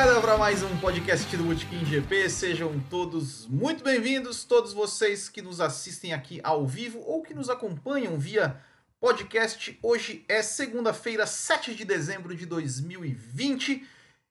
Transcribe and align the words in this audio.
largada 0.00 0.20
para 0.22 0.38
mais 0.38 0.62
um 0.62 0.78
podcast 0.78 1.36
do 1.36 1.44
Botequim 1.44 1.84
GP. 1.84 2.30
Sejam 2.30 2.80
todos 2.88 3.46
muito 3.46 3.84
bem-vindos, 3.84 4.44
todos 4.44 4.72
vocês 4.72 5.28
que 5.28 5.42
nos 5.42 5.60
assistem 5.60 6.14
aqui 6.14 6.40
ao 6.42 6.66
vivo 6.66 7.00
ou 7.00 7.22
que 7.22 7.34
nos 7.34 7.50
acompanham 7.50 8.18
via 8.18 8.58
podcast. 8.98 9.78
Hoje 9.82 10.24
é 10.26 10.42
segunda-feira, 10.42 11.26
7 11.26 11.74
de 11.74 11.84
dezembro 11.84 12.34
de 12.34 12.46
2020. 12.46 13.86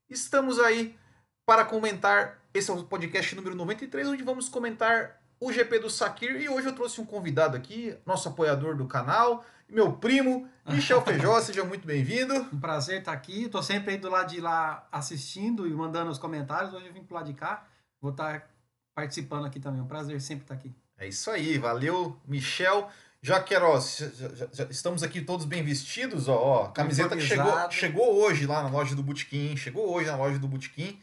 Estamos 0.10 0.58
aí 0.58 0.98
para 1.46 1.64
comentar. 1.64 2.40
Esse 2.52 2.72
é 2.72 2.74
o 2.74 2.84
podcast 2.84 3.36
número 3.36 3.56
93, 3.56 4.08
onde 4.08 4.24
vamos 4.24 4.50
comentar 4.50 5.22
o 5.40 5.54
GP 5.54 5.78
do 5.78 5.90
Sakir. 5.90 6.42
E 6.42 6.50
hoje 6.50 6.66
eu 6.66 6.74
trouxe 6.74 7.00
um 7.00 7.06
convidado 7.06 7.56
aqui, 7.56 7.96
nosso 8.08 8.28
apoiador 8.28 8.76
do 8.76 8.88
canal, 8.88 9.46
meu 9.70 9.94
primo, 9.94 10.48
Michel 10.68 11.02
Feijó. 11.06 11.40
Seja 11.42 11.64
muito 11.64 11.86
bem-vindo. 11.86 12.34
Um 12.54 12.60
prazer 12.60 13.00
estar 13.00 13.12
aqui. 13.14 13.44
Estou 13.46 13.62
sempre 13.64 13.92
aí 13.92 13.98
do 13.98 14.10
lado 14.10 14.30
de 14.30 14.40
lá 14.42 14.88
assistindo 14.92 15.68
e 15.68 15.72
mandando 15.72 16.12
os 16.12 16.18
comentários. 16.18 16.74
Hoje 16.74 16.88
eu 16.88 16.94
vim 16.94 17.04
pro 17.04 17.16
lado 17.16 17.28
de 17.28 17.34
cá. 17.34 17.66
Vou 18.02 18.12
estar 18.12 18.50
participando 18.96 19.46
aqui 19.46 19.60
também. 19.60 19.82
Um 19.82 19.88
prazer 19.88 20.20
sempre 20.22 20.44
estar 20.44 20.54
aqui. 20.56 20.74
É 20.98 21.08
isso 21.08 21.30
aí, 21.32 21.58
valeu, 21.58 22.18
Michel. 22.28 22.90
Já 23.22 23.42
quero, 23.42 23.66
ó, 23.66 23.80
já- 23.80 24.48
já- 24.54 24.68
estamos 24.70 25.04
aqui 25.04 25.22
todos 25.22 25.46
bem 25.46 25.62
vestidos, 25.62 26.30
ó, 26.30 26.36
ó, 26.38 26.68
camiseta 26.70 27.18
que 27.18 27.22
chegou, 27.22 27.72
chegou 27.72 28.16
hoje 28.24 28.46
lá 28.46 28.64
na 28.64 28.70
loja 28.70 28.96
do 28.96 29.04
Botequim, 29.04 29.58
chegou 29.58 29.94
hoje 29.94 30.08
na 30.08 30.16
loja 30.16 30.40
do 30.40 30.48
Botequim. 30.48 30.98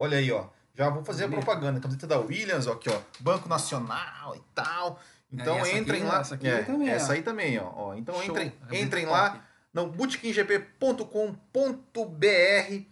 Olha 0.00 0.16
aí, 0.16 0.32
ó, 0.32 0.46
já 0.74 0.88
vou 0.88 1.04
fazer 1.04 1.24
a 1.24 1.28
propaganda, 1.28 1.78
camiseta 1.78 2.06
da 2.06 2.18
Williams, 2.18 2.66
ó, 2.66 2.72
aqui, 2.72 2.88
ó, 2.88 2.98
Banco 3.20 3.50
Nacional 3.50 4.34
e 4.34 4.40
tal. 4.54 4.98
Então 5.32 5.64
É, 5.64 5.78
entrem 5.78 6.02
lá, 6.04 6.20
essa 6.20 6.34
aqui 6.34 6.48
é, 6.48 6.62
também, 6.62 6.88
essa 6.88 7.10
ó. 7.10 7.14
aí 7.14 7.22
também, 7.22 7.58
ó, 7.58 7.70
ó. 7.74 7.94
Então 7.94 8.14
Show. 8.22 8.30
entrem, 8.30 8.52
É 8.70 8.80
entrem 8.80 9.04
top. 9.04 9.16
lá 9.16 9.44
no 9.72 9.88
botequimgp.com.br 9.88 12.84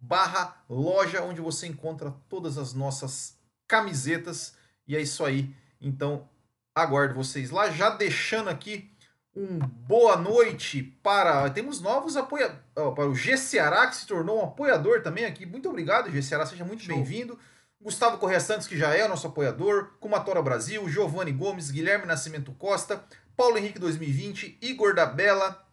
barra 0.00 0.56
loja, 0.68 1.22
onde 1.22 1.40
você 1.40 1.66
encontra 1.66 2.14
todas 2.28 2.58
as 2.58 2.72
nossas 2.72 3.36
camisetas. 3.66 4.54
E 4.86 4.96
é 4.96 5.00
isso 5.00 5.24
aí. 5.24 5.54
Então, 5.80 6.28
aguardo 6.74 7.14
vocês 7.14 7.50
lá. 7.50 7.70
Já 7.70 7.90
deixando 7.90 8.48
aqui 8.48 8.90
um 9.34 9.58
boa 9.58 10.16
noite 10.16 10.82
para. 11.02 11.48
Temos 11.50 11.80
novos 11.80 12.16
apoiadores. 12.16 12.60
Para 12.74 13.08
o 13.08 13.14
G 13.14 13.36
Ceará, 13.36 13.86
que 13.86 13.96
se 13.96 14.06
tornou 14.06 14.40
um 14.40 14.44
apoiador 14.44 15.02
também 15.02 15.24
aqui. 15.24 15.46
Muito 15.46 15.68
obrigado, 15.68 16.10
G 16.10 16.22
Ceará. 16.22 16.46
Seja 16.46 16.64
muito 16.64 16.86
bem-vindo. 16.86 17.38
Gustavo 17.80 18.18
Correia 18.18 18.40
Santos, 18.40 18.66
que 18.66 18.76
já 18.76 18.94
é 18.94 19.04
o 19.04 19.08
nosso 19.08 19.26
apoiador. 19.26 19.92
Kumatora 20.00 20.42
Brasil, 20.42 20.88
Giovanni 20.88 21.32
Gomes, 21.32 21.70
Guilherme 21.70 22.06
Nascimento 22.06 22.52
Costa, 22.52 23.04
Paulo 23.36 23.56
Henrique 23.56 23.78
2020, 23.78 24.58
Igor 24.60 24.94
da 24.94 25.06
Bela, 25.06 25.64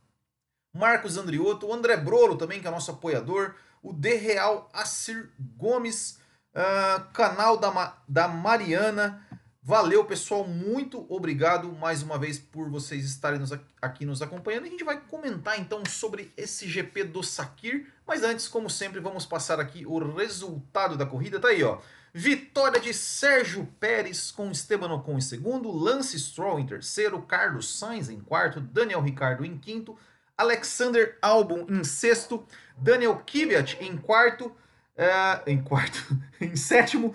Marcos 0.76 1.18
Andriotto, 1.18 1.72
André 1.74 1.98
Brolo 1.98 2.38
também, 2.38 2.62
que 2.62 2.68
é 2.68 2.72
nosso 2.72 2.92
apoiador, 2.92 3.56
o 3.82 3.92
De 3.92 4.16
Real 4.16 4.70
Assir 4.74 5.32
Gomes, 5.58 6.20
ah, 6.54 7.08
canal 7.14 7.58
da, 7.58 7.72
Ma- 7.72 7.98
da 8.08 8.28
Mariana. 8.28 9.26
Valeu, 9.68 10.06
pessoal. 10.06 10.48
Muito 10.48 11.08
obrigado 11.10 11.74
mais 11.74 12.04
uma 12.04 12.20
vez 12.20 12.38
por 12.38 12.70
vocês 12.70 13.04
estarem 13.04 13.40
nos 13.40 13.52
aqui 13.82 14.06
nos 14.06 14.22
acompanhando. 14.22 14.66
A 14.66 14.70
gente 14.70 14.84
vai 14.84 15.02
comentar 15.02 15.60
então 15.60 15.82
sobre 15.90 16.32
esse 16.38 16.70
GP 16.70 17.06
do 17.06 17.24
Sakir. 17.24 17.92
Mas 18.06 18.22
antes, 18.22 18.48
como 18.48 18.70
sempre, 18.70 19.00
vamos 19.00 19.26
passar 19.26 19.60
aqui 19.60 19.84
o 19.84 19.98
resultado 20.14 20.96
da 20.96 21.04
corrida. 21.04 21.40
Tá 21.40 21.48
aí, 21.48 21.64
ó. 21.64 21.80
Vitória 22.14 22.80
de 22.80 22.94
Sérgio 22.94 23.68
Pérez 23.80 24.30
com 24.30 24.52
Esteban 24.52 24.94
Ocon 24.94 25.18
em 25.18 25.22
segundo, 25.22 25.72
Lance 25.72 26.20
Stroll 26.20 26.60
em 26.60 26.68
terceiro, 26.68 27.20
Carlos 27.24 27.80
Sainz 27.80 28.08
em 28.08 28.20
quarto, 28.20 28.62
Daniel 28.62 29.02
Ricardo 29.02 29.44
em 29.44 29.58
quinto, 29.58 29.98
Alexander 30.38 31.18
Albon 31.24 31.66
em 31.68 31.84
sexto, 31.84 32.46
Daniel 32.78 33.20
Kvyat 33.26 33.80
em 33.82 33.98
quarto, 33.98 34.56
eh, 34.98 35.42
em 35.48 35.62
quarto, 35.62 36.18
em 36.40 36.56
sétimo, 36.56 37.14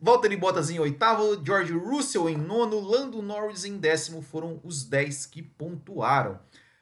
Valtteri 0.00 0.36
Bottas 0.36 0.70
em 0.70 0.78
oitavo, 0.78 1.42
George 1.44 1.72
Russell 1.72 2.28
em 2.28 2.36
nono, 2.36 2.80
Lando 2.80 3.22
Norris 3.22 3.64
em 3.64 3.78
décimo, 3.78 4.22
foram 4.22 4.60
os 4.62 4.84
10 4.84 5.26
que 5.26 5.42
pontuaram. 5.42 6.38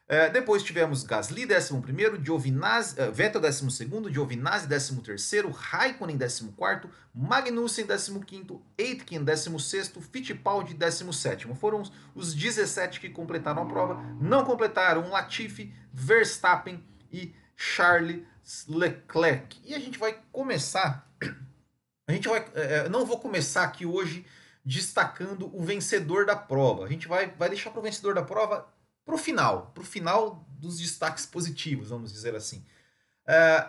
Eh, 0.09 0.29
depois 0.29 0.63
tivemos 0.63 1.05
Gasly, 1.05 1.47
11º, 1.47 2.23
Giovinazzi, 2.23 3.01
eh, 3.01 3.11
Vettel, 3.11 3.41
12º, 3.41 4.13
Giovinazzi, 4.13 4.67
13º, 4.69 5.51
Raikkonen, 5.51 6.19
14º, 6.19 6.91
Magnussen, 7.15 7.87
15º, 7.87 8.61
Aitken, 8.79 9.25
16º, 9.25 10.03
Fittipaldi, 10.03 10.75
17º. 10.75 11.55
Foram 11.55 11.81
os- 11.81 11.93
os 12.15 12.35
17 12.35 13.01
que 13.01 13.09
completaram 13.09 13.63
a 13.63 13.67
prova. 13.67 14.03
Não 14.21 14.45
completaram 14.45 15.09
Latifi, 15.09 15.73
Verstappen 15.95 16.85
e 17.11 17.33
Charles 17.57 18.23
Leclerc. 18.69 19.61
E 19.65 19.75
a 19.75 19.79
gente 19.79 19.99
vai 19.99 20.19
começar... 20.31 21.09
A 22.07 22.13
gente 22.13 22.29
vai... 22.29 22.45
eh, 22.55 22.89
não 22.89 23.07
vou 23.07 23.19
começar 23.19 23.63
aqui 23.63 23.87
hoje 23.87 24.27
destacando 24.65 25.51
o 25.57 25.63
vencedor 25.63 26.27
da 26.27 26.37
prova. 26.37 26.85
A 26.85 26.89
gente 26.89 27.09
vai, 27.09 27.31
vai 27.31 27.49
deixar 27.49 27.71
para 27.71 27.81
o 27.81 27.83
vencedor 27.83 28.15
da 28.15 28.23
prova 28.23 28.67
pro 29.05 29.17
final, 29.17 29.71
pro 29.75 29.85
final 29.85 30.45
dos 30.59 30.79
destaques 30.79 31.27
positivos, 31.27 31.89
vamos 31.91 32.13
dizer 32.13 32.35
assim. 32.35 32.65
É, 33.27 33.69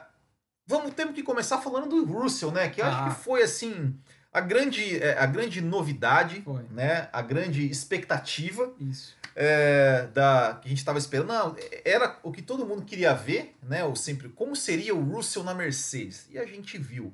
vamos 0.66 0.94
temos 0.94 1.14
que 1.16 1.24
começar 1.24 1.60
falando 1.60 1.90
do 1.90 2.06
Russell, 2.06 2.52
né? 2.52 2.70
Que 2.70 2.82
eu 2.82 2.86
acho 2.86 2.98
Ah. 2.98 3.10
que 3.10 3.24
foi 3.24 3.42
assim 3.44 4.00
a 4.32 4.42
grande, 4.42 4.98
é, 5.02 5.18
a 5.18 5.26
grande 5.28 5.62
novidade, 5.62 6.42
Foi. 6.42 6.64
né? 6.72 7.08
A 7.14 7.22
grande 7.22 7.70
expectativa 7.70 8.74
Isso. 8.80 9.16
É, 9.36 10.08
da 10.08 10.56
que 10.62 10.68
a 10.68 10.70
gente 10.70 10.78
estava 10.80 10.98
esperando. 10.98 11.28
Não, 11.28 11.56
era 11.86 12.20
o 12.24 12.32
que 12.32 12.42
todo 12.42 12.66
mundo 12.66 12.84
queria 12.86 13.14
ver, 13.14 13.56
né? 13.64 13.84
Ou 13.84 13.96
sempre 13.96 14.30
como 14.30 14.56
seria 14.56 14.96
o 14.96 15.02
Russell 15.04 15.44
na 15.44 15.54
Mercedes 15.54 16.28
e 16.30 16.38
a 16.38 16.46
gente 16.46 16.78
viu. 16.78 17.14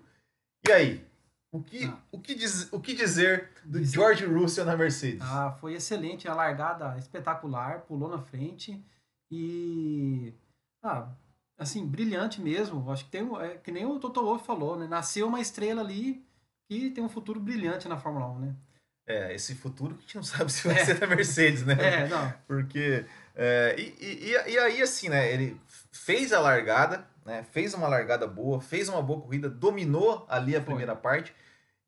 E 0.67 0.71
aí? 0.71 1.09
O 1.51 1.63
que, 1.63 1.85
Ah. 1.85 1.97
o 2.11 2.19
que, 2.19 2.35
diz, 2.35 2.71
o 2.71 2.79
que 2.79 2.93
dizer 2.93 3.49
do 3.65 3.79
Isso. 3.79 3.93
George 3.93 4.23
Russell 4.25 4.65
na 4.65 4.77
Mercedes? 4.77 5.21
Ah, 5.23 5.51
foi 5.59 5.73
excelente. 5.73 6.27
A 6.27 6.33
largada 6.35 6.95
espetacular. 6.99 7.81
Pulou 7.81 8.07
na 8.09 8.21
frente. 8.21 8.79
E. 9.31 10.33
Ah, 10.83 11.07
assim, 11.57 11.85
brilhante 11.85 12.39
mesmo. 12.41 12.91
Acho 12.91 13.05
que 13.05 13.11
tem. 13.11 13.23
um- 13.23 13.39
É, 13.39 13.57
que 13.57 13.71
nem 13.71 13.85
o 13.85 13.99
Toto 13.99 14.21
Wolff 14.23 14.45
falou, 14.45 14.77
né? 14.77 14.87
Nasceu 14.87 15.27
uma 15.27 15.39
estrela 15.41 15.81
ali 15.81 16.23
que 16.69 16.91
tem 16.91 17.03
um 17.03 17.09
futuro 17.09 17.39
brilhante 17.39 17.87
na 17.87 17.97
Fórmula 17.97 18.27
1, 18.29 18.39
né? 18.39 18.55
É, 19.09 19.33
esse 19.33 19.55
futuro 19.55 19.95
que 19.95 19.99
a 19.99 20.01
gente 20.03 20.15
não 20.17 20.23
sabe 20.23 20.51
se 20.51 20.67
vai 20.67 20.77
É. 20.77 20.85
ser 20.85 20.99
da 20.99 21.07
Mercedes, 21.07 21.65
né? 21.65 21.75
É, 21.79 22.07
não. 22.07 22.31
Porque. 22.47 23.05
é, 23.35 23.75
e, 23.77 23.95
e, 23.99 24.31
e- 24.51 24.59
aí, 24.59 24.81
assim, 24.81 25.09
né? 25.09 25.33
Ele 25.33 25.59
fez 25.91 26.31
a 26.31 26.39
largada, 26.39 27.05
né? 27.25 27.43
Fez 27.51 27.73
uma 27.73 27.87
largada 27.87 28.27
boa, 28.27 28.61
fez 28.61 28.87
uma 28.87 29.01
boa 29.01 29.19
corrida, 29.19 29.49
dominou 29.49 30.25
ali 30.29 30.55
a 30.55 30.59
Foi. 30.59 30.65
primeira 30.65 30.95
parte. 30.95 31.33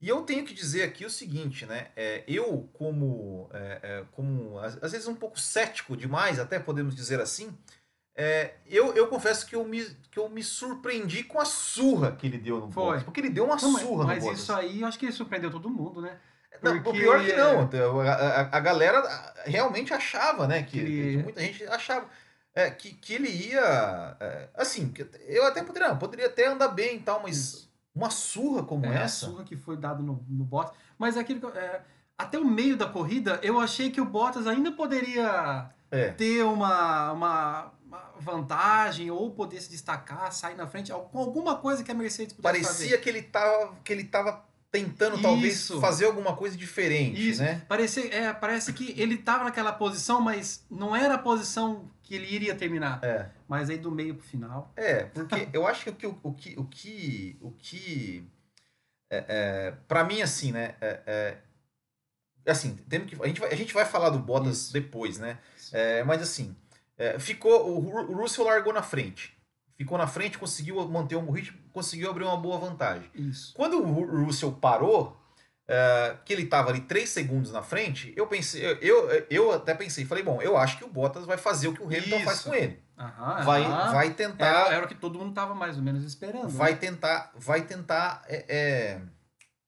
E 0.01 0.09
eu 0.09 0.23
tenho 0.23 0.43
que 0.43 0.51
dizer 0.55 0.81
aqui 0.81 1.05
o 1.05 1.11
seguinte, 1.11 1.63
né? 1.67 1.89
é, 1.95 2.23
eu, 2.27 2.67
como, 2.73 3.47
é, 3.53 3.79
é, 3.83 4.03
como 4.13 4.57
às, 4.57 4.73
vezes 4.91 5.05
um 5.05 5.13
pouco 5.13 5.39
cético 5.39 5.95
demais, 5.95 6.39
até 6.39 6.57
podemos 6.57 6.95
dizer 6.95 7.21
assim, 7.21 7.55
é, 8.15 8.55
eu, 8.65 8.95
eu 8.95 9.07
confesso 9.09 9.45
que 9.45 9.55
eu, 9.55 9.63
me, 9.63 9.85
que 10.09 10.17
eu 10.17 10.27
me 10.27 10.41
surpreendi 10.43 11.23
com 11.23 11.39
a 11.39 11.45
surra 11.45 12.13
que 12.13 12.25
ele 12.25 12.39
deu 12.39 12.59
no 12.61 12.71
Foi. 12.71 12.83
Bottas. 12.85 13.03
Porque 13.03 13.19
ele 13.19 13.29
deu 13.29 13.45
uma 13.45 13.55
Não, 13.57 13.71
mas 13.73 13.81
surra 13.83 14.05
mas 14.07 14.17
no 14.17 14.23
Bottas. 14.23 14.41
isso 14.41 14.51
aí, 14.53 14.81
eu 14.81 14.87
acho 14.87 14.97
que 14.97 15.05
ele 15.05 15.11
surpreendeu 15.13 15.51
todo 15.51 15.69
mundo, 15.69 16.01
né? 16.01 16.17
Não, 16.61 16.77
o 16.77 16.83
Porque- 16.83 16.99
pior 16.99 17.23
que 17.23 17.33
não. 17.33 18.01
A, 18.01 18.11
a- 18.13 18.49
a 18.57 18.59
galera 18.59 19.33
realmente 19.45 19.93
achava, 19.93 20.47
né? 20.47 20.63
Que, 20.63 20.79
Que 20.83 21.17
muita 21.23 21.41
gente 21.41 21.63
achava 21.65 22.05
é, 22.53 22.69
que, 22.69 22.93
que 22.93 23.13
ele 23.13 23.29
ia. 23.29 24.15
é, 24.19 24.49
assim, 24.55 24.93
eu 25.27 25.45
até 25.45 25.63
poderia, 25.63 25.89
não, 25.89 25.97
poderia 25.97 26.27
até 26.27 26.47
andar 26.47 26.67
bem 26.69 26.97
e 26.97 26.99
tal, 26.99 27.21
mas 27.23 27.37
Isso. 27.37 27.73
uma 27.95 28.09
surra 28.09 28.63
como 28.63 28.85
É, 28.85 28.89
a 28.97 29.01
essa. 29.01 29.25
surra 29.27 29.43
que 29.43 29.55
foi 29.55 29.77
dado 29.77 30.03
no, 30.03 30.23
no 30.29 30.43
Bottas. 30.43 30.75
Mas 30.99 31.17
aquilo 31.17 31.39
que 31.39 31.45
eu- 31.45 31.55
é, 31.55 31.81
até 32.17 32.37
o 32.37 32.45
meio 32.45 32.75
da 32.77 32.85
corrida, 32.87 33.39
eu 33.41 33.59
achei 33.59 33.89
que 33.89 34.01
o 34.01 34.05
Bottas 34.05 34.45
ainda 34.45 34.71
poderia 34.73 35.69
É. 35.89 36.09
ter 36.09 36.43
uma, 36.43 37.11
uma, 37.13 37.71
uma 37.85 38.11
vantagem 38.19 39.09
ou 39.09 39.31
poder 39.31 39.59
se 39.61 39.69
destacar, 39.71 40.31
sair 40.31 40.55
na 40.55 40.67
frente, 40.67 40.91
com 40.91 41.17
alguma 41.19 41.55
coisa 41.57 41.83
que 41.83 41.89
a 41.91 41.95
Mercedes 41.95 42.33
pudesse 42.33 42.61
Parecia 42.63 42.97
que 42.97 43.09
ele 43.09 43.23
tava, 43.23 43.75
que 43.83 43.91
ele 43.93 44.03
tava 44.03 44.43
tentando, 44.71 45.21
talvez, 45.21 45.55
Isso. 45.55 45.81
fazer 45.81 46.05
alguma 46.05 46.35
coisa 46.35 46.55
diferente, 46.55 47.29
Isso. 47.29 47.41
né? 47.43 47.61
Parece, 47.67 48.07
é, 48.07 48.31
parece 48.31 48.71
que 48.71 48.95
ele 48.99 49.15
estava 49.15 49.43
naquela 49.43 49.73
posição, 49.73 50.21
mas 50.21 50.65
não 50.71 50.95
era 50.95 51.15
a 51.15 51.17
posição 51.17 51.91
que 52.01 52.15
ele 52.15 52.33
iria 52.33 52.55
terminar. 52.55 53.03
É. 53.03 53.29
Mas 53.47 53.69
aí 53.69 53.77
do 53.77 53.91
meio 53.91 54.15
pro 54.15 54.25
final. 54.25 54.71
É, 54.77 55.03
porque 55.03 55.49
eu 55.51 55.67
acho 55.67 55.83
que 55.83 55.89
o 55.89 55.93
que. 55.93 56.07
O 56.23 56.33
que, 56.33 56.55
o 56.57 56.63
que, 56.63 57.37
o 57.41 57.51
que 57.51 58.25
é, 59.09 59.25
é, 59.27 59.71
pra 59.89 60.05
mim, 60.05 60.21
assim, 60.21 60.53
né? 60.53 60.75
É, 60.79 61.37
é, 62.45 62.49
assim, 62.49 62.75
temos 62.89 63.09
que, 63.09 63.21
a, 63.21 63.27
gente 63.27 63.41
vai, 63.41 63.51
a 63.51 63.55
gente 63.55 63.73
vai 63.73 63.85
falar 63.85 64.09
do 64.09 64.19
Bottas 64.19 64.57
Isso. 64.57 64.73
depois, 64.73 65.19
né? 65.19 65.37
É, 65.73 66.01
mas 66.05 66.21
assim, 66.21 66.55
é, 66.97 67.19
ficou. 67.19 67.69
O, 67.69 68.11
o 68.11 68.15
Russell 68.15 68.45
largou 68.45 68.71
na 68.71 68.81
frente. 68.81 69.37
Ficou 69.81 69.97
na 69.97 70.05
frente, 70.05 70.37
conseguiu 70.37 70.87
manter 70.87 71.15
um 71.15 71.31
ritmo, 71.31 71.57
conseguiu 71.73 72.11
abrir 72.11 72.23
uma 72.23 72.37
boa 72.37 72.59
vantagem. 72.59 73.09
Isso. 73.15 73.51
Quando 73.55 73.81
o 73.81 73.91
Ru- 73.91 74.25
Russell 74.25 74.51
parou, 74.51 75.19
uh, 75.67 76.17
que 76.23 76.31
ele 76.31 76.43
estava 76.43 76.69
ali 76.69 76.81
3 76.81 77.09
segundos 77.09 77.51
na 77.51 77.63
frente, 77.63 78.13
eu 78.15 78.27
pensei, 78.27 78.63
eu, 78.79 79.09
eu, 79.27 79.51
até 79.51 79.73
pensei, 79.73 80.05
falei, 80.05 80.23
bom, 80.23 80.39
eu 80.39 80.55
acho 80.55 80.77
que 80.77 80.83
o 80.83 80.87
Bottas 80.87 81.25
vai 81.25 81.35
fazer 81.37 81.67
o 81.69 81.73
que 81.73 81.81
o 81.81 81.85
Hamilton 81.87 82.17
Isso. 82.17 82.25
faz 82.25 82.41
com 82.41 82.53
ele. 82.53 82.79
Aham, 82.95 83.41
Vai, 83.43 83.63
aham. 83.63 83.91
vai 83.91 84.09
tentar. 84.13 84.45
Era, 84.45 84.73
era 84.75 84.85
o 84.85 84.87
que 84.87 84.93
todo 84.93 85.17
mundo 85.17 85.33
tava 85.33 85.55
mais 85.55 85.77
ou 85.77 85.81
menos 85.81 86.03
esperando. 86.03 86.49
Vai 86.49 86.73
né? 86.73 86.77
tentar. 86.77 87.31
Vai 87.33 87.61
tentar. 87.61 88.23
É, 88.27 88.45
é, 88.47 89.01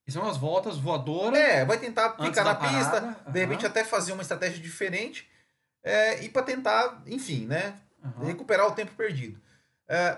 E 0.05 0.11
são 0.11 0.29
as 0.29 0.37
voltas 0.37 0.77
voadoras. 0.77 1.39
é, 1.39 1.65
vai 1.65 1.79
tentar 1.79 2.11
ficar 2.21 2.43
na 2.43 2.53
pista, 2.53 3.17
de 3.31 3.39
repente 3.39 3.65
até 3.65 3.83
fazer 3.83 4.11
uma 4.11 4.21
estratégia 4.21 4.59
diferente. 4.61 5.27
É, 5.83 6.23
e 6.23 6.29
para 6.29 6.43
tentar, 6.43 7.01
enfim, 7.07 7.47
né? 7.47 7.73
Recuperar 8.21 8.67
o 8.67 8.71
tempo 8.75 8.91
perdido. 8.95 9.41
É, 9.87 10.17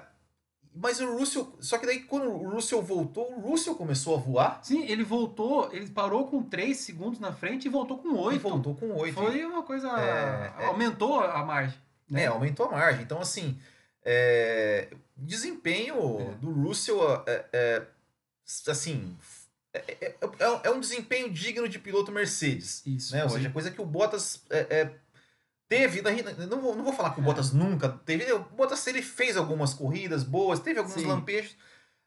mas 0.74 1.00
o 1.00 1.18
Russell. 1.18 1.56
Só 1.60 1.78
que 1.78 1.86
daí, 1.86 2.04
quando 2.04 2.30
o 2.30 2.50
Russell 2.50 2.82
voltou, 2.82 3.32
o 3.34 3.40
Russell 3.40 3.76
começou 3.76 4.16
a 4.16 4.20
voar 4.20 4.60
Sim, 4.64 4.84
ele 4.86 5.04
voltou, 5.04 5.74
ele 5.74 5.90
parou 5.90 6.28
com 6.28 6.44
3 6.44 6.78
segundos 6.78 7.20
na 7.20 7.32
frente 7.34 7.66
e 7.66 7.70
voltou 7.70 7.98
com 7.98 8.10
e 8.10 8.18
8. 8.18 8.42
voltou 8.42 8.76
com 8.76 8.92
8. 8.94 9.14
Foi 9.14 9.46
uma 9.46 9.64
coisa. 9.64 9.88
É, 10.00 10.64
é. 10.64 10.66
aumentou 10.66 11.20
a 11.22 11.44
margem. 11.46 11.80
né? 12.10 12.24
É, 12.24 12.28
aumentou 12.28 12.66
a 12.68 12.72
margem. 12.72 13.02
Então, 13.04 13.20
assim, 13.22 13.58
é, 14.04 14.90
desempenho 15.16 16.20
É. 16.20 16.34
do 16.36 16.52
Russell, 16.52 17.24
é, 17.26 17.46
é, 17.54 17.82
assim, 18.68 19.18
é, 19.74 19.80
é- 20.02 20.16
é- 20.22 20.60
é 20.66 20.70
um 20.72 20.80
desempenho 20.80 21.30
digno 21.32 21.68
de 21.68 21.80
piloto 21.80 22.12
Mercedes. 22.12 22.86
Isso. 22.86 23.14
Né? 23.16 23.26
Hoje, 23.26 23.48
a 23.48 23.52
coisa 23.52 23.72
que 23.72 23.82
o 23.82 23.86
Bottas 23.86 24.44
é, 24.50 24.60
é, 24.82 24.92
teve, 25.68 26.02
não, 26.48 26.62
vou, 26.62 26.76
não 26.76 26.84
vou 26.84 26.94
falar 26.94 27.12
que 27.12 27.20
o 27.20 27.24
É. 27.24 27.26
Bottas 27.26 27.52
nunca 27.52 27.90
teve, 27.90 28.32
o 28.34 28.40
Bottas 28.40 28.86
ele 28.88 29.02
fez 29.02 29.36
algumas 29.38 29.74
corridas 29.74 30.24
boas, 30.24 30.60
teve 30.60 30.80
alguns 30.80 30.94
Sim. 30.94 31.08
lampejos, 31.08 31.56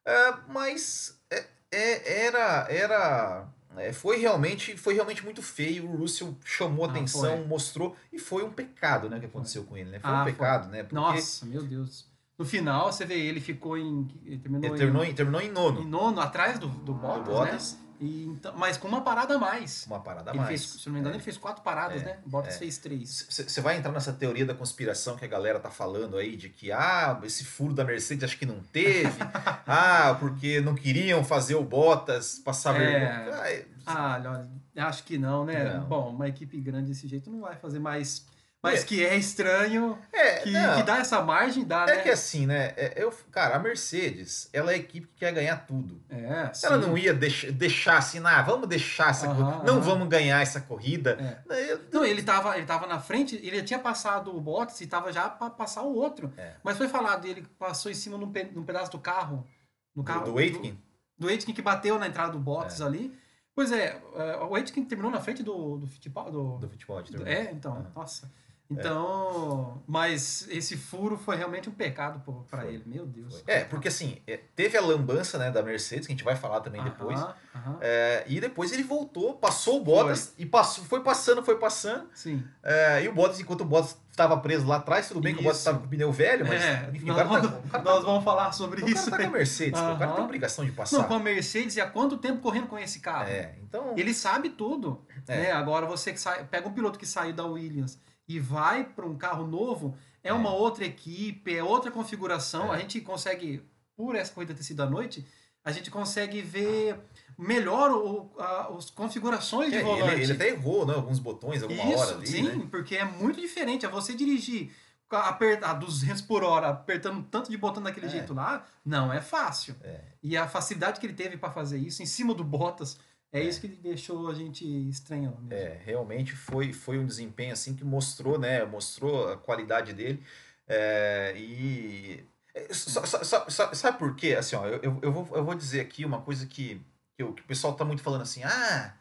é, 0.07 0.35
mas 0.49 1.21
é, 1.31 1.47
é, 1.71 2.25
era, 2.27 2.67
era 2.71 3.49
é, 3.77 3.93
foi 3.93 4.19
realmente 4.19 4.77
foi 4.77 4.95
realmente 4.95 5.25
muito 5.25 5.43
feio. 5.43 5.89
O 5.89 5.97
Russell 5.97 6.37
chamou 6.45 6.87
Ah, 6.87 6.89
atenção, 6.91 7.37
foi. 7.39 7.47
mostrou 7.47 7.97
e 8.13 8.19
foi 8.19 8.43
um 8.43 8.51
pecado, 8.51 9.09
né, 9.09 9.21
que 9.21 9.27
aconteceu 9.27 9.65
com 9.65 9.77
ele, 9.77 9.91
né? 9.91 10.01
Foi 10.01 10.11
Ah, 10.11 10.21
um 10.21 10.23
foi. 10.25 10.33
pecado, 10.33 10.69
né? 10.69 10.83
Porque 10.83 10.95
Nossa, 10.95 11.47
meu 11.47 11.63
Deus. 11.63 12.07
No 12.39 12.45
final, 12.45 12.93
você 12.93 13.05
vê, 13.05 13.15
ele 13.19 13.41
ficou 13.41 13.77
em. 13.77 14.09
Ele 14.25 14.39
terminou, 14.39 14.71
ele 14.71 14.79
terminou, 14.79 15.05
em, 15.05 15.11
em, 15.11 15.15
terminou 15.15 15.41
em 15.41 15.51
nono. 15.51 15.81
em 15.83 15.87
nono, 15.87 16.21
atrás 16.21 16.59
do, 16.59 16.69
do 16.69 16.95
Bottas, 16.95 17.25
do 17.25 17.31
Bottas, 17.33 17.73
né? 17.73 17.79
E, 18.01 18.25
então, 18.27 18.55
mas 18.57 18.77
com 18.77 18.87
uma 18.87 19.01
parada 19.01 19.35
a 19.35 19.39
mais. 19.39 19.85
uma 19.87 19.99
parada 20.01 20.31
a 20.31 20.35
mais. 20.35 20.49
fez, 20.49 20.61
se 20.63 20.87
não 20.87 20.95
me 20.95 21.01
engano, 21.01 21.17
ele 21.17 21.23
fez 21.23 21.37
quatro 21.37 21.63
paradas, 21.63 22.01
É, 22.03 22.05
né? 22.05 22.19
Bottas 22.25 22.55
é. 22.55 22.59
fez 22.59 22.79
três. 22.79 23.27
Você 23.29 23.61
vai 23.61 23.77
entrar 23.77 23.91
nessa 23.93 24.13
teoria 24.13 24.47
da 24.47 24.55
conspiração 24.55 25.17
que 25.17 25.25
a 25.25 25.29
galera 25.29 25.59
tá 25.59 25.71
falando 25.71 26.17
aí, 26.17 26.37
de 26.37 26.49
que, 26.49 26.71
ah, 26.71 27.19
esse 27.25 27.45
furo 27.45 27.75
da 27.75 27.85
Mercedes 27.85 28.23
acho 28.25 28.39
que 28.39 28.47
não 28.47 28.61
teve, 28.73 29.11
ah, 29.67 30.17
porque 30.21 30.61
não 30.61 30.75
queriam 30.75 31.25
fazer 31.25 31.57
o 31.57 31.65
Bottas 31.65 32.39
passar 32.39 32.77
É. 32.77 32.79
vergonha. 32.79 33.35
Ah, 33.43 33.51
é- 33.51 33.67
Ah, 33.87 34.23
olha, 34.25 34.49
acho 34.87 35.03
que 35.05 35.17
não, 35.19 35.45
né? 35.45 35.75
Não. 35.75 35.85
Bom, 35.87 36.11
uma 36.11 36.29
equipe 36.29 36.61
grande 36.61 36.89
desse 36.89 37.09
jeito 37.09 37.31
não 37.31 37.41
vai 37.41 37.57
fazer 37.57 37.79
mais. 37.79 38.25
Mas 38.61 38.83
que 38.83 39.05
é 39.07 39.17
estranho, 39.17 39.97
é, 40.13 40.39
que, 40.41 40.51
que 40.51 40.83
dá 40.83 40.99
essa 40.99 41.23
margem, 41.23 41.65
dá, 41.65 41.85
é 41.85 41.97
né? 41.97 42.03
que 42.03 42.11
assim, 42.11 42.45
né, 42.45 42.73
é- 42.77 42.93
eu, 42.97 43.13
cara, 43.31 43.55
a 43.55 43.59
Mercedes, 43.61 44.51
ela 44.53 44.73
é 44.73 44.75
a 44.75 44.79
equipe 44.79 45.07
que 45.07 45.15
quer 45.21 45.33
ganhar 45.33 45.59
tudo. 45.65 46.03
É, 46.09 46.53
sim. 46.53 46.67
Ela 46.67 46.77
não 46.77 46.99
ia 46.99 47.15
deix- 47.15 47.53
deixar 47.53 47.99
assim, 47.99 48.21
ah, 48.25 48.43
vamos 48.43 48.67
deixar 48.69 49.11
essa 49.11 49.29
Aham, 49.29 49.37
corrida, 49.45 49.65
não 49.65 49.75
aham. 49.75 49.81
vamos 49.83 50.09
ganhar 50.09 50.41
essa 50.43 50.61
corrida. 50.61 51.17
É. 51.49 51.73
Eu- 51.73 51.81
Não, 51.93 52.05
ele 52.05 52.21
tava, 52.23 52.57
ele 52.57 52.67
tava 52.67 52.87
na 52.89 52.99
frente, 52.99 53.37
ele 53.37 53.63
tinha 53.63 53.79
passado 53.79 54.37
o 54.37 54.41
Bottas 54.41 54.81
e 54.81 54.89
tava 54.89 55.13
já 55.13 55.29
para 55.29 55.51
passar 55.51 55.83
o 55.83 55.95
outro. 55.95 56.33
É. 56.37 56.55
Mas 56.65 56.77
foi 56.77 56.89
falado, 56.89 57.27
ele 57.27 57.43
passou 57.61 57.93
em 57.93 57.95
cima 57.95 58.19
de 58.19 58.25
um, 58.25 58.33
pe- 58.33 58.45
de 58.45 58.59
um 58.59 58.65
pedaço 58.65 58.91
do 58.91 58.99
carro. 58.99 59.47
No 59.95 60.03
carro 60.03 60.25
do, 60.25 60.33
do 60.33 60.39
Aitken? 60.39 60.77
Do, 61.17 61.29
Aitken 61.29 61.55
que 61.55 61.63
bateu 61.63 61.97
na 61.97 62.09
entrada 62.09 62.33
do 62.33 62.39
É. 62.39 62.41
Bottas 62.41 62.81
ali. 62.83 63.17
Pois 63.55 63.71
é, 63.71 64.01
é, 64.17 64.37
o 64.45 64.55
Aitken 64.57 64.85
terminou 64.85 65.11
na 65.13 65.21
frente 65.21 65.45
do, 65.45 65.79
do 65.79 65.87
Fittipaldi. 65.87 66.33
Do, 66.33 66.59
Do 66.59 66.67
do- 66.67 66.69
terminar. 66.69 67.31
é, 67.31 67.53
então, 67.53 67.87
Ah. 67.87 67.91
nossa. 68.01 68.29
Então, 68.71 69.83
mas 69.87 70.47
esse 70.51 70.77
furo 70.77 71.17
foi 71.17 71.37
realmente 71.37 71.69
um 71.69 71.73
pecado 71.73 72.21
para 72.51 72.63
Foi. 72.63 72.75
ele, 72.75 72.83
meu 72.87 73.07
Deus. 73.07 73.43
É, 73.47 73.65
porque 73.65 73.89
assim, 73.89 74.19
é, 74.27 74.37
teve 74.55 74.77
a 74.77 74.81
lambança 74.83 75.39
né, 75.39 75.51
da 75.51 75.63
Mercedes, 75.63 76.07
que 76.07 76.13
a 76.13 76.15
gente 76.17 76.25
vai 76.25 76.37
falar 76.37 76.61
também 76.61 76.83
depois. 76.85 77.19
Aham, 77.19 77.35
aham. 77.55 77.79
É, 77.81 78.25
e 78.27 78.41
depois 78.41 78.73
ele 78.73 78.83
voltou, 78.83 79.35
passou 79.35 79.81
o 79.81 79.85
Bottas 79.85 80.35
e 80.37 80.45
passou, 80.45 80.85
foi 80.85 81.01
passando, 81.03 81.43
foi 81.43 81.57
passando. 81.59 82.07
Sim. 82.15 82.45
É, 82.63 83.03
e 83.03 83.09
o 83.09 83.13
Bottas, 83.15 83.41
enquanto 83.41 83.63
o 83.63 83.65
Bottas 83.65 83.97
estava 84.11 84.37
preso 84.39 84.67
lá 84.67 84.77
atrás, 84.77 85.09
tudo 85.09 85.21
bem 85.21 85.33
que 85.35 85.41
o 85.41 85.45
Bottas 85.45 85.61
Isso. 85.61 85.69
estava 85.69 85.79
com 85.79 85.87
o 85.87 85.89
pneu 85.89 86.11
velho, 86.13 86.45
mas 86.47 86.63
É, 86.63 86.91
enfim, 86.93 87.07
nós, 87.07 87.17
o 87.17 87.19
cara 87.19 87.29
tá, 87.29 87.47
vamos, 87.49 87.65
o 87.65 87.69
cara 87.71 87.85
nós 87.85 87.95
tá- 88.01 88.05
vamos 88.07 88.25
falar 88.25 88.53
sobre 88.53 88.79
o 88.79 88.85
cara 88.85 88.93
isso. 88.93 89.11
tá 89.11 89.17
com 89.17 89.23
a 89.23 89.31
Mercedes, 89.31 89.81
o 89.81 89.83
cara 89.85 90.05
Aham. 90.07 90.15
tem 90.17 90.25
obrigação 90.25 90.65
de 90.65 90.73
passar. 90.73 90.99
Não, 90.99 91.05
com 91.05 91.15
a 91.15 91.19
Mercedes 91.21 91.77
e 91.77 91.81
há 91.81 91.87
quanto 91.89 92.19
tempo 92.19 92.41
correndo 92.43 92.67
com 92.67 92.79
esse 92.79 93.01
carro? 93.01 93.29
É, 93.29 93.55
então. 93.63 93.95
Ele 93.97 94.13
sabe 94.13 94.51
tudo. 94.51 95.01
É. 95.27 95.37
Né? 95.37 95.53
Agora 95.53 95.87
você 95.87 96.13
que 96.13 96.21
sai, 96.21 96.45
pega 96.45 96.69
um 96.69 96.73
piloto 96.73 96.99
que 96.99 97.07
saiu 97.07 97.33
da 97.33 97.45
Williams 97.45 97.99
e 98.29 98.39
vai 98.39 98.85
para 98.85 99.07
um 99.07 99.17
carro 99.17 99.47
novo, 99.47 99.97
é, 100.23 100.29
É. 100.29 100.33
uma 100.33 100.53
outra 100.53 100.85
equipe, 100.85 101.57
é 101.57 101.63
outra 101.65 101.91
configuração. 101.91 102.73
É. 102.73 102.77
A 102.77 102.79
gente 102.81 103.01
consegue, 103.01 103.63
por 103.97 104.15
essa 104.15 104.33
corrida 104.33 104.53
ter 104.55 104.63
sido 104.63 104.83
à 104.83 104.87
noite, 104.87 105.27
a 105.65 105.73
gente 105.73 105.91
consegue 105.91 106.41
ver 106.43 106.99
melhor 107.37 107.91
o, 107.91 108.31
a, 108.39 108.69
as 108.77 108.91
configurações 108.91 109.71
de 109.71 109.79
é, 109.79 109.83
volante. 109.83 110.13
ele, 110.15 110.23
ele 110.25 110.33
até 110.33 110.49
errou, 110.49 110.85
né? 110.87 110.95
Alguns 110.95 111.19
botões, 111.19 111.63
alguma 111.63 111.83
Isso, 111.85 111.99
hora 112.03 112.15
ali. 112.17 112.27
sim, 112.27 112.43
né? 112.43 112.67
porque 112.71 112.97
é 112.97 113.05
muito 113.05 113.41
diferente. 113.41 113.87
É 113.87 113.89
você 113.89 114.15
dirigir 114.15 114.71
a, 115.11 115.29
aper- 115.31 115.63
a 115.65 115.73
200 115.73 116.21
por 116.23 116.43
hora, 116.45 116.69
apertando 116.69 117.23
tanto 117.31 117.51
de 117.51 117.57
botão 117.57 117.83
daquele 117.83 118.07
É. 118.07 118.11
jeito 118.11 118.35
lá, 118.35 118.67
não 118.85 119.13
é 119.13 119.21
fácil. 119.21 119.75
É. 119.83 120.01
E 120.23 120.37
a 120.37 120.47
facilidade 120.49 121.01
que 121.01 121.07
ele 121.07 121.15
teve 121.15 121.37
para 121.37 121.51
fazer 121.51 121.79
isso 121.79 122.03
em 122.03 122.07
cima 122.07 122.35
do 122.35 122.45
Bottas, 122.45 122.99
é, 123.33 123.41
É. 123.41 123.43
isso 123.45 123.61
que 123.61 123.69
deixou 123.69 124.29
a 124.31 124.35
gente 124.35 124.65
estranho 124.89 125.37
mesmo. 125.41 125.53
É, 125.53 125.81
realmente 125.85 126.35
foi, 126.35 126.73
foi 126.73 126.99
um 126.99 127.07
desempenho 127.07 127.53
assim 127.53 127.75
que 127.75 127.85
mostrou, 127.85 128.39
né? 128.39 128.65
Mostrou 128.65 129.31
a 129.33 129.37
qualidade 129.37 129.93
dele. 129.93 130.23
É, 130.67 131.35
e. 131.37 132.25
é, 132.55 132.73
só- 132.73 133.05
só- 133.07 133.49
só- 133.49 133.75
sabe 133.75 133.99
por 133.99 134.15
quê? 134.17 134.35
Assim, 134.39 134.57
ó, 134.57 134.67
eu, 134.67 134.81
eu, 134.83 134.99
eu 135.03 135.13
vou, 135.13 135.29
eu 135.37 135.45
vou 135.45 135.55
dizer 135.55 135.81
aqui 135.81 136.05
uma 136.05 136.21
coisa 136.21 136.47
que, 136.47 136.81
que, 137.17 137.25
o, 137.25 137.33
que 137.33 137.43
o 137.43 137.47
pessoal 137.47 137.75
tá 137.75 137.85
muito 137.85 138.03
falando 138.03 138.23
assim, 138.23 138.43
ah. 138.45 138.95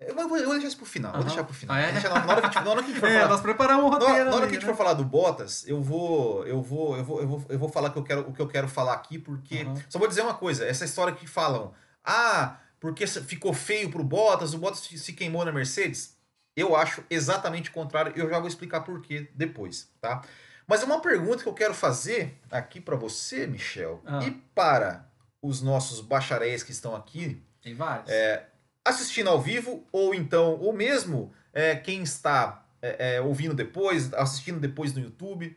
Eu 0.00 0.14
vou, 0.14 0.36
eu 0.36 0.44
vou 0.44 0.52
deixar 0.54 0.68
isso 0.68 0.76
pro 0.76 0.84
final. 0.84 1.12
Vou 1.12 1.20
Aham. 1.20 1.28
deixar 1.28 1.44
pro 1.44 1.54
final. 1.54 1.76
Ah, 1.76 1.80
é? 1.80 1.84
Vou 1.84 1.92
deixar 1.92 2.08
na, 2.10 2.24
na 2.26 2.32
hora 2.32 2.40
que 2.42 2.46
a 2.46 2.50
gente, 2.50 2.64
na 2.64 2.70
hora 2.70 2.82
que 2.82 2.90
a 2.90 2.92
gente 2.92 3.00
for 3.00 3.08
É, 3.10 3.14
falar. 3.14 3.28
nós 3.28 3.40
preparamos 3.40 3.84
um 3.84 3.88
Na, 3.90 3.94
roteiro. 3.94 4.24
na 4.24 4.30
hora 4.36 4.36
ali, 4.36 4.40
que 4.40 4.56
a 4.56 4.60
gente 4.60 4.66
né? 4.66 4.72
for 4.72 4.76
falar 4.76 4.94
do 4.94 5.04
Bottas, 5.04 5.66
eu 5.66 5.80
vou, 5.80 6.46
eu 6.46 6.60
vou, 6.60 6.96
eu 6.96 7.04
vou, 7.04 7.20
eu 7.20 7.26
vou, 7.26 7.36
eu 7.36 7.40
vou, 7.40 7.46
eu 7.50 7.58
vou 7.58 7.68
falar 7.70 7.90
que 7.90 7.98
eu 7.98 8.02
quero, 8.04 8.20
o 8.28 8.32
que 8.32 8.40
eu 8.42 8.48
quero 8.48 8.68
falar 8.68 8.92
aqui, 8.94 9.18
porque 9.18 9.62
Aham. 9.62 9.74
só 9.88 9.98
vou 9.98 10.08
dizer 10.08 10.22
uma 10.22 10.34
coisa, 10.34 10.66
essa 10.66 10.84
história 10.84 11.14
que 11.14 11.26
falam, 11.26 11.72
ah, 12.04 12.56
porque 12.84 13.06
ficou 13.06 13.54
feio 13.54 13.90
pro 13.90 14.04
Bottas, 14.04 14.52
o 14.52 14.58
Bottas 14.58 14.80
se 14.80 14.98
se 14.98 15.14
queimou 15.14 15.42
na 15.42 15.50
Mercedes, 15.50 16.18
eu 16.54 16.76
acho 16.76 17.02
exatamente 17.08 17.70
o 17.70 17.72
contrário, 17.72 18.12
eu 18.14 18.28
já 18.28 18.38
vou 18.38 18.46
explicar 18.46 18.82
por 18.82 19.00
quê 19.00 19.26
depois, 19.34 19.90
tá? 20.02 20.22
Mas 20.66 20.82
uma 20.82 21.00
pergunta 21.00 21.42
que 21.42 21.48
eu 21.48 21.54
quero 21.54 21.72
fazer 21.72 22.38
aqui 22.50 22.82
para 22.82 22.94
você, 22.94 23.46
Michel, 23.46 24.02
Ah. 24.04 24.22
e 24.22 24.32
para 24.54 25.10
os 25.40 25.62
nossos 25.62 26.02
bacharéis 26.02 26.62
que 26.62 26.72
estão 26.72 26.94
aqui 26.94 27.42
Tem 27.62 27.74
vários. 27.74 28.10
É, 28.10 28.50
assistindo 28.84 29.30
ao 29.30 29.40
vivo, 29.40 29.82
ou 29.90 30.14
então, 30.14 30.60
ou 30.60 30.70
mesmo 30.70 31.32
é, 31.54 31.74
quem 31.74 32.02
está 32.02 32.66
é, 32.82 33.14
é, 33.14 33.20
ouvindo 33.22 33.54
depois, 33.54 34.12
assistindo 34.12 34.60
depois 34.60 34.92
no 34.92 35.00
YouTube, 35.00 35.56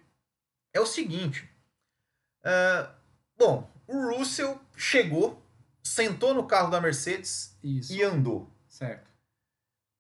é 0.73 0.79
o 0.79 0.85
seguinte. 0.85 1.45
é, 2.45 2.87
bom, 3.37 3.69
o 3.85 4.15
Russell 4.15 4.57
chegou, 4.77 5.45
sentou 5.87 6.33
no 6.33 6.45
carro 6.45 6.69
da 6.69 6.81
Mercedes 6.81 7.57
Isso. 7.63 7.93
e 7.93 8.03
andou. 8.03 8.49
Certo. 8.67 9.09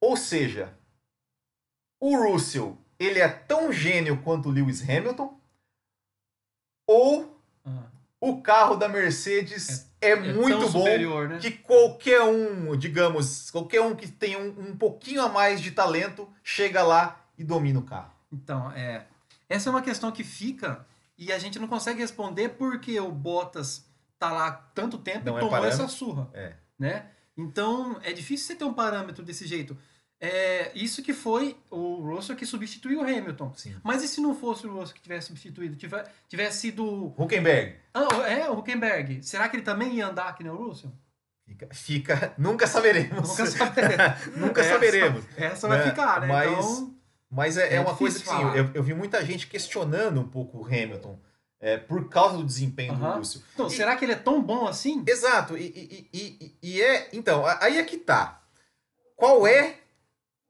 Ou 0.01 0.15
seja, 0.15 0.77
o 1.99 2.15
Russell 2.15 2.77
ele 2.99 3.19
é 3.19 3.27
tão 3.27 3.71
gênio 3.71 4.21
quanto 4.21 4.49
o 4.49 4.51
Lewis 4.51 4.81
Hamilton, 4.81 5.39
ou 6.87 7.41
Ah, 7.65 7.89
o 8.19 8.41
carro 8.41 8.75
da 8.75 8.87
Mercedes 8.87 9.91
é, 10.01 10.11
é 10.11 10.15
muito 10.15 10.59
tão 10.59 10.71
bom 10.71 10.79
superior, 10.79 11.29
né? 11.29 11.39
que 11.39 11.51
qualquer 11.51 12.21
um, 12.23 12.75
digamos, 12.75 13.51
qualquer 13.51 13.81
um 13.81 13.95
que 13.95 14.07
tenha 14.07 14.39
um, 14.39 14.71
um 14.71 14.77
pouquinho 14.77 15.21
a 15.21 15.29
mais 15.29 15.61
de 15.61 15.71
talento 15.71 16.27
chega 16.43 16.81
lá 16.81 17.23
e 17.37 17.43
domina 17.43 17.79
o 17.79 17.83
carro. 17.83 18.11
Então, 18.31 18.71
é. 18.71 19.05
Essa 19.49 19.69
é 19.69 19.71
uma 19.71 19.81
questão 19.81 20.11
que 20.11 20.23
fica 20.23 20.85
e 21.17 21.31
a 21.31 21.39
gente 21.39 21.59
não 21.59 21.67
consegue 21.67 21.99
responder 21.99 22.49
porque 22.49 22.99
o 22.99 23.11
Bottas 23.11 23.85
tá 24.19 24.31
lá 24.31 24.51
tanto 24.51 24.97
tempo 24.97 25.25
Não 25.25 25.33
e 25.33 25.37
é 25.37 25.39
tomou 25.39 25.51
parâmetro. 25.51 25.83
essa 25.83 25.87
surra. 25.93 26.29
É. 26.33 26.53
Né? 26.79 27.05
Então, 27.37 27.99
é 28.03 28.11
difícil 28.13 28.47
você 28.47 28.55
ter 28.55 28.63
um 28.65 28.73
parâmetro 28.73 29.23
desse 29.23 29.45
jeito. 29.45 29.77
É 30.19 30.71
isso 30.73 31.03
que 31.03 31.13
foi 31.13 31.55
o 31.69 32.01
Russell 32.01 32.35
que 32.35 32.45
substituiu 32.45 33.01
o 33.01 33.03
Hamilton. 33.03 33.53
Sim. 33.55 33.75
Mas 33.83 34.03
e 34.03 34.07
se 34.07 34.19
não 34.19 34.33
fosse 34.33 34.65
o 34.65 34.73
Russell 34.73 34.95
que 34.95 35.01
tivesse 35.01 35.27
substituído? 35.27 35.75
Tiver, 35.75 36.11
tivesse 36.27 36.61
sido. 36.61 37.13
Huckenberg. 37.15 37.75
Ah, 37.93 38.27
é, 38.27 38.49
o 38.49 38.57
Huckenberg. 38.57 39.21
Será 39.21 39.47
que 39.47 39.55
ele 39.57 39.63
também 39.63 39.93
ia 39.93 40.07
andar 40.07 40.35
que 40.35 40.43
nem 40.43 40.51
o 40.51 40.55
Russell? 40.55 40.91
Fica, 41.45 41.67
fica- 41.71 42.33
nunca 42.39 42.65
saberemos. 42.65 43.29
Nunca 43.29 43.45
saberemos. 43.45 44.25
Nunca 44.35 44.61
Essa- 44.61 44.73
saberemos. 44.73 45.25
Essa 45.37 45.67
vai 45.67 45.77
Né? 45.77 45.89
ficar, 45.91 46.21
né? 46.21 46.27
Mas- 46.27 46.51
Então, 46.51 46.93
Mas 47.29 47.57
é, 47.57 47.73
é 47.73 47.75
É 47.75 47.79
uma 47.79 47.95
coisa 47.95 48.19
que 48.23 48.27
assim, 48.29 48.41
eu, 48.57 48.71
eu 48.73 48.81
vi 48.83 48.93
muita 48.95 49.23
gente 49.23 49.45
questionando 49.47 50.19
um 50.19 50.27
pouco 50.27 50.57
o 50.59 50.65
Hamilton 50.65 51.19
é, 51.59 51.77
por 51.77 52.07
causa 52.09 52.37
do 52.37 52.43
desempenho 52.43 52.95
do 52.95 53.03
Aham. 53.03 53.17
Russell. 53.17 53.41
então 53.53 53.67
E- 53.67 53.71
será 53.71 53.95
que 53.95 54.05
ele 54.05 54.11
é 54.13 54.15
tão 54.17 54.41
bom 54.41 54.67
assim? 54.67 55.03
Exato, 55.07 55.57
e, 55.57 56.07
e- 56.13 56.53
e- 56.61 56.81
é. 56.81 57.09
Então, 57.13 57.43
aí 57.59 57.77
é 57.77 57.83
que 57.83 57.97
tá. 57.97 58.41
qual 59.15 59.47
é, 59.47 59.77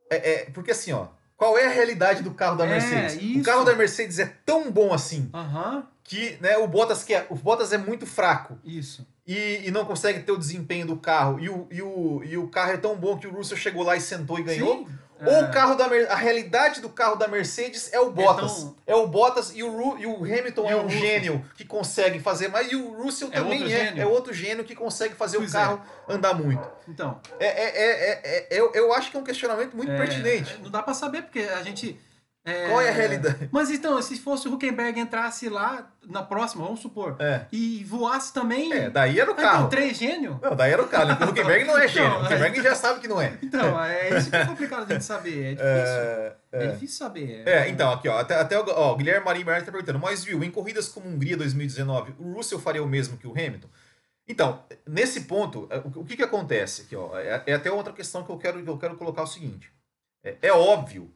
é, 0.10 0.32
é, 0.32 0.46
Porque 0.52 0.72
assim, 0.72 0.92
ó. 0.92 1.08
Qual 1.38 1.56
é 1.56 1.68
a 1.68 1.70
realidade 1.70 2.24
do 2.24 2.34
carro 2.34 2.58
da 2.58 2.66
É, 2.66 2.70
Mercedes? 2.70 3.36
O 3.40 3.44
carro 3.44 3.64
da 3.64 3.76
Mercedes 3.76 4.18
é 4.18 4.26
tão 4.44 4.72
bom 4.72 4.92
assim 4.92 5.30
Aham, 5.32 5.88
que 6.04 6.36
né, 6.42 6.58
o, 6.58 6.68
Bottas 6.68 7.04
que 7.04 7.14
é, 7.14 7.28
o 7.30 7.36
Bottas 7.36 7.72
é 7.72 7.78
muito 7.78 8.08
fraco 8.08 8.58
isso. 8.66 9.06
E, 9.28 9.68
e 9.68 9.72
não 9.72 9.84
consegue 9.86 10.20
ter 10.22 10.32
o 10.32 10.38
desempenho 10.38 10.88
do 10.88 10.96
carro. 10.98 11.40
E 11.40 11.50
o, 11.50 11.68
e, 11.70 11.82
o, 11.82 12.22
e 12.24 12.38
o 12.38 12.48
carro 12.48 12.72
é 12.72 12.78
tão 12.78 12.96
bom 12.96 13.18
que 13.18 13.28
o 13.28 13.32
Russell 13.32 13.58
chegou 13.58 13.84
lá 13.84 13.96
e 13.96 14.02
sentou 14.02 14.40
e 14.40 14.44
ganhou. 14.44 14.78
Sim, 14.78 14.88
Ou 15.26 15.32
é, 15.34 15.44
o 15.44 15.52
carro 15.52 15.74
da 15.76 15.86
a 15.86 16.16
realidade 16.16 16.80
do 16.80 16.90
carro 16.90 17.16
da 17.16 17.28
Mercedes 17.28 17.92
é 17.92 18.00
o 18.00 18.12
Bottas. 18.12 18.54
tão- 18.54 18.76
É 18.86 18.96
o 18.96 19.08
Bottas 19.08 19.52
e 19.56 19.64
o, 19.64 19.72
Ru- 19.76 19.98
e 19.98 20.06
o 20.06 20.24
Hamilton 20.24 20.70
é 20.70 20.76
um 20.76 20.84
Russell. 20.84 21.00
gênio 21.00 21.46
que 21.56 21.66
consegue 21.66 22.20
fazer 22.20 22.48
mais. 22.50 22.72
E 22.72 22.76
o 22.76 22.94
Russell 23.02 23.30
É 23.32 23.40
também 23.40 23.64
é. 23.64 23.68
gênio. 23.68 24.02
É 24.04 24.06
outro 24.06 24.32
gênio 24.34 24.64
que 24.64 24.76
consegue 24.76 25.16
fazer 25.16 25.38
Pois 25.38 25.50
o 25.50 25.54
carro 25.54 25.82
andar 26.08 26.36
muito. 26.36 26.62
Então, 26.88 27.20
É, 27.40 27.48
é, 27.48 27.64
é, 27.66 28.12
é- 28.22 28.48
é- 28.56 28.60
eu, 28.60 28.72
eu 28.74 28.94
acho 28.94 29.10
que 29.12 29.18
é 29.18 29.20
um 29.20 29.24
questionamento 29.24 29.76
muito 29.76 29.92
é, 29.92 29.98
pertinente. 29.98 30.60
Não 30.64 30.70
dá 30.70 30.82
pra 30.84 30.94
saber, 30.94 31.24
porque 31.24 31.40
a 31.40 31.62
gente. 31.64 32.00
É, 32.48 32.68
Qual 32.70 32.82
é 32.82 32.90
a 32.90 32.92
realidade? 32.92 33.50
Mas 33.52 33.70
então, 33.70 34.02
se 34.02 34.18
fosse 34.18 34.48
o 34.48 34.54
Huckenberg 34.54 35.00
entrasse 35.00 35.50
lá 35.50 35.92
na 36.08 36.24
próxima, 36.24 36.64
vamos 36.64 36.80
supor, 36.80 37.16
É. 37.20 37.46
e 37.52 37.84
voasse 37.84 38.34
também. 38.34 38.72
É, 38.72 38.90
daí 38.90 39.20
era 39.20 39.30
o 39.30 39.34
Ah, 39.34 39.38
então, 39.38 39.52
carro. 39.52 39.68
três 39.70 39.98
gênio? 39.98 40.40
Não, 40.42 40.56
daí 40.56 40.72
era 40.72 40.82
o 40.82 40.88
carro. 40.88 41.08
né? 41.10 41.18
O 41.20 41.30
Huckenberg 41.30 41.66
não 41.66 41.78
é 41.78 41.86
Então, 41.86 41.94
gênio. 42.04 42.18
O 42.18 42.22
é. 42.22 42.26
Huckenberg 42.26 42.62
já 42.62 42.76
sabe 42.76 43.00
que 43.02 43.08
não 43.08 43.22
é. 43.22 43.38
Então, 43.44 43.84
é 43.84 44.18
isso 44.18 44.30
que 44.30 44.36
é 44.36 44.46
complicado 44.46 44.88
gente 44.92 45.04
saber. 45.04 45.44
É 45.44 45.50
difícil. 45.52 45.66
É, 45.68 46.36
É, 46.54 46.64
é. 46.64 46.68
difícil 46.68 46.98
saber. 46.98 47.44
É, 47.48 47.70
então, 47.70 47.92
aqui, 47.92 48.08
ó, 48.08 48.18
até, 48.18 48.36
até 48.40 48.58
o 48.58 48.66
ó, 48.70 48.94
o 48.94 48.96
Guilherme 48.96 49.26
Marinho 49.26 49.46
Bernardo 49.46 49.66
tá 49.66 49.72
perguntando, 49.72 50.00
mas 50.00 50.24
viu, 50.24 50.42
em 50.44 50.50
corridas 50.50 50.88
como 50.88 51.08
Hungria 51.10 51.36
2019, 51.36 52.14
o 52.18 52.34
Russell 52.34 52.60
faria 52.60 52.82
o 52.82 52.88
mesmo 52.88 53.18
que 53.18 53.28
o 53.28 53.32
Hamilton? 53.32 53.68
Então, 54.30 54.62
nesse 54.86 55.22
ponto, 55.22 55.68
é, 55.70 55.78
o, 55.78 56.04
que 56.06 56.16
que 56.18 56.24
acontece 56.24 56.82
aqui, 56.84 56.96
ó, 56.96 57.18
é, 57.18 57.44
é 57.46 57.54
até 57.54 57.72
outra 57.72 57.94
questão 57.94 58.24
que 58.24 58.30
eu 58.30 58.38
quero, 58.38 58.62
que 58.64 58.70
eu 58.70 58.78
quero 58.78 58.96
colocar 58.96 59.24
o 59.24 59.28
seguinte, 59.28 59.70
é, 60.24 60.36
é 60.42 60.52
óbvio 60.54 61.10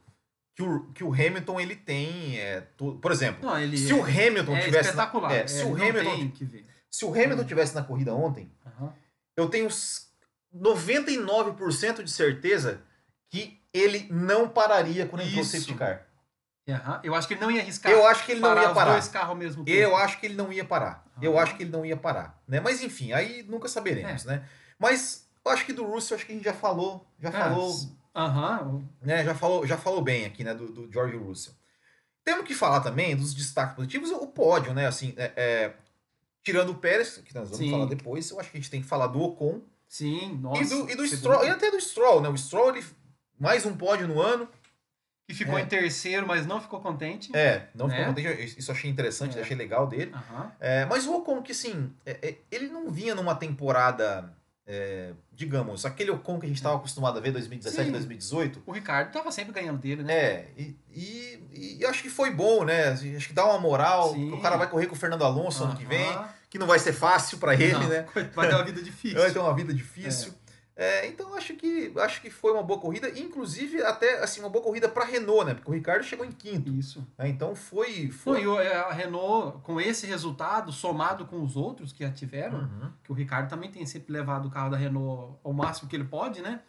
que 0.55 0.63
o, 0.63 0.83
que 0.93 1.03
o 1.03 1.13
Hamilton, 1.13 1.59
ele 1.61 1.75
tem, 1.75 2.37
é, 2.39 2.61
tu- 2.77 2.99
por 3.01 3.11
exemplo, 3.11 3.45
Não, 3.49 3.57
ele 3.59 3.77
se 3.77 3.93
o 3.93 4.03
Hamilton 4.03 4.55
é 4.57 4.61
tivesse... 4.61 4.73
na- 4.95 5.03
espetacular. 5.03 5.31
é, 5.33 5.47
se 5.47 5.61
é, 5.61 5.65
o 5.65 5.75
Hamilton, 5.75 6.31
se 6.89 7.05
o 7.05 7.09
Hamilton 7.13 7.43
tivesse 7.45 7.73
na 7.75 7.83
corrida 7.83 8.13
ontem, 8.13 8.51
Aham. 8.65 8.93
eu 9.37 9.47
tenho 9.49 9.67
s- 9.67 10.07
99% 10.53 12.03
de 12.03 12.11
certeza 12.11 12.81
que 13.29 13.59
ele 13.73 14.07
não 14.11 14.49
pararia 14.49 15.05
quando 15.07 15.21
entrou 15.23 15.41
o 15.41 15.45
safety 15.45 15.73
car. 15.75 16.05
Aham. 16.69 16.99
Eu 17.03 17.15
acho 17.15 17.27
que 17.27 17.33
ele 17.33 17.41
não 17.41 17.51
ia 17.51 17.61
arriscar 17.61 17.91
Eu 17.91 18.05
acho 18.07 18.25
que 18.25 18.31
ele 18.33 18.39
não 18.41 18.55
ia 18.61 18.69
parar. 18.73 18.91
dois 18.93 19.07
carros 19.07 19.29
ao 19.29 19.35
mesmo 19.35 19.63
tempo. 19.65 19.77
Eu 19.77 19.95
acho 19.97 20.19
que 20.19 20.25
ele 20.25 20.35
não 20.35 20.51
ia 20.53 20.63
parar. 20.63 21.05
Eu 21.21 21.37
Ah. 21.37 21.43
acho 21.43 21.55
que 21.57 21.63
ele 21.63 21.71
não 21.71 21.85
ia 21.85 21.97
parar. 21.97 22.41
Né? 22.47 22.59
Mas 22.59 22.81
enfim, 22.83 23.11
aí 23.13 23.43
nunca 23.43 23.67
É. 23.67 23.69
saberemos, 23.69 24.25
né? 24.25 24.43
Mas 24.77 25.27
eu 25.43 25.51
acho 25.51 25.65
que 25.65 25.73
do 25.73 25.83
Russell, 25.85 26.15
acho 26.17 26.25
que 26.25 26.31
a 26.31 26.35
gente 26.35 26.45
já 26.45 26.53
falou, 26.53 27.05
já 27.19 27.29
É, 27.29 27.31
falou, 27.31 27.73
Aham. 28.15 28.83
né? 29.01 29.23
Já 29.23 29.33
falou, 29.35 29.65
já 29.65 29.77
falou 29.77 30.01
bem 30.01 30.25
aqui, 30.25 30.43
né? 30.43 30.53
Do, 30.53 30.67
do 30.71 30.91
George 30.91 31.15
Russell. 31.15 31.53
Temos 32.23 32.45
que 32.45 32.53
falar 32.53 32.81
também 32.81 33.15
dos 33.15 33.33
destaques 33.33 33.75
positivos, 33.75 34.11
o 34.11 34.27
pódio, 34.27 34.73
né? 34.73 34.85
Assim, 34.87 35.13
é, 35.17 35.31
é, 35.35 35.73
tirando 36.43 36.69
o 36.71 36.75
Pérez, 36.75 37.17
que 37.17 37.33
nós 37.33 37.45
vamos 37.49 37.57
Sim. 37.65 37.71
falar 37.71 37.85
depois, 37.85 38.29
eu 38.29 38.39
acho 38.39 38.51
que 38.51 38.57
a 38.57 38.59
gente 38.61 38.69
tem 38.69 38.81
que 38.81 38.87
falar 38.87 39.07
do 39.07 39.21
Ocon 39.21 39.61
Sim, 39.87 40.37
nossa. 40.41 40.61
e 40.61 40.67
do, 40.67 40.89
e 40.91 40.95
do 40.95 41.07
Stroll, 41.07 41.45
e 41.45 41.49
até 41.49 41.71
do 41.71 41.79
Stroll, 41.81 42.21
né? 42.21 42.29
O 42.29 42.37
Stroll, 42.37 42.75
ele, 42.75 42.85
mais 43.39 43.65
um 43.65 43.75
pódio 43.75 44.07
no 44.07 44.21
ano. 44.21 44.47
Que 45.27 45.35
ficou 45.35 45.57
É. 45.57 45.61
em 45.61 45.65
terceiro, 45.65 46.27
mas 46.27 46.45
não 46.45 46.59
ficou 46.59 46.81
contente. 46.81 47.33
É, 47.35 47.69
não 47.73 47.87
Né? 47.87 47.95
ficou 47.95 48.13
contente, 48.13 48.59
isso 48.59 48.69
achei 48.71 48.89
interessante, 48.89 49.37
É. 49.37 49.41
achei 49.41 49.55
legal 49.55 49.87
dele. 49.87 50.11
É, 50.59 50.85
mas 50.87 51.07
o 51.07 51.15
Ocon, 51.15 51.41
que 51.41 51.53
assim, 51.53 51.93
é, 52.05 52.35
ele 52.51 52.67
não 52.67 52.91
vinha 52.91 53.15
numa 53.15 53.33
temporada, 53.33 54.35
é, 54.65 55.11
digamos, 55.33 55.85
aquele 55.85 56.11
Ocon 56.11 56.39
que 56.39 56.45
a 56.45 56.49
gente 56.49 56.57
estava 56.57 56.75
acostumado 56.75 57.17
a 57.17 57.21
ver 57.21 57.31
2017, 57.31 57.85
Sim. 57.85 57.91
2018. 57.91 58.63
O 58.65 58.71
Ricardo 58.71 59.11
tava 59.11 59.31
sempre 59.31 59.51
ganhando 59.53 59.79
dele, 59.79 60.03
né? 60.03 60.13
É, 60.13 60.47
e, 60.57 60.77
e, 60.93 61.77
e 61.79 61.85
acho 61.85 62.01
que 62.01 62.09
foi 62.09 62.31
bom, 62.31 62.63
né? 62.63 62.89
Assim, 62.89 63.15
Acho 63.15 63.27
que 63.27 63.33
dá 63.33 63.45
uma 63.45 63.59
moral. 63.59 64.13
O 64.13 64.41
cara 64.41 64.57
vai 64.57 64.69
correr 64.69 64.87
com 64.87 64.95
o 64.95 64.97
Fernando 64.97 65.23
Alonso 65.23 65.63
ano 65.63 65.75
que 65.75 65.85
vem, 65.85 66.07
que 66.49 66.59
não 66.59 66.67
vai 66.67 66.79
ser 66.79 66.93
fácil 66.93 67.37
para 67.37 67.53
ele, 67.53 67.73
Não, 67.73 67.87
né? 67.87 68.05
Vai 68.35 68.47
ter 68.49 68.55
uma 68.55 68.63
vida 68.63 68.81
difícil. 68.81 69.19
Vai 69.19 69.31
ter 69.31 69.39
uma 69.39 69.55
vida 69.55 69.73
difícil. 69.73 70.33
É, 70.33 70.40
então 71.07 71.33
acho 71.35 71.53
que 71.55 71.91
acho 71.97 72.21
que 72.21 72.29
foi 72.29 72.53
uma 72.53 72.63
boa 72.63 72.79
corrida, 72.79 73.09
inclusive 73.19 73.83
até 73.83 74.23
assim 74.23 74.39
uma 74.39 74.49
boa 74.49 74.63
corrida 74.63 74.87
para 74.89 75.05
Renault, 75.05 75.45
né? 75.45 75.53
Porque 75.53 75.69
o 75.69 75.73
Ricardo 75.73 76.03
chegou 76.03 76.25
em 76.25 76.31
quinto, 76.31 76.69
Isso. 76.71 77.05
né? 77.17 77.27
Então 77.27 77.53
foi 77.55 78.09
Foi 78.09 78.41
foi. 78.41 78.47
o- 78.47 78.59
é, 78.59 78.73
a 78.75 78.91
Renault, 78.91 79.59
com 79.63 79.79
esse 79.81 80.07
resultado, 80.07 80.71
somado 80.71 81.25
com 81.25 81.41
os 81.43 81.55
outros 81.55 81.91
que 81.91 82.03
já 82.03 82.11
tiveram, 82.11 82.59
Uhum. 82.59 82.91
que 83.03 83.11
o 83.11 83.15
Ricardo 83.15 83.49
também 83.49 83.69
tem 83.69 83.85
sempre 83.85 84.11
levado 84.13 84.47
o 84.47 84.51
carro 84.51 84.71
da 84.71 84.77
Renault 84.77 85.37
ao 85.43 85.53
máximo 85.53 85.89
que 85.89 85.95
ele 85.95 86.05
pode, 86.05 86.41
né? 86.41 86.61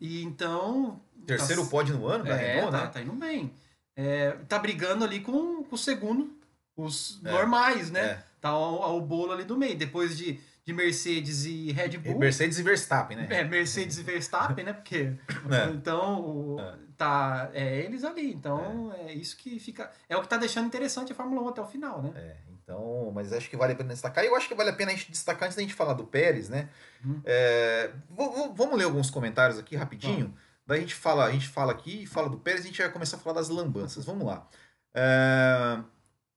E 0.00 0.22
então. 0.22 1.00
Terceiro 1.26 1.62
tá, 1.64 1.70
pódio 1.70 1.98
no 1.98 2.06
ano 2.06 2.24
da 2.24 2.34
é, 2.40 2.54
Renault, 2.54 2.72
tá, 2.72 2.84
né? 2.84 2.90
tá 2.90 3.00
indo 3.02 3.12
bem. 3.12 3.52
É, 3.94 4.30
tá 4.48 4.58
brigando 4.58 5.04
ali 5.04 5.20
com, 5.20 5.62
com 5.64 5.74
o 5.74 5.78
segundo, 5.78 6.32
os 6.76 7.20
É. 7.24 7.30
normais, 7.30 7.90
né? 7.90 8.00
É. 8.00 8.22
Tá 8.40 8.56
o, 8.56 8.96
o 8.96 9.00
bolo 9.02 9.32
ali 9.32 9.44
do 9.44 9.58
meio. 9.58 9.76
Depois 9.76 10.16
de, 10.16 10.40
de 10.64 10.72
Mercedes 10.72 11.44
e 11.44 11.72
Red 11.72 11.98
Bull. 11.98 12.18
Mercedes 12.18 12.58
e 12.58 12.62
Verstappen, 12.62 13.16
né? 13.16 13.26
É, 13.30 13.44
Mercedes 13.44 13.98
e 13.98 14.02
Verstappen, 14.02 14.64
né? 14.64 14.72
Porque. 14.72 15.12
É. 15.50 15.70
Então, 15.72 16.56
É. 16.58 16.74
tá. 16.96 17.50
É 17.52 17.78
eles 17.80 18.04
ali. 18.04 18.32
Então, 18.32 18.92
é. 18.94 19.12
isso 19.12 19.36
que 19.36 19.58
fica. 19.58 19.90
É 20.08 20.16
o 20.16 20.22
que 20.22 20.28
tá 20.28 20.36
deixando 20.36 20.66
interessante 20.66 21.12
a 21.12 21.14
Fórmula 21.14 21.42
1 21.42 21.48
até 21.48 21.60
o 21.62 21.66
final, 21.66 22.02
né? 22.02 22.12
É, 22.14 22.36
então, 22.62 23.10
mas 23.14 23.32
acho 23.32 23.48
que 23.50 23.56
vale 23.56 23.72
a 23.72 23.76
pena 23.76 23.88
destacar. 23.90 24.22
E 24.24 24.28
eu 24.28 24.36
acho 24.36 24.46
que 24.48 24.54
vale 24.54 24.70
a 24.70 24.74
pena 24.74 24.92
a 24.92 24.94
gente 24.94 25.10
destacar 25.10 25.44
antes 25.44 25.56
da 25.56 25.62
gente 25.62 25.74
falar 25.74 25.94
do 25.94 26.04
Pérez, 26.04 26.48
né? 26.48 26.68
Uhum. 27.04 27.20
É, 27.24 27.90
vo- 28.08 28.30
vo- 28.30 28.54
vamos 28.54 28.76
ler 28.78 28.84
alguns 28.84 29.10
comentários 29.10 29.58
aqui 29.58 29.74
rapidinho. 29.76 30.34
Daí 30.66 30.78
a 30.78 30.82
gente 30.82 30.94
fala, 30.94 31.24
a 31.24 31.32
gente 31.32 31.48
fala 31.48 31.72
aqui, 31.72 32.06
fala 32.06 32.28
do 32.28 32.38
Pérez, 32.38 32.60
a 32.64 32.66
gente 32.68 32.80
vai 32.80 32.90
começar 32.92 33.16
a 33.16 33.20
falar 33.20 33.34
das 33.36 33.48
lambanças. 33.48 34.04
Vamos 34.04 34.24
lá. 34.26 34.46
É, 34.94 35.78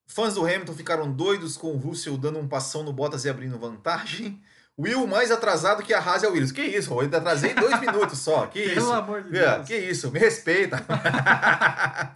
fãs 0.06 0.34
do 0.36 0.42
Hamilton 0.46 0.74
ficaram 0.74 1.12
doidos 1.12 1.58
com 1.58 1.68
o 1.74 1.78
Russell 1.78 2.18
dando 2.18 2.40
um 2.40 2.48
passão 2.48 2.84
no 2.84 2.94
Bottas 2.94 3.26
e 3.26 3.30
abrindo 3.30 3.58
vantagem. 3.58 4.42
Will 4.78 5.06
mais 5.06 5.30
atrasado 5.30 5.84
que 5.84 5.94
a 5.94 6.00
Haas 6.00 6.24
e 6.24 6.26
a 6.26 6.30
Williams. 6.30 6.52
Que 6.52 6.64
isso, 6.64 6.92
eu 6.94 7.00
atrasei 7.02 7.54
dois 7.54 7.78
minutos 7.82 8.18
só. 8.20 8.48
Que 8.48 8.70
Pelo 8.70 8.82
isso. 8.82 8.92
amor 8.94 9.22
de 9.24 9.38
É, 9.38 9.56
Deus. 9.56 9.68
que 9.68 9.78
isso, 9.78 10.12
me 10.12 10.18
respeita. 10.20 10.84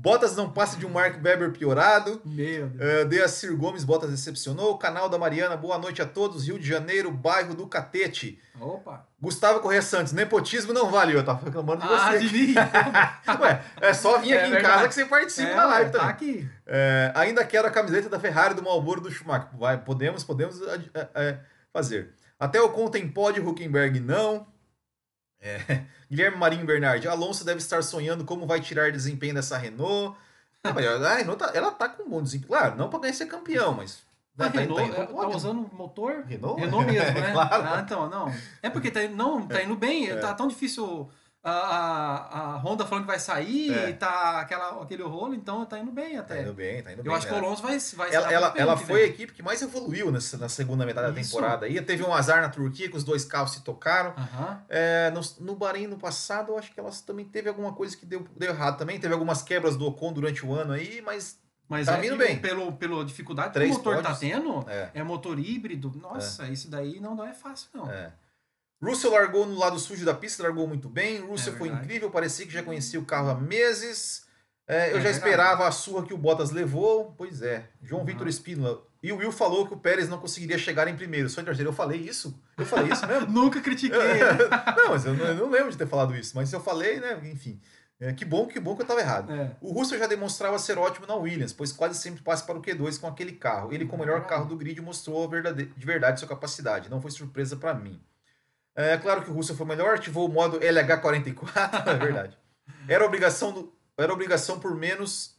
Bottas 0.00 0.36
não 0.36 0.48
passa 0.48 0.76
de 0.76 0.86
um 0.86 0.90
Mark 0.90 1.16
Webber 1.16 1.50
piorado. 1.50 2.22
Meu 2.24 2.68
Deus. 2.68 3.02
Uh, 3.02 3.08
Deacir 3.08 3.56
Gomes 3.56 3.82
Bottas 3.82 4.08
decepcionou. 4.10 4.78
Canal 4.78 5.08
da 5.08 5.18
Mariana, 5.18 5.56
boa 5.56 5.76
noite 5.76 6.00
a 6.00 6.06
todos. 6.06 6.46
Rio 6.46 6.56
de 6.56 6.68
Janeiro, 6.68 7.10
bairro 7.10 7.52
do 7.52 7.66
Catete. 7.66 8.40
Opa. 8.60 9.04
Gustavo 9.20 9.58
Correia 9.58 9.82
Santos, 9.82 10.12
nepotismo 10.12 10.72
não 10.72 10.88
vale. 10.88 11.16
Eu 11.16 11.24
tava 11.24 11.44
reclamando 11.44 11.82
de 11.82 11.92
Ah, 11.92 12.12
você. 12.12 12.18
de 12.20 12.32
mim. 12.32 12.54
Ué, 13.42 13.64
é 13.80 13.92
só 13.92 14.18
vir 14.18 14.34
É 14.34 14.38
aqui 14.38 14.46
em 14.48 14.52
verdade. 14.52 14.74
casa 14.74 14.88
que 14.88 14.94
você 14.94 15.04
participa 15.04 15.48
É, 15.50 15.56
da 15.56 15.66
live 15.66 15.90
tá 15.90 15.98
também. 15.98 16.12
aqui. 16.12 16.50
É, 16.64 17.12
ainda 17.16 17.44
quero 17.44 17.66
a 17.66 17.70
camiseta 17.70 18.08
da 18.08 18.20
Ferrari 18.20 18.54
do 18.54 18.62
Malboro 18.62 19.00
do 19.00 19.10
Schumacher. 19.10 19.48
Vai, 19.58 19.78
podemos, 19.78 20.22
podemos 20.22 20.60
é, 20.62 21.08
é, 21.16 21.38
fazer. 21.72 22.14
Até 22.38 22.60
o 22.62 22.68
Contem 22.68 23.08
pode, 23.08 23.40
Huckenberg 23.40 23.98
não. 23.98 24.46
É, 25.40 25.82
Guilherme 26.10 26.36
Marinho 26.36 26.66
Bernardi, 26.66 27.06
Alonso 27.08 27.44
deve 27.44 27.58
estar 27.58 27.82
sonhando 27.82 28.24
como 28.24 28.46
vai 28.46 28.60
tirar 28.60 28.90
desempenho 28.92 29.34
dessa 29.34 29.56
Renault. 29.58 30.16
Ah, 30.64 30.72
mas 30.72 30.84
a 30.86 31.14
Renault 31.14 31.38
tá, 31.38 31.52
ela 31.54 31.70
tá 31.70 31.88
com 31.88 32.02
um 32.02 32.08
bom 32.10 32.22
desempenho. 32.22 32.48
Claro, 32.48 32.76
não 32.76 32.88
para 32.90 33.00
ganhar 33.00 33.12
ser 33.14 33.26
campeão, 33.26 33.74
mas. 33.74 34.02
A 34.38 34.44
né, 34.44 34.50
tá- 34.50 34.60
Renault 34.60 34.80
tá 34.82 34.86
indo 34.88 34.96
é, 35.02 35.06
tá 35.06 35.12
pódio. 35.12 35.36
usando 35.36 35.70
motor 35.72 36.24
Renault? 36.26 36.60
Renault 36.60 36.86
mesmo, 36.92 37.12
né? 37.20 37.32
claro. 37.32 37.62
Ah, 37.68 37.80
então, 37.84 38.08
não. 38.08 38.32
É 38.62 38.70
porque 38.70 38.90
tá, 38.90 39.02
indo- 39.04 39.16
não, 39.16 39.46
tá 39.46 39.62
indo 39.62 39.74
bem, 39.76 40.10
É. 40.10 40.16
tá 40.16 40.32
tão 40.34 40.46
difícil 40.48 41.08
a, 41.42 41.50
a, 41.50 42.40
a 42.54 42.56
Honda 42.58 42.84
falando 42.84 43.04
que 43.04 43.10
vai 43.10 43.18
sair, 43.18 43.72
É. 43.72 43.92
tá 43.92 44.40
aquela, 44.40 44.82
aquele 44.82 45.02
rolo, 45.04 45.34
então 45.34 45.64
tá 45.64 45.78
indo 45.78 45.90
bem 45.92 46.14
Tá 46.16 46.20
até. 46.20 46.42
indo 46.42 46.52
bem, 46.52 46.82
tá 46.82 46.92
indo 46.92 47.00
Eu 47.00 47.04
bem. 47.04 47.14
acho 47.14 47.26
que 47.26 47.32
o 47.32 47.36
né? 47.36 47.46
Alonso 47.46 47.62
vai, 47.62 47.78
vai 47.78 48.14
ela, 48.14 48.32
ela, 48.32 48.54
ela 48.56 48.76
foi 48.76 49.02
a 49.02 49.04
vem. 49.04 49.10
equipe 49.14 49.32
que 49.32 49.42
mais 49.42 49.62
evoluiu 49.62 50.10
nessa, 50.10 50.36
na 50.36 50.48
segunda 50.48 50.84
metade 50.84 51.12
da 51.12 51.20
Isso. 51.20 51.30
temporada. 51.30 51.66
Aí 51.66 51.80
teve 51.80 52.02
um 52.02 52.12
azar 52.12 52.42
na 52.42 52.48
Turquia 52.48 52.90
que 52.90 52.96
os 52.96 53.04
dois 53.04 53.24
carros 53.24 53.52
se 53.52 53.62
tocaram. 53.62 54.10
Aham. 54.16 54.62
É, 54.68 55.10
no, 55.12 55.20
no 55.40 55.54
Bahrein 55.56 55.86
no 55.86 55.96
passado, 55.96 56.52
eu 56.52 56.58
acho 56.58 56.72
que 56.72 56.80
elas 56.80 57.00
também 57.00 57.24
teve 57.24 57.48
alguma 57.48 57.72
coisa 57.72 57.96
que 57.96 58.04
deu, 58.04 58.26
deu 58.36 58.50
errado 58.50 58.76
também. 58.76 58.98
Teve 58.98 59.14
algumas 59.14 59.40
quebras 59.42 59.76
do 59.76 59.86
Ocon 59.86 60.12
durante 60.12 60.44
o 60.44 60.52
ano 60.52 60.72
aí, 60.72 61.00
mas 61.04 61.38
Mas 61.68 61.86
Tá 61.86 61.98
é, 61.98 62.00
vindo 62.00 62.14
e 62.14 62.18
bem. 62.18 62.38
Pelo, 62.40 62.72
pela 62.72 63.04
dificuldade 63.04 63.52
Três 63.52 63.70
que 63.70 63.74
o 63.76 63.78
motor 63.78 63.96
tá 64.02 64.10
pódios. 64.14 64.18
tendo, 64.18 64.64
é, 64.68 64.90
é 64.94 65.02
motor 65.02 65.38
híbrido. 65.38 65.92
Nossa, 65.96 66.46
isso 66.48 66.68
daí 66.70 66.98
não, 67.00 67.14
não 67.14 67.24
é 67.26 67.32
fácil, 67.32 67.68
não. 67.74 67.90
é. 67.90 68.12
Russell 68.82 69.10
largou 69.12 69.44
no 69.46 69.58
lado 69.58 69.78
sujo 69.78 70.04
da 70.04 70.14
pista, 70.14 70.42
largou 70.42 70.66
muito 70.68 70.88
bem. 70.88 71.18
Russell 71.20 71.54
É 71.54 71.56
foi 71.56 71.68
incrível, 71.68 72.10
parecia 72.10 72.46
que 72.46 72.52
já 72.52 72.62
conhecia 72.62 73.00
o 73.00 73.04
carro 73.04 73.30
há 73.30 73.34
meses. 73.34 74.26
É, 74.66 74.76
eu 74.76 74.78
É 74.78 74.84
já 74.86 74.92
verdade. 74.92 75.16
esperava 75.16 75.66
a 75.66 75.72
surra 75.72 76.04
que 76.06 76.12
o 76.14 76.18
Bottas 76.18 76.50
levou. 76.50 77.14
Pois 77.16 77.42
é. 77.42 77.68
João 77.82 78.00
Uhum. 78.02 78.06
Vitor 78.06 78.28
Espínola. 78.28 78.82
E 79.02 79.12
o 79.12 79.16
Will 79.16 79.32
falou 79.32 79.66
que 79.66 79.72
o 79.74 79.78
Pérez 79.78 80.08
não 80.08 80.18
conseguiria 80.18 80.58
chegar 80.58 80.86
em 80.88 80.96
primeiro, 80.96 81.28
só 81.28 81.40
em 81.40 81.44
terceiro. 81.44 81.70
Eu 81.70 81.74
falei 81.74 82.00
isso? 82.00 82.40
Eu 82.56 82.66
falei 82.66 82.92
isso 82.92 83.06
mesmo? 83.06 83.26
Nunca 83.32 83.60
critiquei. 83.60 83.98
não, 84.76 84.90
mas 84.90 85.04
eu 85.06 85.14
não, 85.14 85.24
eu 85.26 85.34
não 85.34 85.50
lembro 85.50 85.70
de 85.70 85.78
ter 85.78 85.86
falado 85.86 86.14
isso. 86.16 86.32
Mas 86.36 86.52
eu 86.52 86.60
falei, 86.60 87.00
né? 87.00 87.18
Enfim. 87.24 87.60
É, 88.00 88.12
que 88.12 88.24
bom, 88.24 88.46
que 88.46 88.60
bom 88.60 88.76
que 88.76 88.82
eu 88.82 88.84
estava 88.84 89.00
errado. 89.00 89.32
É. 89.32 89.56
O 89.60 89.72
Russell 89.72 89.98
já 89.98 90.06
demonstrava 90.06 90.56
ser 90.58 90.78
ótimo 90.78 91.04
na 91.06 91.16
Williams, 91.16 91.52
pois 91.52 91.72
quase 91.72 91.98
sempre 91.98 92.22
passa 92.22 92.44
para 92.44 92.56
o 92.58 92.62
Q2 92.62 93.00
com 93.00 93.08
aquele 93.08 93.32
carro. 93.32 93.72
Ele, 93.72 93.86
como 93.86 94.02
o 94.04 94.06
melhor 94.06 94.24
carro 94.26 94.44
do 94.46 94.56
grid, 94.56 94.80
mostrou 94.80 95.24
a 95.24 95.26
verdade- 95.26 95.72
de 95.76 95.86
verdade 95.86 96.20
sua 96.20 96.28
capacidade. 96.28 96.88
Não 96.90 97.00
foi 97.00 97.10
surpresa 97.10 97.56
para 97.56 97.74
mim. 97.74 98.00
É 98.78 98.96
claro 98.96 99.24
que 99.24 99.30
o 99.30 99.34
Russell 99.34 99.56
foi 99.56 99.66
melhor, 99.66 99.96
ativou 99.96 100.28
o 100.28 100.32
modo 100.32 100.60
LH44, 100.60 101.88
é 101.88 101.94
verdade. 101.96 102.38
Era 102.86 103.04
obrigação, 103.04 103.52
do, 103.52 103.76
era 103.96 104.12
obrigação 104.12 104.60
por 104.60 104.72
menos 104.76 105.36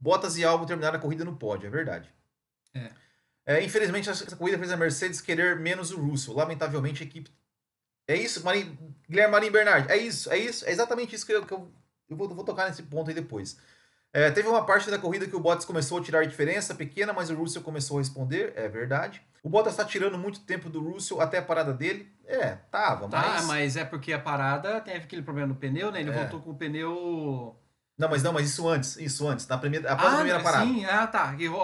Bottas 0.00 0.36
e 0.36 0.44
Albon 0.44 0.66
terminaram 0.66 0.98
a 0.98 1.00
corrida 1.00 1.24
no 1.24 1.36
pódio, 1.36 1.68
é 1.68 1.70
verdade. 1.70 2.12
É. 2.74 2.90
É, 3.46 3.62
infelizmente, 3.62 4.10
essa 4.10 4.34
corrida 4.34 4.58
fez 4.58 4.72
a 4.72 4.76
Mercedes 4.76 5.20
querer 5.20 5.60
menos 5.60 5.92
o 5.92 6.00
Russell. 6.00 6.34
Lamentavelmente, 6.34 7.04
a 7.04 7.06
equipe. 7.06 7.30
É 8.08 8.16
isso, 8.16 8.42
Marim... 8.44 8.76
Guilherme 9.08 9.30
Marim 9.30 9.50
Bernard. 9.52 9.88
É 9.88 9.96
isso, 9.96 10.28
é 10.32 10.36
isso, 10.36 10.66
é 10.66 10.72
exatamente 10.72 11.14
isso 11.14 11.24
que 11.24 11.32
eu, 11.32 11.46
que 11.46 11.54
eu, 11.54 11.72
eu 12.08 12.16
vou, 12.16 12.28
vou 12.28 12.44
tocar 12.44 12.68
nesse 12.68 12.82
ponto 12.82 13.08
aí 13.08 13.14
depois. 13.14 13.56
É, 14.12 14.30
teve 14.30 14.46
uma 14.46 14.64
parte 14.66 14.90
da 14.90 14.98
corrida 14.98 15.26
que 15.26 15.34
o 15.34 15.40
Bottas 15.40 15.64
começou 15.64 15.98
a 15.98 16.02
tirar 16.02 16.26
diferença 16.26 16.74
pequena, 16.74 17.12
mas 17.14 17.30
o 17.30 17.34
Russell 17.34 17.62
começou 17.62 17.96
a 17.96 18.00
responder, 18.00 18.52
é 18.56 18.68
verdade. 18.68 19.22
O 19.42 19.48
Bottas 19.48 19.72
está 19.72 19.84
tirando 19.84 20.18
muito 20.18 20.40
tempo 20.40 20.68
do 20.68 20.80
Russell 20.82 21.20
até 21.20 21.38
a 21.38 21.42
parada 21.42 21.72
dele. 21.72 22.12
É, 22.26 22.56
tava, 22.70 23.08
Tá, 23.08 23.20
mas. 23.22 23.44
mas 23.46 23.76
é 23.76 23.84
porque 23.84 24.12
a 24.12 24.18
parada 24.18 24.80
teve 24.80 24.98
aquele 25.04 25.22
problema 25.22 25.48
no 25.48 25.54
pneu, 25.54 25.90
né? 25.90 26.00
Ele 26.00 26.10
É. 26.10 26.12
voltou 26.12 26.40
com 26.40 26.50
o 26.50 26.54
pneu. 26.54 27.56
Não, 27.98 28.08
mas 28.08 28.22
não, 28.22 28.32
mas 28.32 28.48
isso 28.50 28.66
antes, 28.68 28.96
isso 28.96 29.26
antes, 29.28 29.46
na 29.46 29.56
primeira, 29.58 29.90
após 29.92 30.12
a 30.12 30.16
primeira 30.16 30.38
ah, 30.40 30.42
parada. 30.42 30.64
sim, 30.66 30.84
ah, 30.84 31.06
tá. 31.06 31.24
Abriu, 31.30 31.60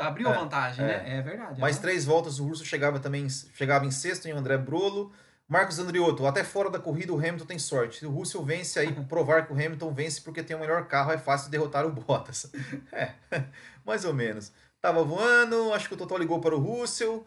abriu 0.00 0.28
É, 0.28 0.32
a 0.32 0.38
vantagem, 0.38 0.84
é. 0.84 0.88
né? 0.88 1.18
É 1.18 1.22
verdade. 1.22 1.60
Mais 1.60 1.78
três 1.78 2.04
voltas, 2.04 2.38
o 2.40 2.46
Russell 2.46 2.66
chegava 2.66 2.98
também 2.98 3.28
chegava 3.28 3.84
em 3.86 3.90
sexto 3.90 4.26
em 4.26 4.32
André 4.32 4.56
Brolo. 4.58 5.12
Marcos 5.48 5.78
Andriotto, 5.78 6.26
até 6.26 6.42
fora 6.42 6.68
da 6.68 6.78
corrida 6.78 7.12
o 7.12 7.18
Hamilton 7.18 7.46
tem 7.46 7.58
sorte. 7.58 7.98
Se 8.00 8.06
o 8.06 8.10
Russell 8.10 8.44
vence 8.44 8.78
aí, 8.78 8.92
provar 9.06 9.46
que 9.46 9.52
o 9.52 9.54
Hamilton 9.54 9.92
vence 9.92 10.20
porque 10.20 10.42
tem 10.42 10.56
o 10.56 10.60
melhor 10.60 10.86
carro, 10.88 11.12
é 11.12 11.18
fácil 11.18 11.50
derrotar 11.50 11.86
o 11.86 11.92
Bottas. 11.92 12.50
É, 12.92 13.12
mais 13.84 14.04
ou 14.04 14.12
menos. 14.12 14.52
Tava 14.80 15.02
voando, 15.02 15.72
acho 15.72 15.88
que 15.88 15.94
o 15.94 15.96
Totó 15.96 16.16
ligou 16.16 16.40
para 16.40 16.54
o 16.54 16.58
Russell. 16.58 17.26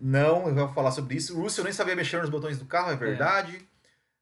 Não, 0.00 0.48
eu 0.48 0.54
vou 0.54 0.68
falar 0.72 0.90
sobre 0.90 1.16
isso. 1.16 1.36
O 1.36 1.42
Russell 1.42 1.64
nem 1.64 1.72
sabia 1.72 1.96
mexer 1.96 2.20
nos 2.20 2.30
botões 2.30 2.58
do 2.58 2.66
carro, 2.66 2.92
é 2.92 2.96
verdade. 2.96 3.66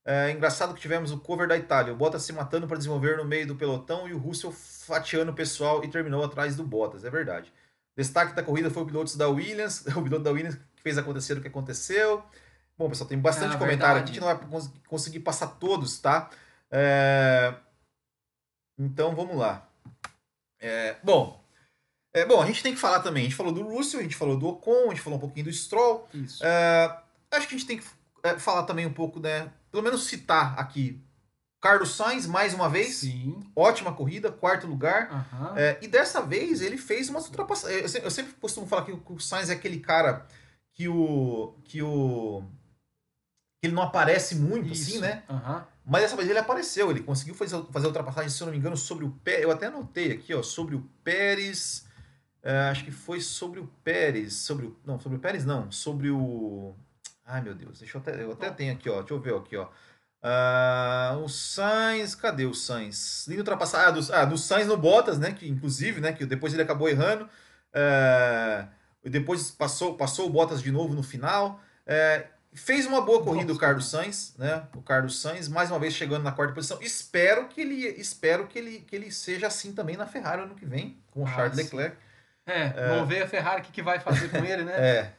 É, 0.04 0.30
engraçado 0.30 0.74
que 0.74 0.80
tivemos 0.80 1.12
o 1.12 1.18
cover 1.18 1.46
da 1.46 1.56
Itália. 1.56 1.92
O 1.92 1.96
Bottas 1.96 2.22
se 2.22 2.32
matando 2.32 2.66
para 2.66 2.76
desenvolver 2.76 3.16
no 3.16 3.24
meio 3.24 3.46
do 3.46 3.56
pelotão 3.56 4.08
e 4.08 4.12
o 4.12 4.18
Russell 4.18 4.52
fatiando 4.52 5.32
o 5.32 5.34
pessoal 5.34 5.84
e 5.84 5.88
terminou 5.88 6.24
atrás 6.24 6.56
do 6.56 6.64
Bottas, 6.64 7.04
é 7.04 7.10
verdade. 7.10 7.52
Destaque 7.96 8.34
da 8.34 8.42
corrida 8.42 8.70
foi 8.70 8.82
o 8.82 8.86
piloto 8.86 9.16
da 9.16 9.28
Williams, 9.28 9.84
o 9.94 10.02
piloto 10.02 10.24
da 10.24 10.30
Williams 10.30 10.56
que 10.76 10.82
fez 10.82 10.98
acontecer 10.98 11.36
o 11.36 11.40
que 11.40 11.48
aconteceu. 11.48 12.24
Bom, 12.82 12.88
pessoal, 12.88 13.08
tem 13.08 13.18
bastante 13.18 13.54
Ah, 13.54 13.58
comentário 13.58 13.94
verdade. 13.94 14.10
aqui, 14.10 14.10
a 14.10 14.14
gente 14.14 14.20
não 14.20 14.48
vai 14.48 14.48
cons- 14.50 14.72
conseguir 14.88 15.20
passar 15.20 15.46
todos, 15.46 15.98
tá? 16.00 16.28
É, 16.70 17.54
Então, 18.78 19.14
vamos 19.14 19.36
lá. 19.36 19.68
É, 20.60 20.96
Bom, 21.02 21.40
é, 22.12 22.24
bom, 22.26 22.40
a 22.42 22.46
gente 22.46 22.62
tem 22.62 22.74
que 22.74 22.80
falar 22.80 23.00
também, 23.00 23.22
a 23.22 23.24
gente 23.26 23.36
falou 23.36 23.52
do 23.52 23.62
Russell, 23.62 24.00
a 24.00 24.02
gente 24.02 24.16
falou 24.16 24.36
do 24.36 24.48
Ocon, 24.48 24.86
a 24.86 24.88
gente 24.88 25.00
falou 25.00 25.16
um 25.18 25.20
pouquinho 25.20 25.44
do 25.46 25.52
Stroll, 25.52 26.08
Isso. 26.12 26.44
é, 26.44 26.98
acho 27.30 27.46
que 27.48 27.54
a 27.54 27.58
gente 27.58 27.66
tem 27.68 27.78
que 27.78 27.84
é, 28.24 28.38
falar 28.38 28.64
também 28.64 28.84
um 28.86 28.92
pouco, 28.92 29.20
né? 29.20 29.50
Pelo 29.70 29.82
menos 29.82 30.04
citar 30.06 30.58
aqui. 30.58 31.00
Carlos 31.60 31.94
Sainz, 31.94 32.26
mais 32.26 32.52
uma 32.54 32.68
vez, 32.68 32.96
Sim. 32.96 33.40
ótima 33.54 33.92
corrida, 33.94 34.32
quarto 34.32 34.66
lugar. 34.66 35.08
Aham. 35.32 35.54
É, 35.56 35.78
e 35.80 35.86
dessa 35.86 36.20
vez 36.20 36.60
ele 36.60 36.76
fez 36.76 37.08
umas 37.08 37.26
ultrapassagens. 37.26 37.94
Eu, 37.94 38.02
eu 38.02 38.10
sempre 38.10 38.32
costumo 38.32 38.66
falar 38.66 38.84
que 38.84 38.90
o, 38.92 38.98
que 38.98 39.12
o 39.12 39.20
Sainz 39.20 39.48
é 39.48 39.52
aquele 39.52 39.78
cara 39.78 40.26
que 40.72 40.88
o. 40.88 41.54
que 41.64 41.80
o. 41.80 42.42
ele 43.62 43.72
não 43.72 43.82
aparece 43.82 44.34
muito, 44.34 44.72
assim, 44.72 44.92
Isso. 44.92 45.00
né? 45.00 45.22
Aham. 45.28 45.66
Mas 45.84 46.02
dessa 46.02 46.16
vez 46.16 46.28
ele 46.28 46.38
apareceu, 46.38 46.90
ele 46.90 47.00
conseguiu 47.00 47.34
fazer, 47.34 47.60
fazer 47.72 47.86
a 47.86 47.88
ultrapassagem, 47.88 48.30
se 48.30 48.40
eu 48.40 48.46
não 48.46 48.52
me 48.52 48.58
engano, 48.58 48.76
sobre 48.76 49.04
o 49.04 49.10
Pérez. 49.24 49.42
Eu 49.42 49.50
até 49.50 49.66
anotei 49.66 50.12
aqui, 50.12 50.32
ó, 50.34 50.42
sobre 50.42 50.74
o 50.76 50.80
Pérez. 51.02 51.86
é, 52.42 52.68
acho 52.70 52.84
que 52.84 52.90
foi 52.90 53.20
sobre 53.20 53.60
o 53.60 53.66
Pérez. 53.84 54.34
Sobre 54.34 54.66
o, 54.66 54.76
não, 54.84 54.98
sobre 55.00 55.18
o 55.18 55.20
Pérez 55.20 55.44
não. 55.44 55.70
Sobre 55.70 56.10
o. 56.10 56.74
Ai 57.24 57.40
meu 57.40 57.54
Deus, 57.54 57.78
deixa 57.78 57.96
eu 57.96 58.00
até. 58.00 58.22
Eu 58.22 58.32
até 58.32 58.50
tenho 58.50 58.72
aqui, 58.72 58.88
ó. 58.90 59.00
Deixa 59.00 59.14
eu 59.14 59.20
ver 59.20 59.34
aqui, 59.34 59.56
ó. 59.56 59.68
Ah, 60.24 61.18
o 61.22 61.28
Sainz, 61.28 62.14
cadê 62.14 62.44
o 62.44 62.54
Sainz? 62.54 63.26
Linda 63.26 63.40
ultrapassagem. 63.40 63.88
Ah, 63.88 63.90
do, 63.90 64.14
ah, 64.14 64.24
do 64.24 64.38
Sainz 64.38 64.68
no 64.68 64.76
Bottas, 64.76 65.18
né? 65.18 65.32
Que 65.32 65.48
inclusive, 65.48 66.00
né? 66.00 66.12
Que 66.12 66.24
depois 66.24 66.52
ele 66.52 66.62
acabou 66.62 66.88
errando. 66.88 67.28
E 69.04 69.10
depois 69.10 69.50
passou, 69.50 69.96
passou 69.96 70.26
o 70.26 70.30
Bottas 70.30 70.62
de 70.62 70.70
novo 70.70 70.94
no 70.94 71.02
final. 71.02 71.60
É, 71.84 72.26
fez 72.54 72.86
uma 72.86 73.00
boa 73.00 73.22
corrida 73.22 73.46
o 73.46 73.54
Nossa, 73.54 73.60
Carlos 73.60 73.88
Sainz, 73.88 74.34
né? 74.38 74.66
O 74.74 74.82
Carlos 74.82 75.20
Sainz, 75.20 75.48
mais 75.48 75.70
uma 75.70 75.78
vez 75.78 75.94
chegando 75.94 76.22
na 76.22 76.32
quarta 76.32 76.54
posição. 76.54 76.78
Espero 76.82 77.48
que 77.48 77.60
ele, 77.60 77.86
espero 78.00 78.46
que 78.46 78.58
ele, 78.58 78.80
que 78.80 78.94
ele 78.94 79.10
seja 79.10 79.46
assim 79.46 79.72
também 79.72 79.96
na 79.96 80.06
Ferrari 80.06 80.42
ano 80.42 80.54
que 80.54 80.66
vem, 80.66 80.98
com 81.10 81.22
o 81.22 81.26
Ah, 81.26 81.30
Charles 81.34 81.56
sim. 81.56 81.62
Leclerc. 81.62 81.96
É, 82.46 82.88
vamos 82.88 83.08
ver 83.08 83.22
a 83.22 83.28
Ferrari 83.28 83.60
o 83.60 83.64
que, 83.64 83.72
que 83.72 83.82
vai 83.82 84.00
fazer 84.00 84.28
com 84.30 84.38
ele, 84.44 84.64
né? 84.64 84.72
É, 84.78 85.12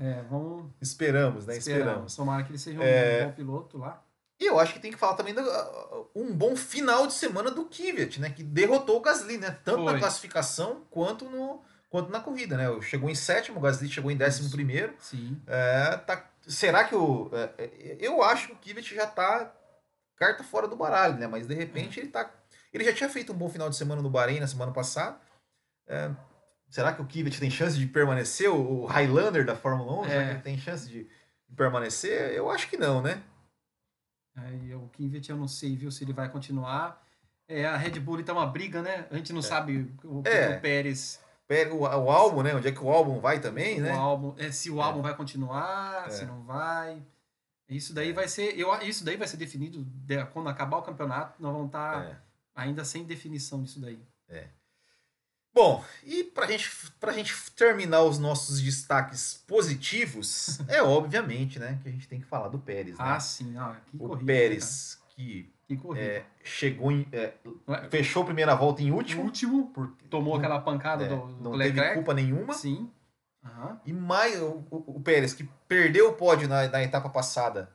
É, 0.00 0.22
vamos 0.30 0.70
esperamos, 0.80 1.46
né? 1.46 1.56
Esperamos. 1.56 2.14
Tomara 2.14 2.42
que 2.42 2.50
ele 2.50 2.58
seja 2.58 2.78
um 2.78 2.82
É. 2.82 3.24
bom 3.24 3.32
piloto 3.32 3.78
lá. 3.78 4.02
E 4.40 4.46
eu 4.46 4.60
acho 4.60 4.72
que 4.74 4.78
tem 4.78 4.92
que 4.92 4.98
falar 4.98 5.14
também 5.14 5.34
do, 5.34 5.42
um 6.14 6.32
bom 6.32 6.54
final 6.54 7.06
de 7.08 7.14
semana 7.14 7.50
do 7.50 7.64
Kvyat, 7.64 8.20
né? 8.20 8.30
Que 8.30 8.42
derrotou 8.44 8.98
o 8.98 9.00
Gasly, 9.00 9.38
né? 9.38 9.56
Tanto 9.64 9.82
na 9.84 9.92
Foi. 9.92 10.00
classificação 10.00 10.82
quanto, 10.90 11.24
no, 11.24 11.60
quanto 11.90 12.10
na 12.12 12.20
corrida, 12.20 12.56
né? 12.56 12.66
Chegou 12.82 13.10
em 13.10 13.14
sétimo, 13.16 13.58
o 13.58 13.60
Gasly 13.60 13.88
chegou 13.88 14.10
em 14.10 14.16
décimo 14.16 14.46
Isso. 14.46 14.54
primeiro. 14.54 14.94
Sim. 15.00 15.40
É, 15.46 15.96
tá, 15.96 16.24
será 16.48 16.84
que 16.84 16.94
o. 16.94 17.30
é, 17.32 17.64
é, 17.64 17.96
eu 18.00 18.22
acho 18.22 18.48
que 18.48 18.52
o 18.54 18.56
Kvyat 18.56 18.94
já 18.94 19.06
tá 19.06 19.54
carta 20.16 20.42
fora 20.42 20.66
do 20.66 20.74
baralho, 20.76 21.16
né? 21.18 21.26
Mas 21.26 21.46
de 21.46 21.54
repente 21.54 22.00
ele 22.00 22.08
tá. 22.08 22.30
Ele 22.72 22.84
já 22.84 22.92
tinha 22.92 23.08
feito 23.08 23.32
um 23.32 23.36
bom 23.36 23.48
final 23.48 23.70
de 23.70 23.76
semana 23.76 24.02
no 24.02 24.10
Bahrein 24.10 24.40
na 24.40 24.46
semana 24.46 24.72
passada. 24.72 25.20
É, 25.86 26.10
será 26.68 26.92
que 26.92 27.00
o 27.00 27.06
Kvyat 27.06 27.38
tem 27.40 27.50
chance 27.50 27.78
de 27.78 27.86
permanecer? 27.86 28.50
O, 28.50 28.84
Highlander 28.86 29.44
da 29.46 29.56
Fórmula 29.56 30.00
1? 30.02 30.04
Será 30.08 30.20
É. 30.22 30.24
que 30.26 30.30
ele 30.32 30.42
tem 30.42 30.58
chance 30.58 30.88
de 30.88 31.08
permanecer? 31.56 32.32
Eu 32.32 32.50
acho 32.50 32.68
que 32.68 32.76
não, 32.76 33.00
né? 33.00 33.22
Aí, 34.36 34.74
o 34.74 34.88
Kvyat 34.90 35.30
eu 35.30 35.36
não 35.36 35.48
sei, 35.48 35.74
viu, 35.76 35.90
se 35.90 36.04
ele 36.04 36.12
vai 36.12 36.28
continuar. 36.30 37.02
É, 37.48 37.64
a 37.64 37.76
Red 37.76 37.98
Bull 37.98 38.22
tá 38.22 38.32
uma 38.34 38.46
briga, 38.46 38.82
né? 38.82 39.06
A 39.10 39.16
gente 39.16 39.32
não 39.32 39.40
sabe 39.42 39.90
o, 40.04 40.22
É. 40.26 40.56
o 40.56 40.60
Pérez, 40.60 41.18
Pega 41.48 41.74
o, 41.74 41.80
o 41.80 42.10
álbum, 42.10 42.42
né? 42.42 42.54
Onde 42.54 42.68
é 42.68 42.72
que 42.72 42.82
o 42.84 42.90
álbum 42.90 43.18
vai 43.20 43.40
também, 43.40 43.80
o 43.80 43.82
né? 43.82 43.90
álbum, 43.92 44.34
é, 44.38 44.52
se 44.52 44.70
o 44.70 44.78
É. 44.78 44.82
álbum 44.84 45.00
vai 45.02 45.16
continuar, 45.16 46.06
É. 46.06 46.10
se 46.10 46.24
não 46.26 46.42
vai. 46.44 47.02
Isso 47.68 47.92
daí 47.92 48.12
vai 48.12 48.28
ser, 48.28 48.56
eu, 48.58 48.72
isso 48.82 49.02
daí 49.04 49.16
vai 49.16 49.26
ser 49.26 49.36
definido 49.38 49.82
de- 49.82 50.24
quando 50.26 50.48
acabar 50.48 50.76
o 50.78 50.82
campeonato. 50.82 51.34
Nós 51.42 51.52
vamos 51.52 51.66
estar 51.68 52.04
É. 52.04 52.16
ainda 52.54 52.84
sem 52.84 53.02
definição 53.04 53.62
disso 53.62 53.80
daí. 53.80 53.98
Bom, 55.54 55.82
e 56.04 56.22
pra 56.22 56.46
gente, 56.46 56.70
pra 57.00 57.12
gente 57.12 57.34
terminar 57.56 58.02
os 58.02 58.18
nossos 58.18 58.60
destaques 58.60 59.42
positivos, 59.46 60.58
é 60.68 60.82
obviamente, 60.82 61.58
né, 61.58 61.78
que 61.82 61.88
a 61.88 61.92
gente 61.92 62.06
tem 62.06 62.20
que 62.20 62.26
falar 62.26 62.48
do 62.48 62.58
Pérez, 62.58 62.96
né? 62.96 63.04
Ah, 63.04 63.18
sim, 63.18 63.56
ah, 63.56 63.76
que 63.86 63.96
o 63.96 64.00
corrida. 64.08 64.26
Pérez, 64.26 64.98
que 65.16 65.42
cara. 65.42 65.52
Que. 65.52 65.57
É, 65.96 66.24
chegou 66.42 66.90
em. 66.90 67.06
é, 67.12 67.34
Ué, 67.68 67.88
fechou 67.90 68.22
a 68.22 68.26
primeira 68.26 68.54
volta 68.54 68.82
em 68.82 68.90
o 68.90 68.94
último, 68.94 69.22
último 69.22 69.70
porque 69.74 70.06
tomou 70.08 70.34
não, 70.34 70.38
aquela 70.38 70.60
pancada 70.60 71.04
é, 71.04 71.08
do, 71.08 71.16
do 71.26 71.42
não 71.44 71.52
teve 71.52 71.64
Leclerc. 71.64 71.94
culpa 71.94 72.14
nenhuma. 72.14 72.54
Sim. 72.54 72.90
Aham. 73.44 73.80
E 73.86 73.92
mais 73.92 74.40
o, 74.40 74.64
o- 74.70 74.96
o 74.96 75.00
Pérez, 75.00 75.32
que 75.34 75.48
perdeu 75.66 76.08
o 76.10 76.12
pódio 76.14 76.48
na, 76.48 76.66
na 76.68 76.82
etapa 76.82 77.08
passada, 77.08 77.70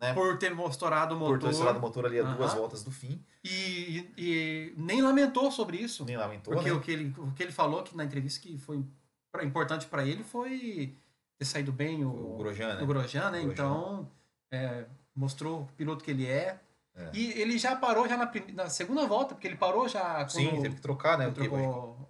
né? 0.00 0.12
Por 0.12 0.36
ter 0.38 0.52
estourado 0.68 1.14
o 1.14 1.18
Por 1.18 1.24
motor. 1.30 1.38
ter 1.40 1.50
estourado 1.50 1.78
o 1.78 1.82
motor 1.82 2.06
ali 2.06 2.20
a 2.20 2.22
duas 2.22 2.50
Aham. 2.52 2.58
voltas 2.60 2.82
do 2.84 2.90
fim. 2.90 3.22
E, 3.42 3.48
e- 3.48 4.12
e 4.16 4.74
nem 4.76 5.00
lamentou 5.00 5.50
sobre 5.50 5.76
isso. 5.78 6.04
Nem 6.04 6.16
lamentou, 6.16 6.52
Porque 6.54 6.70
né? 6.70 6.76
o, 6.76 6.80
que 6.80 6.90
ele, 6.90 7.14
o 7.18 7.30
que 7.32 7.42
ele 7.42 7.52
falou 7.52 7.82
que 7.82 7.96
na 7.96 8.04
entrevista 8.04 8.40
que 8.40 8.58
foi 8.58 8.82
importante 9.42 9.86
para 9.86 10.04
ele 10.04 10.22
foi 10.24 10.94
ter 11.38 11.44
saído 11.44 11.70
bem 11.72 12.04
o, 12.04 12.34
O 12.34 12.36
Grosjean, 12.38 12.74
né? 12.76 12.82
o 12.82 12.86
Grosjean, 12.86 13.30
né? 13.30 13.38
Grosjean. 13.42 13.52
Então, 13.52 14.10
é, 14.52 14.84
mostrou 15.14 15.62
o 15.62 15.66
piloto 15.76 16.02
que 16.04 16.10
ele 16.10 16.26
é. 16.26 16.58
É. 16.98 17.10
E 17.12 17.40
ele 17.40 17.56
já 17.58 17.76
parou 17.76 18.08
já 18.08 18.16
na, 18.16 18.30
na 18.54 18.68
segunda 18.68 19.06
volta, 19.06 19.34
porque 19.34 19.46
ele 19.46 19.56
parou 19.56 19.88
já 19.88 20.26
Sim, 20.28 20.60
teve 20.60 20.74
que 20.76 20.80
trocar, 20.82 21.16
né? 21.16 21.30
trocou- 21.30 22.08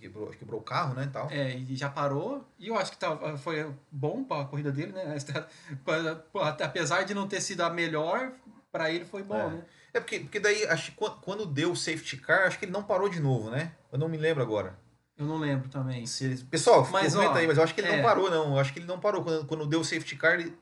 Quebrou, 0.00 0.26
quebrou, 0.28 0.60
o 0.60 0.62
carro, 0.62 0.92
né? 0.94 1.04
E 1.04 1.08
tal. 1.08 1.30
É, 1.30 1.56
e 1.56 1.74
já 1.74 1.88
parou. 1.88 2.44
E 2.58 2.68
eu 2.68 2.76
acho 2.78 2.90
que 2.90 2.98
tá, 2.98 3.16
foi 3.38 3.72
bom 3.90 4.22
para 4.22 4.42
a 4.42 4.44
corrida 4.44 4.70
dele, 4.70 4.92
né? 4.92 5.16
Apesar 6.62 7.04
de 7.04 7.14
não 7.14 7.26
ter 7.26 7.40
sido 7.40 7.62
a 7.62 7.70
melhor, 7.70 8.32
para 8.70 8.90
ele 8.90 9.04
foi 9.04 9.22
bom, 9.22 9.36
É. 9.36 9.48
né? 9.50 9.62
É 9.94 10.00
porque, 10.00 10.20
porque 10.20 10.40
daí, 10.40 10.66
acho 10.66 10.90
que 10.90 10.96
quando, 10.96 11.16
quando 11.20 11.46
deu 11.46 11.70
o 11.70 11.76
safety 11.76 12.16
car, 12.16 12.46
acho 12.48 12.58
que 12.58 12.64
ele 12.64 12.72
não 12.72 12.82
parou 12.82 13.08
de 13.08 13.20
novo, 13.20 13.48
né? 13.48 13.72
Eu 13.92 13.98
não 13.98 14.08
me 14.08 14.16
lembro 14.18 14.42
agora. 14.42 14.76
Eu 15.16 15.24
não 15.24 15.38
lembro 15.38 15.68
também. 15.68 16.04
Se 16.04 16.24
ele- 16.24 16.36
Pessoal, 16.50 16.86
Mas, 16.90 17.14
comenta 17.14 17.34
ó, 17.34 17.36
aí, 17.36 17.46
mas 17.46 17.56
eu 17.56 17.62
acho 17.62 17.72
que 17.74 17.80
ele 17.80 17.88
é. 17.88 17.96
não 17.96 18.02
parou, 18.02 18.28
não. 18.28 18.54
Eu 18.54 18.58
acho 18.58 18.72
que 18.72 18.80
ele 18.80 18.86
não 18.86 18.98
parou. 18.98 19.22
Quando, 19.22 19.46
quando 19.46 19.64
deu 19.66 19.78
o 19.80 19.84
safety 19.84 20.16
car, 20.16 20.34
ele- 20.34 20.52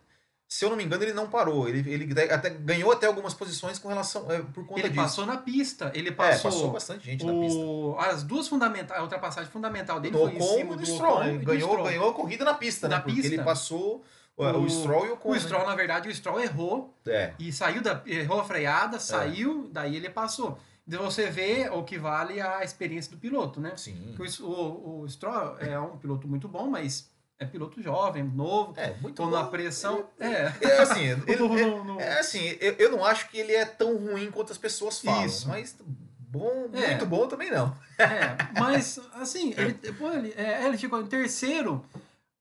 se 0.54 0.66
eu 0.66 0.68
não 0.68 0.76
me 0.76 0.84
engano, 0.84 1.02
ele 1.02 1.14
não 1.14 1.28
parou. 1.30 1.66
Ele, 1.66 1.90
ele 1.90 2.20
até, 2.30 2.50
ganhou 2.50 2.92
até 2.92 3.06
algumas 3.06 3.32
posições 3.32 3.78
com 3.78 3.88
relação. 3.88 4.30
é, 4.30 4.42
por 4.42 4.66
conta 4.66 4.80
Ele 4.80 4.90
disso. 4.90 5.00
passou 5.02 5.24
na 5.24 5.38
pista. 5.38 5.90
Ele 5.94 6.10
é, 6.10 6.12
passou, 6.12 6.50
passou 6.50 6.70
bastante 6.70 7.06
gente 7.06 7.24
na 7.24 7.32
pista. 7.32 7.58
o, 7.58 7.96
as 7.98 8.22
duas 8.22 8.48
fundamentais, 8.48 9.00
a 9.00 9.02
ultrapassagem 9.02 9.50
fundamental 9.50 9.98
dele 9.98 10.12
Do 10.12 10.18
foi 10.24 10.32
em 10.32 10.36
Ocon 10.36 10.54
cima 10.58 10.74
e 10.74 10.76
do 10.76 10.82
do 10.82 10.86
Stroll, 10.86 11.14
Ocon 11.16 11.24
né? 11.24 11.38
Ganhou, 11.44 11.68
Stroll. 11.70 11.84
ganhou 11.88 12.10
a 12.10 12.12
corrida 12.12 12.44
na 12.44 12.52
pista, 12.54 12.86
Na 12.88 12.96
né? 12.96 13.02
Porque 13.02 13.20
pista. 13.22 13.34
ele 13.34 13.42
passou 13.42 14.04
o, 14.36 14.44
o 14.44 14.68
Stroll 14.68 15.06
e 15.06 15.08
o 15.08 15.14
Ocon. 15.14 15.30
O 15.30 15.32
né? 15.32 15.40
Stroll, 15.40 15.66
na 15.66 15.74
verdade, 15.74 16.08
o 16.10 16.14
Stroll 16.14 16.40
errou 16.40 16.94
É, 17.06 17.32
e 17.38 17.50
saiu 17.50 17.80
da, 17.82 18.02
errou 18.04 18.40
a 18.40 18.44
freada, 18.44 19.00
saiu, 19.00 19.70
daí 19.72 19.96
ele 19.96 20.10
passou. 20.10 20.58
Então 20.86 21.02
você 21.04 21.30
vê 21.30 21.70
o 21.72 21.82
que 21.82 21.96
vale 21.96 22.40
a 22.42 22.62
experiência 22.62 23.10
do 23.10 23.16
piloto, 23.16 23.58
né? 23.58 23.72
sim. 23.76 24.12
Porque 24.16 24.42
O, 24.42 24.46
o, 24.46 25.00
o 25.02 25.08
Stroll 25.08 25.56
é 25.60 25.78
um 25.80 25.96
piloto 25.96 26.28
muito 26.28 26.46
bom, 26.48 26.68
mas 26.68 27.08
é 27.42 27.46
piloto 27.46 27.82
jovem, 27.82 28.22
novo, 28.24 28.74
É, 28.76 28.94
muito 29.00 29.22
com 29.22 29.28
bom. 29.30 29.36
a 29.36 29.44
pressão. 29.44 30.06
É. 30.18 30.52
É 30.60 30.78
assim, 30.78 31.00
ele- 31.26 32.00
é- 32.00 32.02
é 32.04 32.18
assim, 32.18 32.56
eu, 32.60 32.72
eu 32.78 32.90
não 32.90 33.04
acho 33.04 33.28
que 33.28 33.38
ele 33.38 33.52
é 33.52 33.64
tão 33.64 33.96
ruim 33.96 34.30
quanto 34.30 34.52
as 34.52 34.58
pessoas 34.58 35.00
falam, 35.00 35.24
Isso. 35.26 35.48
mas 35.48 35.76
bom, 36.18 36.68
É. 36.72 36.88
muito 36.88 37.06
bom 37.06 37.26
também 37.28 37.50
não. 37.50 37.76
É, 37.98 38.36
mas 38.58 38.98
assim, 39.14 39.54
ele, 39.56 39.74
pô, 39.98 40.10
ele, 40.12 40.32
é, 40.36 40.64
ele 40.66 40.78
ficou 40.78 41.00
em 41.00 41.06
terceiro, 41.06 41.84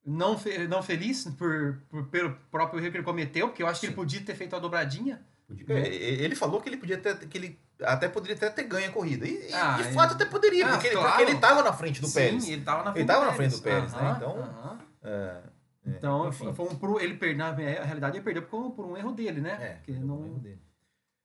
não, 0.06 0.38
fe- 0.38 0.68
não 0.68 0.82
feliz 0.82 1.26
por, 1.38 1.80
por- 1.90 2.06
pelo 2.08 2.36
próprio 2.50 2.80
erro 2.80 2.92
que 2.92 2.98
ele 2.98 3.04
cometeu, 3.04 3.48
porque 3.50 3.62
eu 3.62 3.68
acho 3.68 3.80
que 3.80 3.86
ele 3.88 3.94
Sim. 3.94 3.96
podia 3.98 4.22
ter 4.22 4.36
feito 4.36 4.56
a 4.56 4.60
dobradinha. 4.60 5.22
É, 5.68 5.88
Ele 6.24 6.34
falou 6.34 6.62
que 6.62 6.70
ele 6.70 6.78
podia 6.78 6.98
ter, 6.98 7.14
que 7.28 7.38
ele 7.38 7.60
até 7.82 8.08
poderia 8.08 8.38
até 8.38 8.50
ter 8.50 8.64
ganho 8.64 8.88
a 8.90 8.94
corrida. 8.94 9.28
E, 9.28 9.54
Ah, 9.54 9.74
de 9.82 9.90
é. 9.90 9.92
fato 9.92 10.14
até 10.14 10.24
poderia, 10.24 10.66
Ah, 10.66 10.70
porque, 10.72 10.88
ele, 10.88 10.96
claro. 10.96 11.10
porque 11.18 11.30
ele 11.30 11.40
tava 11.40 11.62
na 11.62 11.74
frente 11.74 12.00
do 12.00 12.08
Sim, 12.08 12.14
Pérez. 12.14 12.48
ele 12.48 12.62
tava 12.62 12.84
na 12.86 12.94
frente 12.94 13.10
Ele 13.10 13.20
do 13.20 13.26
na 13.26 13.34
frente 13.34 13.56
do 13.58 13.62
Pérez, 13.62 13.92
né? 13.94 14.14
Então, 14.16 14.32
aham. 14.40 14.80
É, 15.04 15.42
é, 15.86 15.90
Então, 15.90 16.28
enfim. 16.30 16.54
foi 16.54 16.68
um 16.68 17.00
ele 17.00 17.16
perdeu, 17.16 17.38
na 17.38 17.52
realidade, 17.52 18.18
ele 18.18 18.24
perdeu 18.24 18.44
por, 18.44 18.72
por 18.72 18.86
um 18.86 18.98
erro 18.98 19.12
dele, 19.12 19.42
né? 19.42 19.82
É, 19.88 19.92
não, 19.94 20.22
o 20.22 20.26
erro 20.26 20.40
dele. 20.40 20.62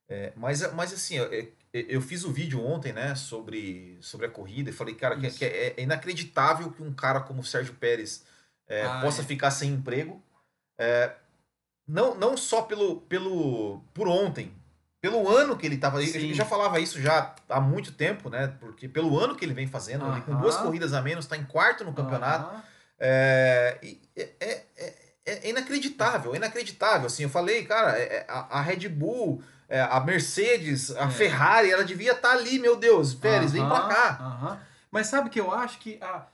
É, 0.09 0.33
mas, 0.37 0.73
mas 0.73 0.93
assim, 0.93 1.17
eu, 1.17 1.33
eu- 1.33 1.53
fiz 2.01 2.25
o 2.25 2.33
vídeo 2.33 2.65
ontem, 2.65 2.93
né, 2.93 3.15
sobre, 3.15 3.99
sobre 4.01 4.27
a 4.27 4.31
corrida 4.31 4.71
e 4.71 4.73
falei, 4.73 4.95
cara, 4.95 5.19
que, 5.19 5.29
que 5.31 5.45
é, 5.45 5.75
é 5.77 5.83
inacreditável 5.83 6.71
que 6.71 6.83
um 6.83 6.95
cara 6.95 7.21
como 7.21 7.41
o 7.41 7.45
Sérgio 7.45 7.75
Pérez 7.75 8.25
é, 8.69 8.87
Ah, 8.87 9.01
possa 9.01 9.23
ficar 9.25 9.51
sem 9.51 9.73
emprego. 9.73 10.23
Não, 11.87 12.15
não 12.17 12.37
só 12.37 12.63
pelo, 12.63 13.01
pelo 13.03 13.81
por 13.95 14.09
ontem, 14.09 14.53
pelo 15.01 15.29
ano 15.29 15.57
que 15.57 15.65
ele 15.65 15.77
estava. 15.77 16.03
Ele 16.03 16.35
já 16.35 16.45
falava 16.45 16.81
isso 16.81 17.01
já 17.01 17.35
há 17.49 17.61
muito 17.61 17.93
tempo, 17.93 18.29
né? 18.29 18.49
Porque 18.59 18.89
pelo 18.89 19.19
ano 19.19 19.37
que 19.37 19.45
ele 19.45 19.55
vem 19.55 19.67
fazendo, 19.69 20.05
ele 20.13 20.21
com 20.23 20.35
duas 20.41 20.57
corridas 20.57 20.93
a 20.93 21.01
menos, 21.01 21.25
está 21.25 21.37
em 21.37 21.45
quarto 21.45 21.85
no 21.85 21.93
campeonato. 21.93 22.57
É, 22.99 23.79
é, 24.17 24.63
é- 24.77 24.95
é 25.27 25.51
inacreditável, 25.51 26.33
é 26.35 26.37
inacreditável. 26.37 27.07
Assim, 27.07 27.25
eu 27.25 27.29
falei, 27.31 27.65
cara, 27.65 27.99
é- 27.99 28.03
é- 28.19 28.27
a, 28.29 28.59
a 28.59 28.61
Red 28.63 28.89
Bull, 28.89 29.43
é, 29.69 29.81
a 29.81 29.99
Mercedes, 30.01 30.95
a 30.97 31.05
É. 31.07 31.11
Ferrari, 31.11 31.71
ela 31.71 31.85
devia 31.85 32.13
estar 32.13 32.31
ali, 32.33 32.59
meu 32.59 32.77
Deus, 32.77 33.13
Pérez, 33.15 33.53
vem 33.53 33.67
pra 33.67 33.89
cá. 33.89 34.19
aham. 34.21 34.61
Mas 34.91 35.09
sabe 35.09 35.29
que 35.29 35.41
eu 35.41 35.53
acho 35.53 35.79
que 35.81 35.99
ah, 36.01 36.27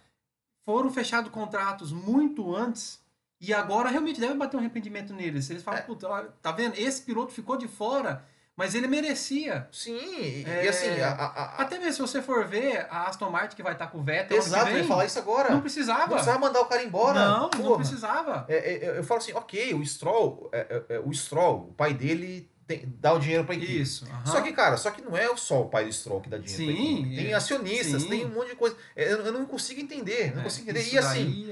foram 0.64 0.90
fechados 0.92 1.30
contratos 1.32 1.90
muito 1.90 2.54
antes 2.54 3.00
e 3.40 3.52
agora 3.52 3.88
realmente 3.88 4.20
deve 4.20 4.34
bater 4.34 4.56
um 4.56 4.60
arrependimento 4.60 5.12
neles. 5.14 5.48
Eles 5.50 5.62
falam, 5.62 5.80
É. 5.80 6.24
tá 6.42 6.52
vendo? 6.52 6.76
Esse 6.78 7.02
piloto 7.02 7.32
ficou 7.32 7.56
de 7.56 7.66
fora, 7.66 8.24
mas 8.56 8.74
ele 8.74 8.86
merecia. 8.86 9.66
Sim, 9.72 9.96
e, 9.96 10.44
É. 10.46 10.64
e 10.64 10.68
assim, 10.68 10.88
a, 11.00 11.10
a- 11.10 11.54
Até 11.62 11.78
mesmo 11.78 11.92
se 11.92 12.00
você 12.00 12.20
for 12.22 12.44
ver 12.46 12.86
a 12.90 13.08
Aston 13.08 13.30
Martin 13.30 13.56
que 13.56 13.62
vai 13.62 13.72
estar 13.72 13.86
com 13.88 13.98
o 13.98 14.02
Vettel 14.02 14.36
exato, 14.36 14.66
eu 14.68 14.72
vem, 14.74 14.82
ia 14.82 14.88
falar 14.88 15.06
isso 15.06 15.18
agora. 15.18 15.48
não 15.48 15.56
Não 15.56 15.60
precisava. 15.62 16.08
precisava 16.08 16.38
mandar 16.38 16.60
o 16.60 16.66
cara 16.66 16.82
embora. 16.82 17.18
Não, 17.18 17.50
não 17.58 17.76
precisava. 17.76 18.44
É, 18.48 18.56
é, 18.56 18.84
é, 18.84 18.98
eu 18.98 19.04
falo 19.04 19.18
assim, 19.18 19.32
ok, 19.32 19.74
o 19.74 19.84
Stroll, 19.84 20.50
é, 20.52 20.82
é, 20.90 20.98
o 20.98 21.12
Stroll, 21.12 21.68
o 21.70 21.72
pai 21.74 21.94
dele 21.94 22.50
tem- 22.66 22.82
dá 23.00 23.12
o 23.12 23.18
dinheiro 23.18 23.44
pra 23.44 23.54
equipe. 23.54 23.80
Isso. 23.80 24.06
Só 24.24 24.40
que, 24.40 24.52
cara, 24.52 24.76
só 24.76 24.90
que 24.90 25.02
não 25.02 25.16
é 25.16 25.34
só 25.36 25.62
o 25.62 25.68
pai 25.68 25.84
do 25.86 25.92
Stroll 25.92 26.20
que 26.20 26.28
dá 26.28 26.38
dinheiro 26.38 26.64
pra 26.76 26.82
Sim, 26.84 27.00
equipe. 27.00 27.16
Tem 27.16 27.34
acionistas, 27.34 28.02
Sim. 28.02 28.08
tem 28.08 28.24
um 28.26 28.30
monte 28.30 28.50
de 28.50 28.56
coisa. 28.56 28.76
Eu, 28.94 29.26
eu 29.26 29.32
não 29.32 29.44
consigo 29.46 29.80
entender, 29.80 30.34
não 30.36 30.42
consigo 30.44 30.70
entender. 30.70 30.92
E 30.92 30.98
assim, 30.98 31.48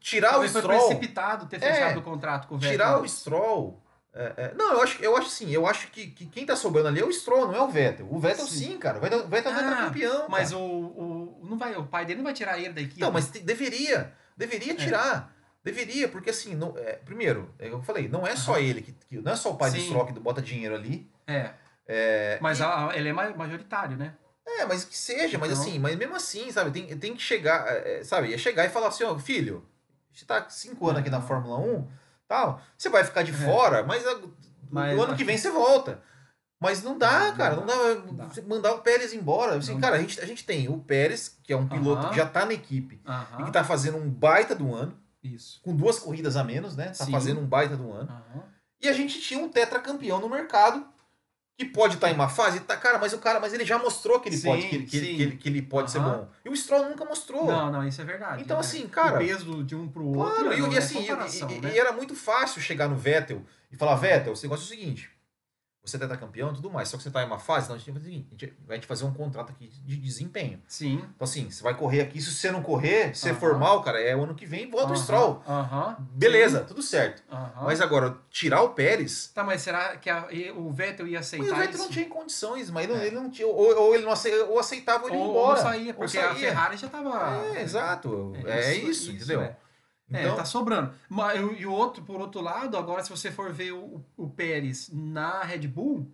tirar 0.00 0.28
o 0.28 0.32
Talvez 0.32 0.52
foi 0.52 0.60
Stroll. 0.62 0.78
precipitado 0.86 1.46
ter 1.46 1.58
fechado 1.60 1.98
o 2.00 2.02
contrato 2.02 2.46
com 2.48 2.54
o 2.54 2.58
Vettel. 2.58 2.72
Tirar 2.78 3.00
o 3.00 3.08
Stroll. 3.08 3.82
É, 4.14 4.32
é, 4.36 4.54
não, 4.54 4.72
eu 4.74 4.82
acho, 4.82 5.02
eu 5.02 5.16
acho 5.16 5.28
sim, 5.28 5.50
eu 5.50 5.66
acho 5.66 5.88
que, 5.88 6.06
que 6.08 6.26
quem 6.26 6.46
tá 6.46 6.54
sobrando 6.54 6.88
ali 6.88 7.00
é 7.00 7.04
o 7.04 7.12
Stroll, 7.12 7.48
não 7.48 7.56
é 7.56 7.60
o 7.62 7.68
Vettel. 7.68 8.06
O 8.10 8.18
Vettel 8.18 8.46
sim, 8.46 8.72
Sim. 8.72 8.78
cara. 8.78 8.98
O 8.98 9.00
Vettel, 9.00 9.24
o 9.24 9.28
Vettel 9.28 9.52
vai 9.52 9.64
Ah, 9.64 9.70
estar 9.70 9.84
campeão. 9.86 10.26
Mas 10.28 10.52
o, 10.52 10.58
o, 10.60 11.40
não 11.42 11.58
vai, 11.58 11.74
o 11.76 11.84
pai 11.84 12.04
dele 12.04 12.18
não 12.18 12.24
vai 12.24 12.32
tirar 12.34 12.58
ele 12.58 12.72
da 12.72 12.80
equipe. 12.80 13.00
Não, 13.00 13.10
mas 13.10 13.28
te- 13.28 13.40
deveria. 13.40 14.12
Deveria 14.36 14.72
É. 14.72 14.76
tirar. 14.76 15.34
Deveria, 15.64 16.08
porque 16.08 16.30
assim, 16.30 16.54
não, 16.54 16.74
é, 16.76 16.92
primeiro, 16.96 17.52
é 17.58 17.66
o 17.66 17.68
que 17.70 17.74
eu 17.76 17.82
falei, 17.82 18.06
não 18.08 18.26
é 18.26 18.36
só 18.36 18.58
ele, 18.58 18.82
que, 18.82 18.92
que- 18.92 19.16
não 19.20 19.32
é 19.32 19.36
só 19.36 19.50
o 19.50 19.56
pai 19.56 19.70
do 19.70 19.76
Sim. 19.78 19.86
Stroll 19.86 20.06
que 20.06 20.12
bota 20.20 20.40
dinheiro 20.42 20.74
ali. 20.74 21.10
É, 21.26 21.50
É, 21.86 22.38
mas 22.40 22.60
a- 22.60 22.90
ele 22.94 23.08
é 23.08 23.12
ma- 23.12 23.30
majoritário, 23.30 23.96
né? 23.96 24.14
é, 24.46 24.64
mas 24.66 24.84
que 24.84 24.96
seja, 24.96 25.38
mas 25.38 25.50
Então- 25.50 25.62
assim, 25.62 25.78
mas 25.78 25.96
mesmo 25.96 26.14
assim, 26.14 26.50
sabe, 26.52 26.70
tem, 26.70 26.86
tem 26.98 27.14
que 27.16 27.22
chegar, 27.22 27.66
é, 27.66 28.00
é, 28.00 28.04
sabe, 28.04 28.32
é 28.32 28.38
chegar 28.38 28.64
e 28.66 28.68
falar 28.68 28.88
assim, 28.88 29.02
ó, 29.04 29.18
filho, 29.18 29.66
você 30.12 30.24
tá 30.26 30.48
cinco 30.50 30.86
anos 30.88 31.00
aqui 31.00 31.10
na. 31.10 31.20
Fórmula 31.20 31.58
1, 31.58 31.88
tal, 32.28 32.60
você 32.76 32.88
vai 32.88 33.04
ficar 33.04 33.22
de 33.22 33.30
É. 33.32 33.34
fora, 33.34 33.82
mas, 33.84 34.06
a- 34.06 34.20
Mas 34.70 34.98
o 34.98 35.02
ano 35.02 35.16
que 35.16 35.24
vem 35.24 35.36
você 35.38 35.50
volta. 35.50 36.02
Mas 36.60 36.82
não 36.82 36.96
dá, 36.96 37.30
cara, 37.32 37.56
não 37.56 37.66
dá, 37.66 37.94
Não 37.96 38.14
dá. 38.14 38.28
mandar 38.48 38.72
o 38.74 38.78
Pérez 38.78 39.12
embora. 39.12 39.56
Assim, 39.56 39.74
Não 39.74 39.80
cara, 39.80 39.96
a 39.96 39.98
gente, 40.00 40.18
a 40.20 40.24
gente 40.24 40.44
tem 40.46 40.68
o 40.68 40.78
Pérez, 40.78 41.38
que 41.42 41.52
é 41.52 41.56
um 41.56 41.68
piloto 41.68 42.02
Aham. 42.02 42.10
que 42.10 42.16
já 42.16 42.26
tá 42.26 42.46
na 42.46 42.54
equipe 42.54 43.00
e 43.04 43.08
Aham, 43.10 43.44
que 43.44 43.52
tá 43.52 43.62
fazendo 43.62 43.98
um 43.98 44.08
baita 44.08 44.54
do 44.54 44.74
ano, 44.74 44.98
Isso. 45.22 45.60
com 45.62 45.76
duas 45.76 45.98
corridas 45.98 46.36
a 46.36 46.44
menos, 46.44 46.74
né? 46.74 46.86
Tá 46.86 47.04
Sim. 47.04 47.12
fazendo 47.12 47.40
um 47.40 47.46
baita 47.46 47.76
do 47.76 47.92
ano. 47.92 48.08
Aham. 48.10 48.44
E 48.80 48.88
a 48.88 48.92
gente 48.94 49.20
tinha 49.20 49.38
um 49.40 49.48
tetracampeão 49.48 50.20
no 50.20 50.28
mercado 50.28 50.86
que 51.56 51.64
pode 51.64 51.94
estar 51.94 52.10
em 52.10 52.14
uma 52.14 52.28
fase, 52.28 52.60
tá, 52.60 52.76
cara, 52.76 52.98
mas 52.98 53.12
o 53.12 53.18
cara, 53.18 53.38
mas 53.38 53.52
ele 53.52 53.64
já 53.64 53.78
mostrou 53.78 54.18
que 54.18 54.28
ele 54.28 54.36
Sim, 54.36 54.48
pode, 54.48 54.62
que, 54.66 54.74
ele- 54.74 54.86
que, 54.86 55.00
que 55.00 55.22
ele, 55.22 55.36
que 55.36 55.48
ele 55.48 55.62
pode 55.62 55.90
ser 55.90 55.98
Aham. 55.98 56.10
bom. 56.22 56.28
E 56.44 56.48
o 56.48 56.56
Stroll 56.56 56.88
nunca 56.88 57.04
mostrou. 57.04 57.46
Não, 57.46 57.70
não, 57.70 57.86
isso 57.86 58.00
é 58.00 58.04
verdade. 58.04 58.42
Então, 58.42 58.56
né? 58.56 58.60
assim, 58.60 58.88
cara, 58.88 59.16
O 59.16 59.18
peso 59.18 59.62
de 59.62 59.76
um 59.76 59.86
pro 59.86 60.04
outro 60.04 60.34
Claro, 60.42 60.52
e, 60.52 60.60
não 60.60 60.72
e 60.72 60.74
é 60.74 60.78
assim, 60.78 61.06
e- 61.06 61.60
né? 61.60 61.72
e 61.72 61.78
era 61.78 61.92
muito 61.92 62.14
fácil 62.16 62.60
chegar 62.60 62.88
no 62.88 62.96
Vettel 62.96 63.42
e 63.70 63.76
falar, 63.76 63.94
Vettel, 63.94 64.32
o 64.32 64.42
negócio 64.42 64.64
é 64.64 64.66
o 64.66 64.78
seguinte, 64.80 65.10
você 65.84 65.96
é 65.96 66.00
tetracampeão 66.00 66.50
e 66.50 66.54
tudo 66.54 66.70
mais, 66.70 66.88
só 66.88 66.96
que 66.96 67.02
você 67.02 67.10
tá 67.10 67.22
em 67.22 67.26
uma 67.26 67.38
fase, 67.38 67.66
então 67.66 67.76
a 67.76 67.78
gente 67.78 67.90
vai 67.90 68.00
fazer 68.00 68.08
o 68.10 68.12
seguinte, 68.12 68.28
a 68.30 68.44
gente 68.46 68.54
vai 68.66 68.78
te 68.78 68.86
fazer 68.86 69.04
um 69.04 69.12
contrato 69.12 69.50
aqui 69.50 69.68
de 69.68 69.96
desempenho. 69.96 70.62
Sim. 70.66 70.94
Então 71.14 71.24
assim, 71.24 71.50
você 71.50 71.62
vai 71.62 71.74
correr 71.76 72.00
aqui, 72.00 72.20
se 72.22 72.30
você 72.34 72.50
não 72.50 72.62
correr, 72.62 73.14
se 73.14 73.22
você 73.22 73.30
Aham. 73.30 73.38
for 73.38 73.58
mal, 73.58 73.82
cara, 73.82 74.00
é 74.00 74.16
o 74.16 74.22
ano 74.24 74.34
que 74.34 74.46
vem, 74.46 74.70
volta 74.70 74.92
o 74.92 74.94
Aham, 74.94 75.02
Stroll. 75.02 75.42
Aham. 75.46 75.96
Beleza, 76.12 76.60
Sim. 76.60 76.64
tudo 76.66 76.82
certo. 76.82 77.22
Mas 77.62 77.80
agora, 77.80 78.16
tirar 78.30 78.62
o 78.62 78.70
Pérez, 78.70 79.30
Tá, 79.34 79.44
mas 79.44 79.60
será 79.62 79.96
que 79.96 80.08
a- 80.08 80.28
o 80.56 80.70
Vettel 80.72 81.06
ia 81.06 81.18
mas 81.18 81.26
aceitar 81.26 81.52
o 81.52 81.56
Vettel 81.56 81.70
isso? 81.74 81.82
não 81.84 81.88
tinha 81.90 82.08
condições, 82.08 82.70
mas 82.70 82.84
ele 82.84 82.92
não, 82.94 83.00
É. 83.00 83.06
ele 83.06 83.16
não 83.16 83.30
tinha, 83.30 83.46
ou, 83.46 83.76
ou 83.76 83.94
ele 83.94 84.04
não 84.04 84.12
aceitava, 84.12 84.50
ou 84.50 84.58
aceitava 84.58 85.04
ou 85.04 85.08
ele 85.10 85.18
ou, 85.18 85.24
ou 85.24 85.30
embora. 85.30 85.60
saía, 85.60 85.88
Ou 85.92 85.94
porque 85.94 86.18
a 86.18 86.28
saía. 86.28 86.48
Ferrari 86.48 86.76
já 86.76 86.88
tava... 86.88 87.46
É, 87.54 87.62
exato, 87.62 88.32
é, 88.46 88.74
isso, 88.74 89.10
entendeu? 89.10 89.42
é. 89.42 89.56
Então, 90.18 90.32
É, 90.32 90.36
tá 90.36 90.44
sobrando. 90.44 90.94
Mas, 91.08 91.40
e 91.58 91.66
o 91.66 91.72
outro, 91.72 92.02
por 92.02 92.20
outro 92.20 92.40
lado, 92.40 92.76
agora 92.76 93.02
se 93.02 93.10
você 93.10 93.30
for 93.30 93.52
ver 93.52 93.72
o, 93.72 94.04
o 94.16 94.28
Pérez 94.30 94.90
na 94.92 95.42
Red 95.42 95.66
Bull, 95.68 96.10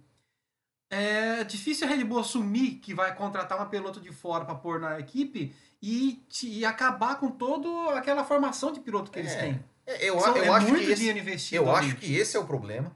é 0.91 1.45
difícil 1.45 1.87
a 1.87 1.91
Red 1.91 2.05
Bull 2.05 2.19
assumir 2.21 2.77
que 2.77 2.93
vai 2.95 3.15
contratar 3.15 3.59
uma 3.59 3.67
piloto 3.67 4.01
de 4.01 4.11
fora 4.13 4.45
para 4.45 4.55
pôr 4.57 4.81
na 4.81 4.99
equipe 4.99 5.55
e, 5.81 6.21
e 6.43 6.65
acabar 6.65 7.19
com 7.19 7.31
toda 7.31 7.97
aquela 7.97 8.25
formação 8.25 8.73
de 8.73 8.81
piloto 8.81 9.11
que 9.11 9.19
eles 9.19 9.33
É, 9.35 9.41
têm. 9.41 9.65
é, 9.87 10.09
eu, 10.11 10.19
São- 10.21 10.37
eu 10.37 10.45
é 10.45 10.49
acho 10.49 10.67
muito 10.69 10.85
que 10.85 10.91
esse, 10.91 10.97
dinheiro 10.97 11.19
investido. 11.21 11.63
eu 11.63 11.71
ali. 11.75 11.87
acho 11.87 11.97
que 11.97 12.15
esse 12.17 12.37
é 12.37 12.41
o 12.41 12.45
problema. 12.47 12.95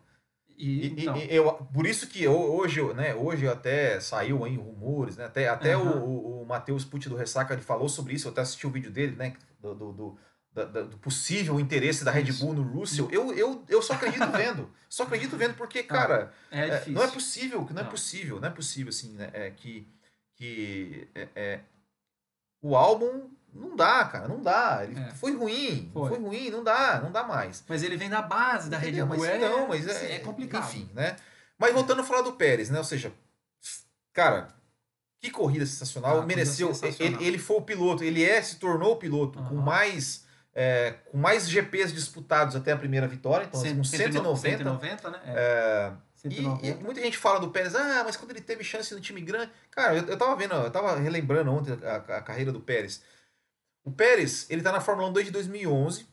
E, 0.56 0.64
E- 0.68 0.82
e- 0.86 1.02
então, 1.02 1.16
e 1.16 1.34
eu, 1.34 1.52
por 1.72 1.84
isso 1.86 2.06
que 2.08 2.22
eu- 2.22 2.32
hoje, 2.54 2.80
né, 2.94 3.14
hoje 3.14 3.46
até 3.48 3.98
saiu 4.00 4.44
aí 4.44 4.56
rumores, 4.56 5.16
né, 5.16 5.24
até, 5.24 5.48
até 5.48 5.74
Aham. 5.74 6.00
o, 6.00 6.04
o, 6.04 6.42
o 6.42 6.46
Matheus 6.46 6.84
Pucci 6.84 7.08
do 7.08 7.16
Ressaca 7.16 7.54
ele 7.54 7.62
falou 7.62 7.88
sobre 7.88 8.14
isso, 8.14 8.28
eu 8.28 8.32
até 8.32 8.40
assisti 8.42 8.64
o 8.66 8.70
vídeo 8.70 8.90
dele, 8.90 9.16
né, 9.16 9.34
do, 9.60 9.74
do, 9.74 9.92
do, 9.92 10.18
da- 10.54 10.64
da- 10.64 10.82
do 10.82 10.96
possível 10.98 11.58
interesse 11.58 12.04
da 12.04 12.10
Red. 12.12 12.32
Bull 12.34 12.54
no 12.54 12.62
Russell. 12.62 13.08
Eu, 13.10 13.32
eu, 13.34 13.64
eu 13.68 13.82
só 13.82 13.94
acredito 13.94 14.26
vendo, 14.30 14.70
só 14.88 15.02
acredito 15.02 15.36
vendo 15.36 15.54
porque, 15.54 15.82
cara, 15.82 16.32
é 16.50 16.60
é, 16.68 16.70
difícil. 16.70 16.92
não 16.92 17.02
é 17.02 17.08
possível, 17.08 17.68
não 17.70 17.80
é 17.80 17.82
Não. 17.84 17.90
possível, 17.90 18.40
não 18.40 18.48
é 18.48 18.50
possível 18.52 18.88
assim, 18.90 19.12
né, 19.14 19.30
é, 19.32 19.50
que, 19.50 19.86
que 20.36 21.08
é, 21.14 21.28
é, 21.34 21.60
o 22.62 22.76
álbum 22.76 23.30
não 23.52 23.76
dá, 23.76 24.04
cara, 24.04 24.26
não 24.28 24.40
dá, 24.42 24.80
ele 24.84 24.98
É. 24.98 25.10
foi 25.14 25.34
ruim, 25.34 25.90
Foi. 25.92 26.08
foi 26.08 26.18
ruim, 26.18 26.50
não 26.50 26.62
dá, 26.64 27.00
não 27.00 27.10
dá 27.12 27.22
mais. 27.24 27.62
Mas 27.68 27.82
ele 27.82 27.96
vem 27.96 28.08
da 28.08 28.22
base 28.22 28.70
da 28.70 28.78
Red 28.78 28.88
Entendeu? 28.88 29.06
Bull. 29.06 29.16
Mas 29.18 29.28
é, 29.28 29.38
não, 29.38 29.68
mas 29.68 29.86
é, 29.88 30.14
é 30.14 30.18
complicado. 30.20 30.64
Enfim, 30.64 30.88
né? 30.94 31.16
Mas 31.58 31.72
voltando 31.72 32.00
a 32.00 32.04
falar 32.04 32.22
do 32.22 32.32
Pérez, 32.32 32.68
né? 32.70 32.78
Ou 32.78 32.84
seja, 32.84 33.12
cara, 34.12 34.48
que 35.20 35.30
corrida 35.30 35.64
sensacional. 35.66 36.20
Ah, 36.20 36.26
mereceu. 36.26 36.74
sensacional. 36.74 37.20
Ele, 37.20 37.24
ele 37.28 37.38
foi 37.38 37.56
o 37.56 37.62
piloto, 37.62 38.02
ele 38.02 38.24
é, 38.24 38.42
se 38.42 38.56
tornou 38.56 38.92
o 38.94 38.96
piloto 38.96 39.38
com 39.44 39.56
Aham. 39.56 39.64
mais. 39.64 40.23
É, 40.54 40.92
com 41.10 41.18
mais 41.18 41.48
GPs 41.48 41.92
disputados 41.92 42.54
até 42.54 42.72
a 42.72 42.76
primeira 42.76 43.08
vitória, 43.08 43.44
então 43.46 43.60
Cento- 43.60 43.76
com 43.78 43.84
190. 43.84 44.58
190, 44.58 45.10
né? 45.10 45.20
É, 45.26 45.32
é, 45.32 45.92
e, 46.28 46.34
190. 46.36 46.66
e 46.66 46.74
muita 46.82 47.00
gente 47.00 47.18
fala 47.18 47.40
do 47.40 47.50
Pérez, 47.50 47.74
ah, 47.74 48.02
mas 48.04 48.16
quando 48.16 48.30
ele 48.30 48.40
teve 48.40 48.62
chance 48.62 48.94
no 48.94 49.00
time 49.00 49.20
grande. 49.20 49.50
Cara, 49.70 49.96
eu, 49.96 50.04
eu 50.06 50.16
tava 50.16 50.34
vendo, 50.36 50.54
eu 50.54 50.70
tava 50.70 50.96
relembrando 50.96 51.52
ontem 51.52 51.72
a, 51.84 51.96
a 51.96 52.22
carreira 52.22 52.52
do 52.52 52.60
Pérez. 52.60 53.02
O 53.84 53.90
Pérez, 53.90 54.46
ele 54.48 54.62
tá 54.62 54.72
na 54.72 54.80
Fórmula 54.80 55.08
1 55.08 55.12
desde 55.12 55.32
2011, 55.32 56.06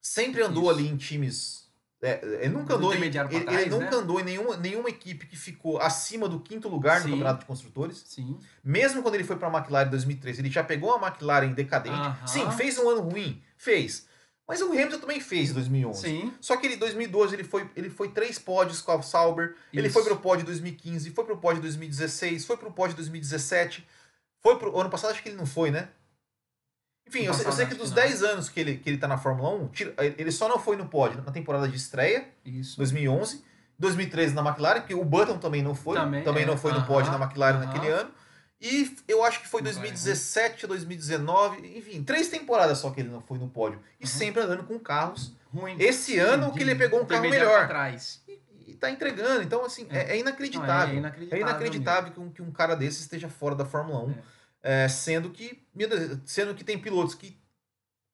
sempre 0.00 0.42
andou 0.42 0.64
Isso. 0.64 0.72
ali 0.72 0.88
em 0.88 0.96
times. 0.96 1.59
É, 2.02 2.20
ele 2.40 2.48
nunca 2.48 2.68
Do 2.68 2.76
andou 2.76 2.94
em, 2.94 2.96
pra 2.96 3.06
ele, 3.06 3.44
trás, 3.44 3.60
ele 3.60 3.70
nunca 3.70 3.90
né? 3.90 3.96
andou 3.96 4.20
em 4.20 4.24
nenhuma, 4.24 4.56
nenhuma 4.56 4.88
equipe 4.88 5.26
que 5.26 5.36
ficou 5.36 5.78
acima 5.78 6.28
do 6.28 6.40
quinto 6.40 6.66
lugar 6.66 7.00
no 7.00 7.04
Sim. 7.04 7.10
Campeonato 7.10 7.40
de 7.40 7.44
Construtores. 7.44 8.02
Sim. 8.06 8.38
Mesmo 8.64 9.02
quando 9.02 9.16
ele 9.16 9.24
foi 9.24 9.36
para 9.36 9.48
a 9.48 9.58
McLaren 9.58 9.88
em 9.88 9.90
2013, 9.90 10.40
ele 10.40 10.50
já 10.50 10.64
pegou 10.64 10.94
a 10.94 11.06
McLaren 11.06 11.52
decadente. 11.52 11.94
Aham. 11.94 12.26
Sim, 12.26 12.50
fez 12.52 12.78
um 12.78 12.88
ano 12.88 13.02
ruim, 13.02 13.42
fez. 13.58 14.08
Mas 14.48 14.62
o 14.62 14.72
Hamilton 14.72 14.98
também 14.98 15.20
fez 15.20 15.50
em 15.50 15.54
2011. 15.54 16.00
Sim. 16.00 16.32
Só 16.40 16.56
que 16.56 16.66
ele, 16.66 16.74
em 16.74 16.78
2012, 16.78 17.36
ele 17.36 17.44
foi, 17.44 17.70
ele 17.76 17.90
foi 17.90 18.08
três 18.08 18.38
pódios 18.38 18.80
com 18.80 18.92
a 18.92 19.02
Sauber. 19.02 19.54
Ele 19.72 19.86
Isso. 19.86 19.94
foi 19.94 20.02
pro 20.02 20.16
pódio 20.16 20.46
2015, 20.46 21.10
foi 21.10 21.24
pro 21.24 21.36
pódio 21.36 21.60
2016, 21.62 22.46
foi 22.46 22.56
pro 22.56 22.72
pódio 22.72 22.96
2017. 22.96 23.86
Foi 24.42 24.58
pro 24.58 24.76
ano 24.76 24.88
passado, 24.88 25.10
acho 25.10 25.22
que 25.22 25.28
ele 25.28 25.36
não 25.36 25.46
foi, 25.46 25.70
né? 25.70 25.90
Enfim, 27.10 27.24
eu 27.26 27.34
sei, 27.34 27.46
eu 27.46 27.52
sei 27.52 27.66
que 27.66 27.74
dos 27.74 27.90
10 27.90 28.22
anos 28.22 28.48
que 28.48 28.60
ele, 28.60 28.76
que 28.76 28.88
ele 28.88 28.96
tá 28.98 29.06
na 29.08 29.18
Fórmula 29.18 29.50
1, 29.64 29.68
tira- 29.68 29.94
ele 29.98 30.30
só 30.32 30.48
não 30.48 30.58
foi 30.58 30.76
no 30.76 30.86
pódio 30.86 31.22
na 31.22 31.32
temporada 31.32 31.68
de 31.68 31.76
estreia, 31.76 32.28
Isso. 32.44 32.76
2011, 32.78 33.44
2013 33.78 34.34
na 34.34 34.42
McLaren, 34.42 34.80
que 34.82 34.94
o 34.94 35.04
Button 35.04 35.38
também 35.38 35.60
não 35.62 35.74
foi, 35.74 35.96
também, 35.96 36.22
Também, 36.22 36.42
é. 36.44 36.46
não 36.46 36.56
foi 36.56 36.70
no 36.72 36.78
Aham, 36.78 36.86
pódio 36.86 37.12
na 37.12 37.18
McLaren 37.18 37.56
aham. 37.58 37.66
naquele 37.66 37.88
ano. 37.92 38.10
E 38.60 38.94
eu 39.08 39.24
acho 39.24 39.40
que 39.40 39.48
foi 39.48 39.60
Não 39.62 39.72
vai, 39.72 39.80
2017, 39.80 40.66
2019, 40.66 41.78
enfim, 41.78 42.02
três 42.02 42.28
temporadas 42.28 42.78
só 42.78 42.90
que 42.90 43.00
ele 43.00 43.08
não 43.08 43.20
foi 43.22 43.38
no 43.38 43.48
pódio. 43.48 43.80
E 43.98 44.06
sempre 44.06 44.42
andando 44.42 44.64
com 44.64 44.78
carros. 44.78 45.32
Ruim. 45.52 45.76
Esse 45.80 46.18
ano 46.18 46.48
De- 46.52 46.58
que 46.58 46.62
ele 46.62 46.74
pegou 46.74 47.00
um 47.00 47.06
carro 47.06 47.22
melhor. 47.28 47.58
pra 47.60 47.66
trás. 47.68 48.22
E, 48.28 48.38
e 48.68 48.74
tá 48.74 48.90
entregando. 48.90 49.42
Então, 49.42 49.64
assim, 49.64 49.86
é, 49.90 50.12
é 50.14 50.18
inacreditável. 50.18 50.92
é 50.94 50.96
É 50.96 50.98
inacreditável. 50.98 51.40
inacreditável 51.40 52.12
que 52.12 52.20
um, 52.20 52.30
que 52.30 52.42
um 52.42 52.50
cara 52.52 52.76
desse 52.76 53.00
esteja 53.00 53.28
fora 53.28 53.54
da 53.54 53.64
Fórmula 53.64 54.04
1. 54.04 54.10
É, 54.10 54.14
sendo 54.88 55.30
que, 55.30 55.62
sendo 56.24 56.54
que 56.54 56.62
tem 56.64 56.78
pilotos 56.78 57.14
que 57.14 57.38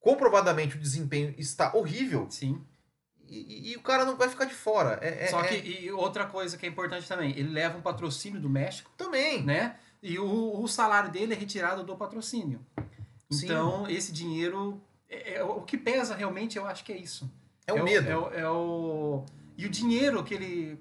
comprovadamente 0.00 0.76
o 0.76 0.80
desempenho 0.80 1.34
está 1.38 1.74
horrível. 1.76 2.26
Sim. 2.30 2.62
e, 3.28 3.72
e- 3.72 3.76
o 3.76 3.82
cara 3.82 4.04
não 4.04 4.16
vai 4.16 4.28
ficar 4.28 4.44
de 4.44 4.54
fora. 4.54 5.00
É, 5.02 5.24
é- 5.24 5.26
Só 5.28 5.42
que, 5.42 5.88
é- 5.88 5.92
outra 5.92 6.26
coisa 6.26 6.56
que 6.56 6.64
é 6.64 6.68
importante 6.68 7.08
também, 7.08 7.30
ele 7.36 7.48
leva 7.50 7.76
um 7.76 7.82
patrocínio 7.82 8.40
do 8.40 8.48
México, 8.48 8.88
também. 8.96 9.42
né? 9.42 9.76
E 10.00 10.16
o, 10.18 10.60
o 10.62 10.68
salário 10.68 11.10
dele 11.10 11.34
é 11.34 11.36
retirado 11.36 11.82
do 11.82 11.96
patrocínio. 11.96 12.64
Sim. 13.28 13.46
Então, 13.46 13.88
esse 13.90 14.12
dinheiro. 14.12 14.80
É, 15.08 15.34
é- 15.38 15.42
o 15.42 15.60
que 15.62 15.76
pesa 15.76 16.14
realmente, 16.14 16.56
eu 16.56 16.64
acho 16.66 16.84
que 16.84 16.92
é 16.92 16.96
isso. 16.96 17.28
É 17.66 17.72
o 17.72 17.82
medo. 17.82 18.08
É, 18.08 18.16
o- 18.16 18.32
é 18.32 18.48
o, 18.48 19.24
e 19.56 19.66
o 19.66 19.68
dinheiro 19.68 20.22
que 20.22 20.34
ele. 20.34 20.78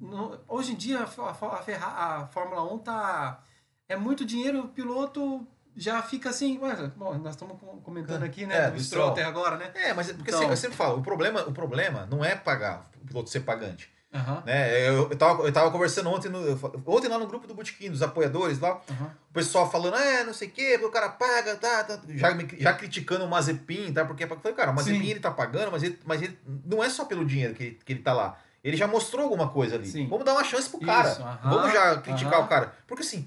no- 0.00 0.38
hoje 0.46 0.70
em 0.72 0.76
dia, 0.76 1.00
a, 1.00 1.04
a, 1.04 2.16
a 2.22 2.26
Fórmula 2.28 2.72
1 2.72 2.78
tá. 2.78 3.42
É 3.90 3.96
muito 3.96 4.24
dinheiro, 4.24 4.60
o 4.60 4.68
piloto 4.68 5.44
já 5.76 6.00
fica 6.02 6.30
assim. 6.30 6.58
Ué, 6.60 6.74
bom, 6.96 7.14
nós 7.18 7.34
estamos 7.34 7.58
com- 7.58 7.80
comentando 7.80 8.22
aqui, 8.22 8.46
né? 8.46 8.56
É, 8.66 8.70
do 8.70 8.76
do 8.76 8.82
Stroll 8.82 9.10
até 9.10 9.24
agora, 9.24 9.56
né? 9.56 9.70
É, 9.74 9.92
mas 9.92 10.08
é 10.08 10.12
porque 10.14 10.30
Então- 10.30 10.40
assim, 10.42 10.50
eu 10.50 10.56
sempre 10.56 10.76
falo, 10.76 10.98
o 10.98 11.02
problema, 11.02 11.42
o 11.42 11.52
problema 11.52 12.06
não 12.10 12.24
é 12.24 12.36
pagar, 12.36 12.88
o 13.02 13.06
piloto 13.06 13.28
ser 13.28 13.40
pagante. 13.40 13.90
Aham, 14.12 14.42
Né? 14.44 14.88
Eu, 14.88 15.08
eu, 15.10 15.16
tava, 15.16 15.42
eu 15.44 15.52
tava 15.52 15.70
conversando 15.70 16.10
ontem, 16.10 16.28
no, 16.28 16.40
ontem 16.86 17.06
lá 17.08 17.16
no 17.18 17.28
grupo 17.28 17.46
do 17.46 17.54
Botequim, 17.54 17.90
dos 17.90 18.02
apoiadores 18.02 18.58
lá, 18.58 18.80
aham. 18.90 19.10
o 19.30 19.32
pessoal 19.32 19.70
falando, 19.70 19.96
é, 19.96 20.24
não 20.24 20.34
sei 20.34 20.48
o 20.48 20.50
quê, 20.50 20.70
porque 20.72 20.86
o 20.86 20.90
cara 20.90 21.08
paga, 21.10 21.54
tá, 21.56 21.84
tá, 21.84 22.00
já, 22.08 22.28
já 22.58 22.72
criticando 22.72 23.24
o 23.24 23.28
Mazepin, 23.28 23.92
tá, 23.92 24.04
porque 24.04 24.24
eu 24.24 24.28
falei, 24.28 24.52
cara, 24.52 24.72
o 24.72 24.74
Mazepin 24.74 25.00
Sim. 25.00 25.10
ele 25.10 25.20
tá 25.20 25.30
pagando, 25.30 25.70
mas 25.70 25.82
ele, 25.84 25.98
mas 26.04 26.22
ele 26.22 26.36
não 26.64 26.82
é 26.82 26.88
só 26.90 27.04
pelo 27.04 27.24
dinheiro 27.24 27.54
que 27.54 27.62
ele, 27.62 27.78
que 27.84 27.92
ele 27.92 28.02
tá 28.02 28.12
lá. 28.12 28.36
Ele 28.64 28.76
já 28.76 28.86
mostrou 28.88 29.22
alguma 29.24 29.48
coisa 29.48 29.76
ali. 29.76 29.86
Sim. 29.86 30.08
Vamos 30.08 30.24
dar 30.24 30.32
uma 30.32 30.44
chance 30.44 30.68
pro 30.68 30.80
cara. 30.80 31.08
Isso, 31.12 31.22
aham, 31.22 31.50
Vamos 31.50 31.72
já 31.72 31.96
criticar 32.00 32.40
o 32.40 32.46
cara. 32.48 32.74
Porque 32.88 33.02
assim, 33.02 33.26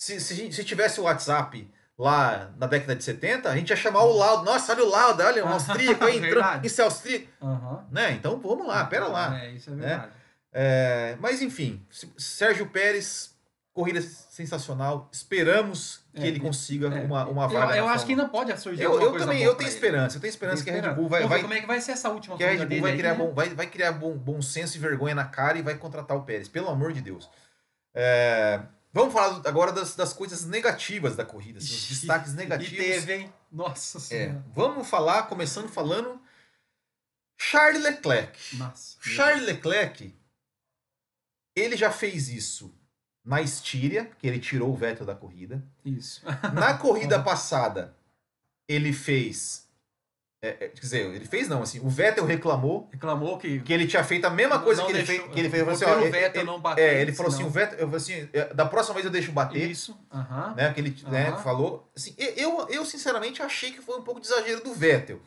se, 0.00 0.18
se, 0.18 0.50
se 0.50 0.64
tivesse 0.64 0.98
o 0.98 1.02
WhatsApp 1.04 1.70
lá 1.98 2.50
na 2.56 2.66
década 2.66 2.96
de 2.96 3.04
70, 3.04 3.50
a 3.50 3.54
gente 3.54 3.68
ia 3.68 3.76
chamar 3.76 4.02
o 4.04 4.12
Lauda. 4.16 4.50
Nossa, 4.50 4.72
olha 4.72 4.84
o 4.84 4.88
Lauda, 4.88 5.26
olha, 5.26 5.44
um 5.44 5.48
austríaco 5.52 6.02
aí 6.04 6.16
entrando. 6.16 6.64
Isso 6.64 6.80
é 6.80 6.84
austríaco. 6.84 7.26
aham. 7.42 7.84
Né? 7.90 8.12
Então 8.12 8.40
vamos 8.40 8.66
lá, 8.66 8.82
pera 8.86 9.06
lá. 9.06 9.38
É, 9.38 9.50
isso 9.50 9.68
é 9.70 9.74
verdade. 9.74 10.12
É, 10.52 11.16
mas 11.20 11.42
enfim, 11.42 11.84
Sérgio 12.16 12.66
Pérez, 12.70 13.34
corrida 13.74 14.00
sensacional. 14.00 15.08
Esperamos 15.12 16.00
que 16.14 16.22
É, 16.22 16.26
ele 16.28 16.40
consiga 16.40 16.86
É. 16.88 17.04
uma, 17.04 17.26
uma 17.26 17.44
eu 17.44 17.48
vaga. 17.50 17.76
eu 17.76 17.84
na 17.86 17.92
acho 17.92 18.06
que 18.06 18.12
ainda 18.12 18.26
pode 18.28 18.58
surgir 18.58 18.80
1. 18.80 18.90
eu, 18.94 19.00
eu 19.02 19.18
também, 19.18 19.42
eu 19.42 19.54
tenho 19.54 19.68
esperança. 19.68 20.16
Eu 20.16 20.20
tenho 20.22 20.30
esperança 20.30 20.64
que 20.64 20.70
a 20.70 20.72
Red 20.72 20.94
Bull 20.94 21.08
vai, 21.10 21.26
vai, 21.26 21.42
como 21.42 21.52
é 21.52 21.60
que 21.60 21.66
vai 21.66 21.80
ser 21.82 21.92
essa 21.92 22.08
última 22.08 22.38
que 22.38 22.42
a 22.42 22.50
Red 22.50 22.64
Bull 22.64 22.80
vai 22.80 22.92
aí, 22.92 22.98
criar, 22.98 23.12
né? 23.12 23.18
bom, 23.18 23.34
vai, 23.34 23.50
vai 23.50 23.66
criar 23.66 23.92
bom, 23.92 24.16
bom 24.16 24.40
senso 24.40 24.76
e 24.76 24.80
vergonha 24.80 25.14
na 25.14 25.26
cara 25.26 25.58
e 25.58 25.62
vai 25.62 25.74
contratar 25.76 26.16
o 26.16 26.22
Pérez, 26.22 26.48
pelo 26.48 26.70
amor 26.70 26.92
de 26.94 27.02
Deus. 27.02 27.28
É, 27.94 28.60
vamos 28.92 29.12
falar 29.12 29.40
agora 29.46 29.72
das, 29.72 29.94
das 29.94 30.12
coisas 30.12 30.44
negativas 30.44 31.16
da 31.16 31.24
corrida, 31.24 31.58
assim, 31.58 31.74
os 31.74 31.88
destaques 31.88 32.32
E 32.32 32.36
negativos. 32.36 32.76
teve, 32.76 33.14
hein? 33.14 33.32
Nossa 33.50 33.98
É, 33.98 34.00
senhora. 34.00 34.44
vamos 34.54 34.88
falar, 34.88 35.24
começando 35.24 35.68
falando, 35.68 36.20
Charles 37.38 37.82
Leclerc. 37.82 38.56
Nossa. 38.56 38.96
Charles 39.00 39.44
Leclerc, 39.44 40.14
ele 41.56 41.76
já 41.76 41.90
fez 41.90 42.28
isso 42.28 42.74
na 43.24 43.40
Estíria, 43.42 44.10
que 44.18 44.26
ele 44.26 44.38
tirou 44.38 44.70
o 44.72 44.76
Vettel 44.76 45.06
da 45.06 45.14
corrida. 45.14 45.62
Isso. 45.84 46.22
Na 46.54 46.76
corrida 46.76 47.20
passada, 47.22 47.96
ele 48.68 48.92
fez. 48.92 49.68
É, 50.42 50.48
é, 50.48 50.54
quer 50.68 50.80
dizer, 50.80 51.14
ele 51.14 51.26
fez 51.26 51.48
não, 51.48 51.62
assim, 51.62 51.80
o 51.80 51.88
Vettel 51.88 52.24
reclamou 52.24 52.88
Reclamou 52.90 53.36
que. 53.38 53.60
que 53.60 53.72
ele 53.72 53.86
tinha 53.86 54.02
feito 54.02 54.24
a 54.24 54.30
mesma 54.30 54.58
coisa 54.58 54.82
que 54.84 54.90
ele, 54.92 55.02
deixou- 55.02 55.24
fez, 55.24 55.34
que 55.34 55.38
ele 55.40 55.50
fez. 55.50 55.68
Assim, 55.68 55.84
ó, 55.84 56.00
ele- 56.00 56.10
Vettel 56.10 56.42
ele- 56.42 56.50
não 56.50 56.58
bater, 56.60 56.82
é, 56.82 57.00
ele 57.02 57.12
falou 57.12 57.30
assim, 57.32 57.44
o 57.44 57.50
Vettel, 57.50 57.78
eu 57.78 57.94
assim, 57.94 58.28
é, 58.32 58.54
da 58.54 58.64
próxima 58.64 58.94
vez 58.94 59.04
eu 59.04 59.12
deixo 59.12 59.30
bater, 59.32 59.70
Isso. 59.70 59.98
Aham. 60.12 60.54
né, 60.56 60.72
que 60.72 60.80
ele 60.80 60.96
né, 61.08 61.28
Aham. 61.28 61.42
falou. 61.42 61.90
Assim, 61.96 62.14
eu, 62.18 62.66
eu, 62.70 62.84
sinceramente, 62.86 63.42
achei 63.42 63.70
que 63.72 63.82
foi 63.82 63.98
um 63.98 64.02
pouco 64.02 64.20
de 64.20 64.26
exagero 64.28 64.62
do 64.64 64.72
Vettel. 64.72 65.20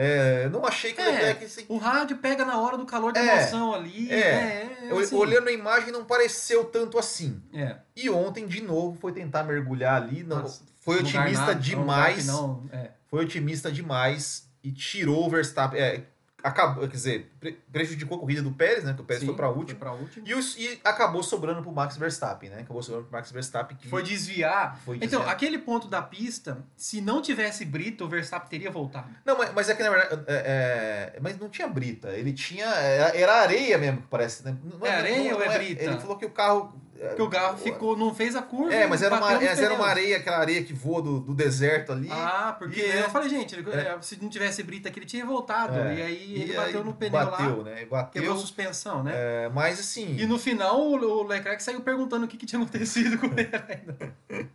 É, 0.00 0.48
não 0.50 0.64
achei 0.64 0.92
que 0.92 1.00
o 1.00 1.04
É, 1.04 1.10
Leclerc... 1.10 1.44
Assim, 1.44 1.64
O 1.68 1.76
rádio 1.76 2.18
pega 2.18 2.44
na 2.44 2.56
hora 2.60 2.76
do 2.78 2.86
calor 2.86 3.12
de 3.12 3.18
É, 3.18 3.22
emoção 3.38 3.74
ali. 3.74 4.08
é. 4.12 4.14
É, 4.20 4.76
é, 4.82 4.92
eu- 4.92 4.98
assim, 5.00 5.16
olhando 5.16 5.48
a 5.48 5.52
imagem, 5.52 5.90
não 5.90 6.04
pareceu 6.04 6.64
tanto 6.66 6.98
assim. 7.00 7.42
É. 7.52 7.74
E 7.96 8.08
ontem, 8.08 8.46
de 8.46 8.62
novo, 8.62 8.96
foi 9.00 9.10
tentar 9.12 9.42
mergulhar 9.42 10.00
ali. 10.00 10.22
Não, 10.22 10.42
Nossa, 10.42 10.62
foi 10.80 10.98
otimista 11.00 11.40
nada, 11.46 11.52
é 11.52 11.54
demais. 11.56 12.26
Não, 12.26 12.62
é. 12.72 12.90
Foi 13.10 13.24
otimista 13.24 13.72
demais 13.72 14.47
e 14.68 14.72
tirou 14.72 15.26
o 15.26 15.30
Verstappen. 15.30 15.80
É, 15.80 16.02
acabou, 16.42 16.86
quer 16.86 16.94
dizer, 16.94 17.32
pre- 17.40 17.58
prejudicou 17.72 18.16
a 18.16 18.20
corrida 18.20 18.40
do 18.42 18.52
Pérez, 18.52 18.84
né? 18.84 18.94
Que 18.94 19.00
o 19.00 19.04
Pérez 19.04 19.20
Sim, 19.22 19.26
foi 19.26 19.34
para 19.36 19.50
último. 19.50 19.78
E, 20.24 20.34
os- 20.34 20.56
e 20.56 20.80
acabou 20.84 21.20
sobrando 21.22 21.60
pro 21.62 21.72
Max 21.72 21.96
Verstappen, 21.96 22.48
né? 22.48 22.60
Acabou 22.60 22.80
sobrando 22.82 23.06
pro 23.08 23.16
Max 23.18 23.30
Verstappen. 23.32 23.76
Que 23.76 23.88
Foi 23.88 24.02
desviar. 24.04 24.78
foi 24.84 24.96
Então, 24.96 25.08
dizendo- 25.20 25.28
aquele 25.28 25.58
ponto 25.58 25.88
da 25.88 26.00
pista, 26.00 26.58
se 26.76 27.00
não 27.00 27.20
tivesse 27.20 27.64
brita, 27.64 28.04
o 28.04 28.08
Verstappen 28.08 28.48
teria 28.48 28.70
voltado. 28.70 29.08
Não, 29.24 29.36
mas, 29.36 29.52
mas 29.52 29.68
é 29.68 29.74
que 29.74 29.82
na 29.82 29.90
verdade. 29.90 30.22
é- 30.28 31.12
é, 31.16 31.20
mas 31.20 31.36
não 31.38 31.48
tinha 31.48 31.66
brita. 31.66 32.10
Ele 32.10 32.32
tinha. 32.32 32.66
Era, 32.66 33.20
areia 33.42 33.76
mesmo, 33.76 34.02
que 34.02 34.06
parece. 34.08 34.44
Né? 34.44 34.56
Não 34.62 34.86
É 34.86 34.90
areia 34.94 35.34
ou 35.34 35.42
é 35.42 35.58
brita? 35.58 35.82
Ele 35.82 35.98
falou 35.98 36.16
que 36.16 36.24
o 36.26 36.30
carro. 36.30 36.72
Porque 37.00 37.22
o 37.22 37.30
carro 37.30 37.56
ficou, 37.58 37.96
não 37.96 38.12
fez 38.14 38.34
a 38.34 38.42
curva. 38.42 38.74
É, 38.74 38.86
mas 38.86 39.02
era 39.02 39.14
uma, 39.16 39.30
mas 39.30 39.58
era 39.60 39.72
uma 39.74 39.86
areia, 39.86 40.16
aquela 40.16 40.38
areia 40.38 40.64
que 40.64 40.72
voa 40.72 41.00
do, 41.00 41.20
do 41.20 41.34
deserto 41.34 41.92
ali. 41.92 42.08
Ah, 42.10 42.56
porque 42.58 42.80
E, 42.80 42.88
né? 42.88 43.00
eu 43.04 43.10
falei, 43.10 43.28
gente, 43.28 43.54
ele- 43.54 43.70
É. 43.70 43.96
se 44.00 44.20
não 44.20 44.28
tivesse 44.28 44.62
brita 44.62 44.88
aqui, 44.88 44.98
ele 44.98 45.06
tinha 45.06 45.24
voltado. 45.24 45.78
É. 45.78 45.94
E 45.94 46.02
aí 46.02 46.34
ele 46.42 46.52
E 46.52 46.56
bateu 46.56 46.80
aí 46.80 46.84
no 46.86 46.92
pneu 46.94 47.10
bateu, 47.12 47.58
lá, 47.58 47.64
né? 47.64 47.76
quebrou 47.76 48.00
Bateu. 48.02 48.32
a 48.32 48.36
suspensão, 48.36 49.02
né? 49.04 49.12
É, 49.14 49.48
mas 49.54 49.78
assim. 49.78 50.16
E 50.18 50.26
no 50.26 50.38
final 50.38 50.80
o 50.80 50.98
o 50.98 51.22
Leclerc 51.22 51.62
saiu 51.62 51.80
perguntando 51.80 52.24
o 52.26 52.28
que, 52.28 52.36
que 52.36 52.46
tinha 52.46 52.60
acontecido 52.60 53.16
com 53.18 53.26
ele 53.26 53.50
ainda. 53.68 54.12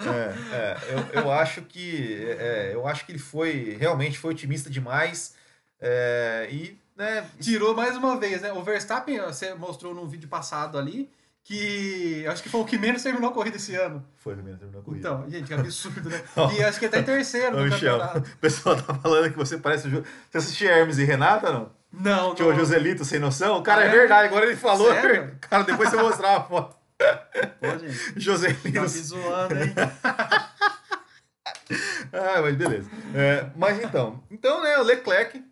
É, 0.00 0.54
é, 0.54 0.76
eu, 1.14 1.22
eu 1.22 1.32
acho 1.32 1.62
que 1.62 2.24
é, 2.38 2.70
eu 2.72 2.86
acho 2.86 3.04
que 3.04 3.12
ele 3.12 3.18
foi 3.18 3.76
realmente 3.78 4.18
foi 4.18 4.30
otimista 4.32 4.70
demais 4.70 5.34
é, 5.80 6.48
e 6.50 6.78
né, 6.96 7.26
Tirou 7.40 7.74
mais 7.74 7.96
uma 7.96 8.18
vez, 8.18 8.42
né? 8.42 8.52
O 8.52 8.62
Verstappen, 8.62 9.20
você 9.20 9.54
mostrou 9.54 9.94
num 9.94 10.06
vídeo 10.06 10.28
passado 10.28 10.76
ali, 10.78 11.08
que 11.44 12.26
acho 12.26 12.42
que 12.42 12.48
foi 12.48 12.60
o 12.60 12.64
que 12.64 12.78
menos 12.78 13.02
terminou 13.02 13.30
a 13.30 13.32
corrida 13.32 13.56
esse 13.56 13.74
ano. 13.74 14.06
foi 14.16 14.34
o 14.34 14.36
terminou 14.36 14.80
a 14.80 14.84
corrida. 14.84 15.08
Então, 15.08 15.30
gente, 15.30 15.46
que 15.46 15.54
absurdo, 15.54 16.08
né? 16.08 16.22
E 16.56 16.62
acho 16.62 16.78
que 16.78 16.86
até 16.86 17.00
em 17.00 17.04
terceiro 17.04 17.56
Ô, 17.58 17.64
Michel, 17.64 17.98
campeonato. 17.98 18.30
o 18.30 18.38
pessoal 18.38 18.76
tá 18.76 18.94
falando 18.94 19.30
que 19.30 19.36
você 19.36 19.58
parece 19.58 19.88
o 19.88 20.04
Você 20.30 20.38
assistia 20.38 20.70
Hermes 20.70 20.98
e 20.98 21.04
Renata, 21.04 21.52
não? 21.52 21.70
Não, 21.92 22.34
Tinha 22.34 22.46
o. 22.46 22.54
Joselito 22.54 23.04
sem 23.04 23.18
noção? 23.18 23.58
O 23.58 23.62
cara 23.62 23.84
é 23.84 23.88
é? 23.88 23.90
verdade, 23.90 24.28
agora 24.28 24.46
ele 24.46 24.56
falou. 24.56 24.92
Sério? 24.92 25.36
Cara, 25.42 25.64
depois 25.64 25.90
você 25.90 25.96
mostrar 25.96 26.36
a 26.36 26.42
foto. 26.44 26.76
Pô, 27.58 27.78
gente, 27.78 28.12
tá 28.12 28.12
Joselito. 28.16 28.80
me 28.80 28.86
zoando 28.86 29.54
aí. 29.54 29.74
Ah, 32.12 32.42
mas 32.42 32.56
beleza. 32.56 32.90
É, 33.14 33.46
mas 33.56 33.82
então, 33.82 34.22
então, 34.30 34.62
né, 34.62 34.76
o 34.78 34.82
Leclerc 34.82 35.42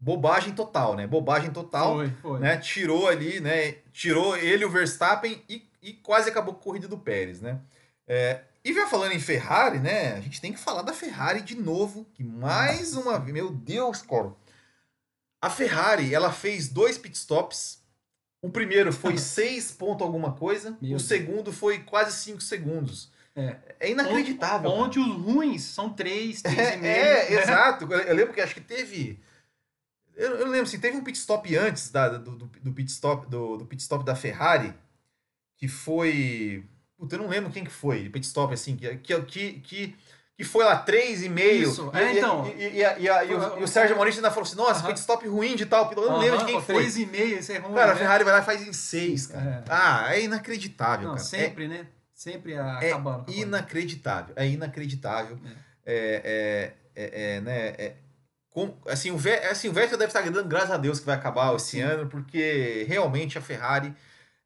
bobagem 0.00 0.52
total, 0.54 0.94
né? 0.96 1.06
Bobagem 1.06 1.50
total. 1.50 1.96
Foi, 1.96 2.10
foi. 2.22 2.40
né? 2.40 2.56
Tirou 2.58 3.08
ali, 3.08 3.40
né? 3.40 3.76
Tirou 3.92 4.36
ele, 4.36 4.64
o 4.64 4.70
Verstappen 4.70 5.42
e, 5.48 5.66
e 5.82 5.92
quase 5.94 6.28
acabou 6.30 6.54
com 6.54 6.60
a 6.60 6.64
corrida 6.64 6.88
do 6.88 6.98
Pérez, 6.98 7.40
né? 7.40 7.58
É, 8.06 8.40
e 8.64 8.72
já 8.72 8.86
falando 8.86 9.12
em 9.12 9.20
Ferrari, 9.20 9.78
né? 9.78 10.14
A 10.14 10.20
gente 10.20 10.40
tem 10.40 10.52
que 10.52 10.58
falar 10.58 10.82
da 10.82 10.92
Ferrari 10.92 11.40
de 11.42 11.54
novo, 11.56 12.06
que 12.14 12.22
mais 12.24 12.94
uma 12.94 13.18
vez, 13.18 13.32
meu 13.32 13.50
Deus, 13.50 14.02
Coro. 14.02 14.36
A 15.40 15.48
Ferrari, 15.50 16.14
ela 16.14 16.32
fez 16.32 16.68
dois 16.68 16.98
pitstops. 16.98 17.78
O 18.42 18.50
primeiro 18.50 18.92
foi 18.92 19.16
6 19.18 19.72
ponto 19.72 20.02
alguma 20.04 20.32
coisa, 20.32 20.70
Meu 20.80 20.96
o 20.96 20.98
Deus. 20.98 21.02
segundo 21.04 21.52
foi 21.52 21.80
quase 21.80 22.12
5 22.22 22.40
segundos. 22.40 23.10
É. 23.36 23.56
É 23.78 23.90
inacreditável. 23.90 24.68
cara. 24.70 24.82
Onde 24.82 24.98
os 24.98 25.06
ruins 25.22 25.62
são 25.62 25.90
três, 25.90 26.42
três 26.42 26.56
e 26.58 26.60
É, 26.72 26.76
meio. 26.76 26.94
é, 26.94 27.32
exato. 27.34 27.84
Eu 27.92 28.14
lembro 28.14 28.34
que 28.34 28.40
acho 28.40 28.54
que 28.54 28.60
teve. 28.60 29.20
Eu, 30.18 30.30
eu 30.36 30.46
lembro 30.48 30.66
assim, 30.66 30.80
teve 30.80 30.96
um 30.96 31.04
pit 31.04 31.16
stop 31.16 31.56
antes 31.56 31.90
da, 31.90 32.08
do, 32.08 32.32
do, 32.36 32.46
do 32.46 32.72
pit 32.72 32.90
stop 32.90 33.26
do, 33.30 33.56
do 33.56 33.64
pit 33.64 33.80
stop 33.80 34.04
da 34.04 34.16
Ferrari 34.16 34.74
que 35.56 35.68
foi. 35.68 36.64
Puta, 36.96 37.14
eu 37.14 37.20
não 37.22 37.28
lembro 37.28 37.50
quem 37.52 37.64
que 37.64 37.70
foi. 37.70 38.08
Pit 38.08 38.26
stop 38.26 38.52
assim, 38.52 38.76
que, 38.76 38.96
que, 38.96 39.20
que, 39.22 39.94
que, 40.36 40.44
foi 40.44 40.64
lá 40.64 40.84
3,5. 40.84 41.40
Isso, 41.40 41.90
E, 41.94 41.98
é, 41.98 42.12
e- 42.14 42.18
então. 42.18 42.46
E, 42.46 42.50
e, 42.50 42.76
e, 42.78 42.84
a- 42.84 42.98
e 42.98 43.08
a- 43.08 43.22
o, 43.54 43.60
e 43.60 43.62
o 43.62 43.68
Sérgio 43.68 43.94
Maurício 43.96 44.18
ainda 44.18 44.30
falou 44.30 44.42
assim: 44.46 44.56
nossa, 44.56 44.80
Aham. 44.80 44.88
pit 44.88 44.98
stop 45.00 45.26
ruim 45.28 45.54
de 45.54 45.66
tal. 45.66 45.88
Eu 45.92 46.10
não 46.10 46.18
lembro 46.18 46.38
de 46.40 46.44
quem 46.46 46.60
foi. 46.62 46.74
Três 46.76 46.96
e 46.96 47.06
meio, 47.06 47.38
isso 47.38 47.52
é 47.52 47.58
ruim. 47.58 47.74
Cara, 47.74 47.92
a 47.92 47.94
né? 47.94 48.00
Ferrari 48.00 48.24
vai 48.24 48.32
lá 48.34 48.40
e 48.40 48.44
faz 48.44 48.66
em 48.66 48.72
6, 48.72 49.26
cara. 49.28 49.50
É. 49.50 49.64
Ah, 49.68 50.14
é 50.16 50.22
inacreditável, 50.22 51.08
Não, 51.08 51.14
cara. 51.14 51.24
É 51.26 51.28
sempre, 51.30 51.68
né? 51.68 51.86
Sempre 52.12 52.54
é 52.54 52.58
acabando. 52.60 53.20
a 53.22 53.24
corrida. 53.24 53.42
inacreditável. 53.46 54.34
É 54.36 54.48
inacreditável. 54.48 55.38
é, 55.86 56.74
é, 56.96 57.02
é, 57.04 57.34
é, 57.36 57.40
né, 57.40 57.66
é, 57.78 57.94
com, 58.66 58.90
assim, 58.90 59.10
o, 59.10 59.16
assim, 59.50 59.68
o 59.68 59.72
Vettel 59.72 59.98
deve 59.98 60.10
estar 60.10 60.22
dando 60.22 60.48
graças 60.48 60.70
a 60.70 60.76
Deus 60.76 60.98
que 61.00 61.06
vai 61.06 61.14
acabar 61.14 61.54
esse 61.54 61.72
Sim. 61.72 61.80
ano, 61.82 62.08
porque 62.08 62.84
realmente 62.88 63.38
a 63.38 63.40
Ferrari, 63.40 63.94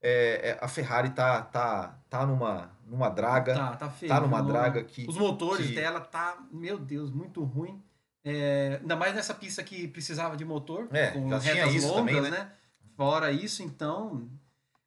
é, 0.03 0.51
é, 0.51 0.59
a 0.61 0.69
Ferrari 0.69 1.11
tá, 1.11 1.43
tá, 1.43 1.99
tá 2.11 2.27
numa, 2.27 2.71
numa 2.87 3.09
draga, 3.09 3.55
Tá, 3.55 3.77
tá 3.77 3.91
feio. 3.91 4.13
tá 4.13 4.21
numa 4.21 4.43
draga 4.43 4.83
que... 4.85 5.07
Os 5.09 5.17
motores 5.17 5.67
que- 5.69 5.75
dela 5.75 6.01
tá, 6.01 6.39
meu 6.53 6.79
Deus, 6.79 7.11
muito 7.11 7.43
ruim. 7.45 7.83
É, 8.25 8.79
ainda 8.81 8.95
mais 8.95 9.15
nessa 9.15 9.35
pista 9.35 9.63
que 9.65 9.89
precisava 9.89 10.37
de 10.37 10.45
motor, 10.45 10.89
É, 10.93 11.09
com 11.13 11.29
retas 11.29 11.75
isso 11.75 11.89
longas, 11.89 12.15
também, 12.15 12.21
né? 12.21 12.31
né? 12.31 12.53
Fora 12.97 13.33
isso, 13.33 13.63
então. 13.63 14.29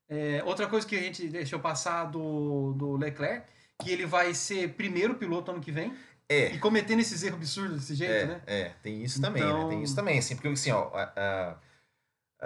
é, 0.08 0.42
outra 0.46 0.68
coisa 0.68 0.86
que 0.88 0.96
a 0.96 1.02
gente 1.02 1.28
deixou 1.28 1.60
passar 1.60 2.06
do, 2.06 2.74
do 2.74 2.96
Leclerc, 2.96 3.46
que 3.82 3.92
ele 3.92 4.06
vai 4.06 4.34
ser 4.34 4.70
primeiro 4.76 5.16
piloto 5.16 5.52
ano 5.52 5.60
que 5.60 5.72
vem, 5.72 5.94
É, 6.28 6.48
e 6.54 6.58
cometendo 6.60 7.00
esses 7.00 7.22
erros 7.24 7.38
absurdos 7.38 7.82
desse 7.82 7.96
jeito, 7.96 8.12
É, 8.14 8.26
né? 8.26 8.42
é, 8.48 8.72
tem 8.82 9.04
isso 9.04 9.22
também, 9.22 9.44
né? 9.44 9.50
Então- 9.50 9.70
Tem 9.70 9.84
isso 9.84 9.96
também, 9.96 10.18
assim, 10.18 10.36
porque 10.36 10.48
assim, 10.48 10.72
ó, 10.72 10.90
a- 10.96 11.14
a- 11.16 11.56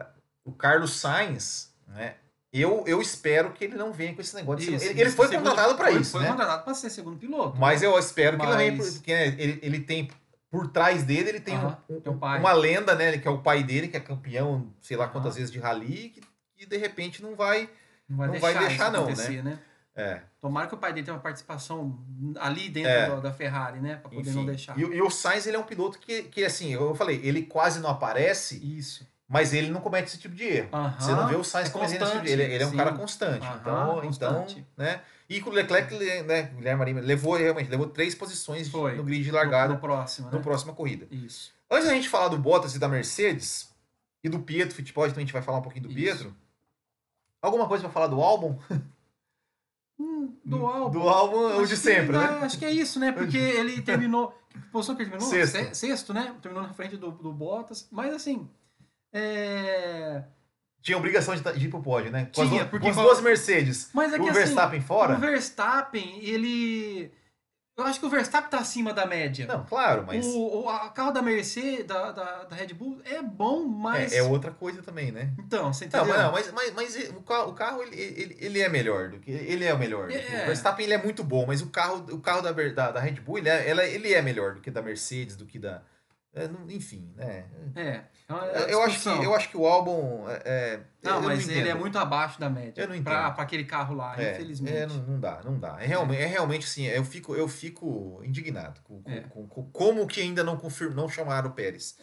a- 0.02 0.08
o 0.44 0.52
Carlos 0.52 1.00
Sainz, 1.00 1.74
né? 1.88 2.16
Eu, 2.52 2.84
eu 2.88 3.00
espero 3.02 3.52
que 3.54 3.64
ele 3.64 3.76
não 3.76 3.94
venha 3.94 4.14
com 4.14 4.22
esse 4.22 4.36
negócio. 4.36 4.66
de 4.66 4.76
Isso, 4.76 4.84
ele, 4.86 5.00
ele 5.02 5.10
foi 5.12 5.28
segundo- 5.28 5.48
contratado 5.50 5.76
para 5.78 5.92
isso, 5.92 6.12
Foi 6.12 6.22
né? 6.24 6.30
contratado 6.30 6.64
para 6.64 6.74
ser 6.74 6.90
segundo 6.90 7.16
piloto. 7.18 7.58
Mas 7.58 7.82
eu 7.84 7.98
espero 7.98 8.38
que 8.38 8.44
ele 8.44 8.52
não 8.52 8.58
venha, 8.58 8.72
Mas- 8.74 8.96
porque 8.96 9.14
né, 9.14 9.28
ele, 9.38 9.60
ele 9.62 9.80
tem 9.82 10.10
por 10.50 10.68
trás 10.68 11.04
dele 11.04 11.30
ele 11.30 11.40
tem 11.40 11.54
um- 11.54 11.60
Aham, 11.60 11.78
um- 11.88 12.02
tem 12.02 12.12
um 12.12 12.16
uma 12.18 12.52
lenda, 12.54 12.96
né? 12.96 13.18
Que 13.20 13.28
é 13.28 13.32
o 13.32 13.38
pai 13.38 13.64
dele, 13.64 13.88
que 13.88 13.96
é 13.96 14.00
campeão, 14.00 14.74
sei 14.82 14.98
lá 14.98 15.08
quantas 15.08 15.34
Aham. 15.34 15.38
vezes 15.42 15.52
de 15.52 15.60
rally, 15.60 16.10
que, 16.10 16.22
que 16.58 16.66
de 16.66 16.76
repente 16.78 17.22
não 17.22 17.36
vai. 17.36 17.70
não 18.10 18.18
vai 18.18 18.28
não 18.28 18.32
deixar, 18.34 18.54
vai 18.54 18.68
deixar 18.68 18.92
não, 18.92 19.04
acontecer, 19.04 19.44
né? 19.44 19.60
É, 19.96 20.22
Tomara 20.40 20.68
que 20.68 20.74
o 20.76 20.78
pai 20.78 20.94
dele 20.94 21.06
tenha 21.06 21.16
uma 21.16 21.22
participação 21.22 22.00
ali 22.40 22.70
dentro 22.70 22.90
É. 22.92 23.08
da, 23.10 23.16
da 23.20 23.34
Ferrari, 23.34 23.80
né? 23.82 23.96
Pra 23.98 24.10
poder 24.10 24.22
enfim. 24.30 24.38
não 24.40 24.46
deixar. 24.46 24.78
E, 24.80 24.86
o- 24.86 24.94
e 24.94 25.02
o 25.02 25.10
Sainz 25.10 25.46
ele 25.46 25.58
é 25.58 25.60
um 25.60 25.64
piloto 25.64 26.00
que, 26.00 26.24
que 26.24 26.46
assim, 26.46 26.70
eu 26.74 26.96
falei, 26.96 27.20
ele 27.24 27.44
quase 27.44 27.80
não 27.82 27.90
aparece, 27.90 28.56
Isso. 28.64 29.06
mas 29.28 29.54
ele 29.54 29.70
não 29.70 29.82
comete 29.82 30.08
esse 30.08 30.18
tipo 30.18 30.34
de 30.36 30.44
erro. 30.46 30.70
Aham. 30.72 31.00
Você 31.00 31.12
não 31.12 31.28
vê 31.28 31.36
o 31.36 31.44
Sainz 31.44 31.68
É 31.70 31.72
cometendo 31.72 32.04
esse 32.04 32.12
tipo 32.14 32.24
de 32.24 32.30
constante, 32.30 32.42
ele, 32.44 32.54
ele 32.56 32.64
é 32.64 32.68
um 32.68 32.72
sim. 32.72 32.78
cara 32.78 32.94
constante. 32.94 33.46
Aham, 33.46 33.58
então, 33.62 34.02
constante. 34.02 34.54
então, 34.74 34.86
né? 34.86 35.02
E 35.28 35.42
com 35.42 35.50
o 35.50 35.54
Leclerc, 35.54 35.94
né, 36.24 36.44
Guilherme 36.44 36.80
Marinho 36.80 37.02
levou 37.02 37.36
realmente, 37.36 37.70
levou 37.70 37.88
três 37.88 38.16
posições 38.16 38.70
Foi. 38.70 38.96
no 38.96 39.04
grid 39.04 39.24
de 39.24 39.30
No, 39.32 39.36
largada 39.38 39.74
no 39.74 39.80
próximo, 39.80 40.28
né? 40.30 40.38
na 40.38 40.40
próxima 40.42 40.74
corrida. 40.74 41.08
Isso. 41.12 41.52
Antes 41.70 41.88
da 41.88 41.94
gente 41.94 42.08
falar 42.10 42.30
do 42.30 42.38
Bottas 42.38 42.74
e 42.76 42.80
da 42.80 42.88
Mercedes 42.88 43.70
e 44.24 44.30
do 44.30 44.40
Pietro 44.40 44.74
Fittipaldi, 44.76 45.14
também 45.14 45.24
a 45.24 45.26
gente 45.26 45.34
vai 45.34 45.42
falar 45.44 45.58
um 45.60 45.62
pouquinho 45.62 45.84
do 45.84 45.90
Isso. 45.92 45.98
Pietro. 46.00 46.36
Alguma 47.42 47.68
coisa 47.68 47.84
pra 47.84 47.92
falar 47.92 48.08
do 48.08 48.22
álbum? 48.22 48.58
Do 50.46 50.66
álbum. 50.66 50.92
Do 51.00 51.10
álbum, 51.10 51.58
o 51.58 51.68
de 51.68 51.76
sempre, 51.76 52.16
ah, 52.16 52.32
né? 52.32 52.46
Acho 52.46 52.58
que 52.58 52.64
é 52.66 52.72
isso, 52.72 53.00
né? 53.00 53.12
Porque 53.12 53.38
ele 53.60 53.82
terminou. 53.82 54.34
Que 54.50 54.60
posição 54.72 54.96
que 54.96 55.02
ele 55.04 55.10
terminou? 55.12 55.30
Sexto. 55.32 55.58
Se- 55.58 55.76
Sexto, 55.76 56.14
né? 56.14 56.34
Terminou 56.42 56.66
na 56.66 56.74
frente 56.74 56.96
do, 56.96 57.12
do 57.12 57.34
Bottas. 57.34 57.88
Mas 57.92 58.14
assim. 58.14 58.50
É... 59.12 60.24
Tinha 60.82 60.98
obrigação 60.98 61.36
de, 61.36 61.42
de 61.42 61.66
ir 61.66 61.70
pro 61.70 61.82
pódio, 61.82 62.12
né? 62.12 62.30
Com 62.34 62.42
as, 62.42 62.48
Tinha, 62.50 62.64
du- 62.64 62.70
porque 62.70 62.86
com 62.86 63.00
as 63.00 63.06
duas 63.06 63.22
Mercedes. 63.22 63.90
Mas 63.94 64.14
é 64.14 64.16
que 64.16 64.22
o 64.22 64.30
assim. 64.30 64.34
Verstappen 64.40 64.82
fora? 64.82 65.16
O 65.16 65.20
Verstappen, 65.20 66.20
ele. 66.24 67.12
Eu 67.80 67.86
acho 67.86 68.00
que 68.00 68.06
o 68.06 68.10
Verstappen 68.10 68.50
tá 68.50 68.60
acima 68.60 68.94
da 68.94 69.06
média. 69.06 69.46
Não, 69.48 69.64
claro, 69.66 70.04
mas 70.06 70.26
O, 70.26 70.64
o 70.64 70.70
a 70.70 70.90
carro 70.90 71.12
da 71.12 71.22
Mercedes, 71.22 71.86
da, 71.86 72.12
da, 72.12 72.44
da 72.44 72.56
Red 72.56 72.74
Bull, 72.74 73.02
é 73.06 73.22
bom, 73.22 73.66
mas. 73.66 74.12
é, 74.14 74.18
é 74.18 74.24
outra 74.24 74.52
coisa 74.52 74.82
também, 74.82 75.12
né? 75.12 75.32
Então, 75.40 75.72
você 75.74 75.86
entendeu? 75.86 76.08
mas, 76.08 76.18
não, 76.24 76.32
mas, 76.32 76.52
mas, 76.52 76.74
mas 76.96 77.10
o 77.10 77.22
carro, 77.22 77.50
o 77.50 77.54
carro 77.54 77.82
ele, 77.82 77.96
ele, 77.96 78.38
ele 78.40 78.60
é 78.62 78.70
melhor 78.70 79.10
do 79.10 79.20
que. 79.20 79.32
Ele 79.32 79.64
é 79.66 79.74
o 79.74 79.80
melhor. 79.80 80.12
É. 80.12 80.44
O 80.44 80.46
Verstappen 80.48 80.86
ele 80.86 80.94
é 80.94 81.02
muito 81.02 81.24
bom, 81.24 81.46
mas 81.48 81.62
o 81.62 81.68
carro, 81.68 82.06
o 82.12 82.20
carro 82.20 82.42
da, 82.42 82.52
da, 82.52 82.92
da 82.92 83.00
Red 83.00 83.14
Bull 83.22 83.38
ele 83.38 83.50
é, 83.50 83.70
ela- 83.70 83.86
ele 83.86 84.14
é 84.14 84.22
melhor 84.22 84.56
do 84.56 84.62
que 84.62 84.70
da 84.70 84.82
Mercedes, 84.82 85.36
do 85.36 85.46
que 85.46 85.58
da. 85.58 85.82
É, 86.34 86.48
não- 86.48 86.70
enfim, 86.70 87.12
né? 87.16 87.46
É. 87.76 88.02
é 88.28 88.34
uma 88.34 88.46
Eu 88.46 88.82
acho, 88.84 89.00
que, 89.02 89.10
eu 89.26 89.36
acho 89.36 89.50
que 89.50 89.58
o 89.58 89.66
álbum. 89.66 90.26
É, 90.30 90.42
é- 90.46 90.80
Não, 91.04 91.22
mas 91.22 91.48
ele 91.50 91.60
entendo. 91.60 91.72
é 91.72 91.74
muito 91.74 91.98
abaixo 91.98 92.40
da 92.40 92.50
média. 92.50 92.82
Eu 92.82 92.88
não 92.88 93.02
pra, 93.04 93.22
entendo. 93.22 93.34
pra 93.36 93.44
aquele 93.44 93.64
carro 93.66 93.96
lá, 93.96 94.20
É, 94.22 94.34
infelizmente. 94.34 94.94
não, 94.94 95.04
não 95.04 95.20
dá, 95.20 95.42
não 95.44 95.60
dá. 95.60 95.78
É 95.80 95.86
realmente, 95.86 96.22
é 96.22 96.26
realmente 96.28 96.66
assim, 96.66 96.86
eu 96.86 97.04
fico, 97.04 97.36
eu 97.36 97.48
fico 97.48 98.22
indignado 98.24 98.82
com, 98.84 99.02
com- 99.02 99.24
com- 99.30 99.48
com 99.48 99.64
como 99.72 100.06
que 100.08 100.22
ainda 100.22 100.44
não 100.44 100.56
confirm, 100.58 100.94
não 100.94 101.10
chamaram 101.10 101.50
o 101.50 101.54
Pérez. 101.54 101.98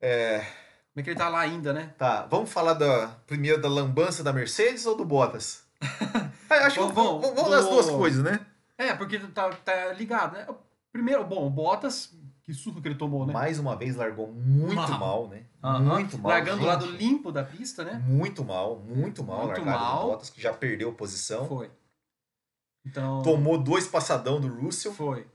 Como 0.00 1.00
é 1.00 1.02
que 1.02 1.10
ele 1.10 1.18
tá 1.18 1.28
lá 1.28 1.40
ainda, 1.40 1.72
né? 1.72 1.94
tá, 1.96 2.26
vamos 2.26 2.52
falar 2.52 2.74
da, 2.74 3.08
primeiro 3.26 3.60
da 3.60 3.68
lambança 3.68 4.22
da 4.22 4.32
Mercedes 4.32 4.84
ou 4.84 4.96
do 4.96 5.04
Bottas? 5.04 5.64
Acho 6.50 6.74
que 6.80 6.80
Bom, 6.86 6.92
vamos, 6.92 7.22
bom, 7.22 7.34
vamos 7.34 7.50
das 7.50 7.64
do- 7.64 7.70
duas 7.70 7.88
coisas, 7.90 8.22
né? 8.22 8.40
É, 8.76 8.92
porque 8.94 9.18
tá, 9.18 9.48
tá 9.50 9.92
ligado, 9.92 10.34
né? 10.34 10.46
Primeiro, 10.92 11.24
bom, 11.24 11.46
o 11.46 11.50
Bottas, 11.50 12.12
que 12.44 12.52
suco 12.52 12.80
que 12.80 12.88
ele 12.88 12.96
tomou, 12.96 13.24
né? 13.26 13.32
Mais 13.32 13.58
uma 13.58 13.76
vez 13.76 13.94
largou 13.96 14.26
muito 14.32 14.74
Mal. 14.74 14.98
mal, 14.98 15.28
né? 15.28 15.44
Muito 15.80 16.18
mal. 16.18 16.32
Largando 16.32 16.62
o 16.62 16.66
lado 16.66 16.86
limpo 16.86 17.30
da 17.30 17.44
pista, 17.44 17.84
né? 17.84 18.02
Muito 18.06 18.44
mal, 18.44 18.80
muito 18.80 19.22
mal 19.22 19.46
Muito 19.46 19.58
largado 19.58 19.84
mal. 19.84 20.06
Bottas, 20.10 20.30
que 20.30 20.40
já 20.40 20.52
perdeu 20.52 20.92
posição. 20.92 21.46
Foi. 21.46 21.70
Então. 22.84 23.22
Tomou 23.22 23.58
dois 23.58 23.86
passadão 23.86 24.40
do 24.40 24.48
Russell. 24.48 24.92
Foi. 24.92 25.26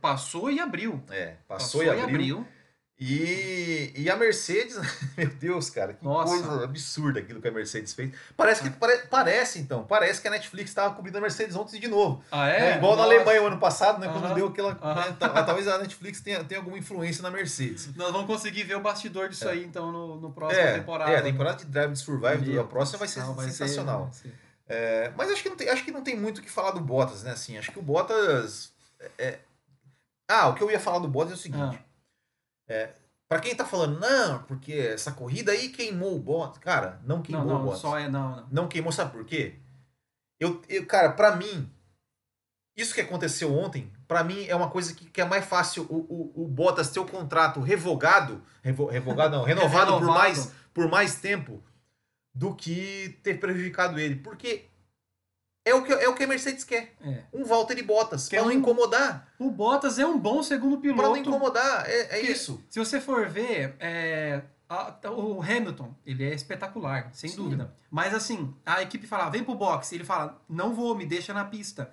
Passou 0.00 0.50
e 0.50 0.58
abriu. 0.60 1.02
É, 1.10 1.36
passou, 1.46 1.82
e 1.82 1.88
abriu. 1.88 2.40
E, 2.40 2.57
e 3.00 4.10
a 4.10 4.16
Mercedes, 4.16 4.76
meu 5.16 5.28
Deus, 5.28 5.70
cara, 5.70 5.94
que 5.94 6.04
Nossa. 6.04 6.32
coisa 6.32 6.64
absurda 6.64 7.20
aquilo 7.20 7.40
que 7.40 7.46
a 7.46 7.50
Mercedes 7.52 7.94
fez. 7.94 8.10
Parece 8.36 8.62
que 8.62 8.70
pare- 8.70 9.06
parece 9.08 9.60
então, 9.60 9.84
parece 9.84 10.20
que 10.20 10.26
a 10.26 10.30
Netflix 10.32 10.70
estava 10.70 10.94
cobrindo 10.94 11.16
a 11.18 11.20
Mercedes 11.20 11.54
ontem 11.54 11.78
de 11.78 11.86
novo. 11.86 12.22
Ah, 12.30 12.48
É, 12.48 12.72
é? 12.72 12.76
igual 12.76 12.96
na 12.96 13.02
Nossa. 13.04 13.14
Alemanha 13.14 13.42
o 13.42 13.46
ano 13.46 13.58
passado, 13.58 14.00
né, 14.00 14.08
quando 14.12 14.34
deu 14.34 14.48
aquela, 14.48 14.72
né, 14.74 15.16
ta- 15.18 15.42
talvez 15.44 15.68
a 15.68 15.78
Netflix 15.78 16.20
tenha, 16.20 16.42
tenha 16.42 16.58
alguma 16.60 16.76
influência 16.76 17.22
na 17.22 17.30
Mercedes. 17.30 17.94
Nós 17.94 18.10
vamos 18.10 18.26
conseguir 18.26 18.64
ver 18.64 18.76
o 18.76 18.80
bastidor 18.80 19.28
disso 19.28 19.48
aí, 19.48 19.64
então, 19.64 19.92
no, 19.92 20.20
no 20.20 20.32
próximo 20.32 20.60
É, 20.60 20.78
temporada. 20.78 21.10
é, 21.12 21.18
a 21.18 21.22
temporada 21.22 21.58
de 21.58 21.66
Drive 21.66 21.92
to 21.92 21.98
Survive, 22.00 22.46
Meu 22.50 22.62
a 22.62 22.66
próxima 22.66 22.98
vai 22.98 23.06
ser 23.08 23.20
do 23.20 23.26
céu, 23.26 23.34
vai 23.34 23.46
ser- 23.46 23.52
sensacional. 23.52 24.04
vai 24.06 24.12
ser. 24.12 24.34
É, 24.70 25.12
mas 25.16 25.30
acho 25.30 25.42
que, 25.42 25.48
não 25.48 25.56
tem, 25.56 25.68
acho 25.70 25.84
que 25.84 25.90
não 25.92 26.02
tem 26.02 26.16
muito 26.16 26.38
o 26.38 26.42
que 26.42 26.50
falar 26.50 26.72
do 26.72 26.80
Bottas, 26.80 27.22
né? 27.22 27.30
Assim, 27.30 27.56
acho 27.56 27.70
que 27.72 27.78
o 27.78 27.82
Bottas. 27.82 28.70
é- 29.00 29.10
é- 29.18 29.38
Ah, 30.28 30.48
o 30.48 30.54
que 30.54 30.62
eu 30.62 30.70
ia 30.70 30.78
falar 30.80 30.98
do 30.98 31.08
Bottas 31.08 31.32
é 31.32 31.34
o 31.36 31.38
seguinte. 31.38 31.78
É, 32.68 32.90
para 33.28 33.40
quem 33.40 33.54
tá 33.54 33.64
falando, 33.64 33.98
não, 33.98 34.42
porque 34.44 34.72
essa 34.72 35.12
corrida 35.12 35.52
aí 35.52 35.68
queimou 35.70 36.14
o 36.16 36.18
Bottas. 36.18 36.58
Cara, 36.58 37.00
não 37.04 37.16
Não, 37.16 37.22
queimou 37.22 37.44
o 37.44 37.48
não, 37.48 37.64
Bottas. 37.64 37.80
só 37.80 37.98
é. 37.98 38.08
Não, 38.08 38.36
não. 38.36 38.48
Não 38.50 38.68
queimou, 38.68 38.92
sabe 38.92 39.12
por 39.12 39.24
quê? 39.24 39.56
Eu, 40.40 40.62
eu, 40.68 40.86
cara, 40.86 41.12
pra 41.12 41.34
mim, 41.36 41.70
isso 42.76 42.94
que 42.94 43.00
aconteceu 43.00 43.52
ontem, 43.52 43.90
pra 44.06 44.22
mim 44.22 44.44
é 44.46 44.54
uma 44.54 44.70
coisa 44.70 44.94
que, 44.94 45.04
que 45.06 45.20
é 45.20 45.24
mais 45.24 45.44
fácil 45.44 45.84
o, 45.90 45.96
o, 45.96 46.44
o 46.44 46.48
Bottas 46.48 46.90
ter 46.90 47.00
o 47.00 47.06
contrato 47.06 47.60
revogado, 47.60 48.40
revo, 48.62 48.86
revogado 48.86 49.36
não, 49.36 49.42
renovado, 49.44 49.92
por, 49.92 50.00
Renovado. 50.00 50.18
mais, 50.18 50.52
por 50.72 50.88
mais 50.88 51.14
tempo 51.16 51.62
do 52.32 52.54
que 52.54 53.18
ter 53.24 53.40
prejudicado 53.40 53.98
ele. 53.98 54.16
Porque 54.16 54.67
é 55.68 55.74
o 55.74 55.82
que, 55.84 55.92
é 55.92 56.08
o 56.08 56.14
que 56.14 56.24
a 56.24 56.26
Mercedes 56.26 56.64
quer. 56.64 56.94
É. 57.04 57.22
Um 57.32 57.44
Valtteri 57.44 57.82
Bottas, 57.82 58.32
é 58.32 58.36
não 58.40 58.48
um- 58.48 58.50
incomodar. 58.52 59.28
O 59.38 59.50
Bottas 59.50 59.98
é 59.98 60.06
um 60.06 60.18
bom 60.18 60.42
segundo 60.42 60.78
Pra 60.78 60.90
não 60.90 60.96
piloto. 61.12 61.18
incomodar, 61.18 61.88
é, 61.88 62.18
é 62.18 62.20
isso. 62.22 62.62
Se 62.70 62.78
você 62.78 63.00
for 63.00 63.28
ver, 63.28 63.76
é, 63.78 64.42
a- 64.68 64.94
o 65.10 65.42
Hamilton, 65.42 65.94
ele 66.06 66.24
é 66.28 66.34
espetacular, 66.34 67.10
sem 67.12 67.30
Sim. 67.30 67.36
dúvida. 67.36 67.74
Mas 67.90 68.14
assim, 68.14 68.54
a 68.66 68.82
equipe 68.82 69.06
fala, 69.06 69.30
vem 69.30 69.42
pro 69.44 69.54
box. 69.54 69.92
Ele 69.94 70.04
fala, 70.04 70.40
não 70.48 70.74
vou, 70.74 70.94
me 70.94 71.06
deixa 71.06 71.32
na 71.32 71.44
pista. 71.44 71.90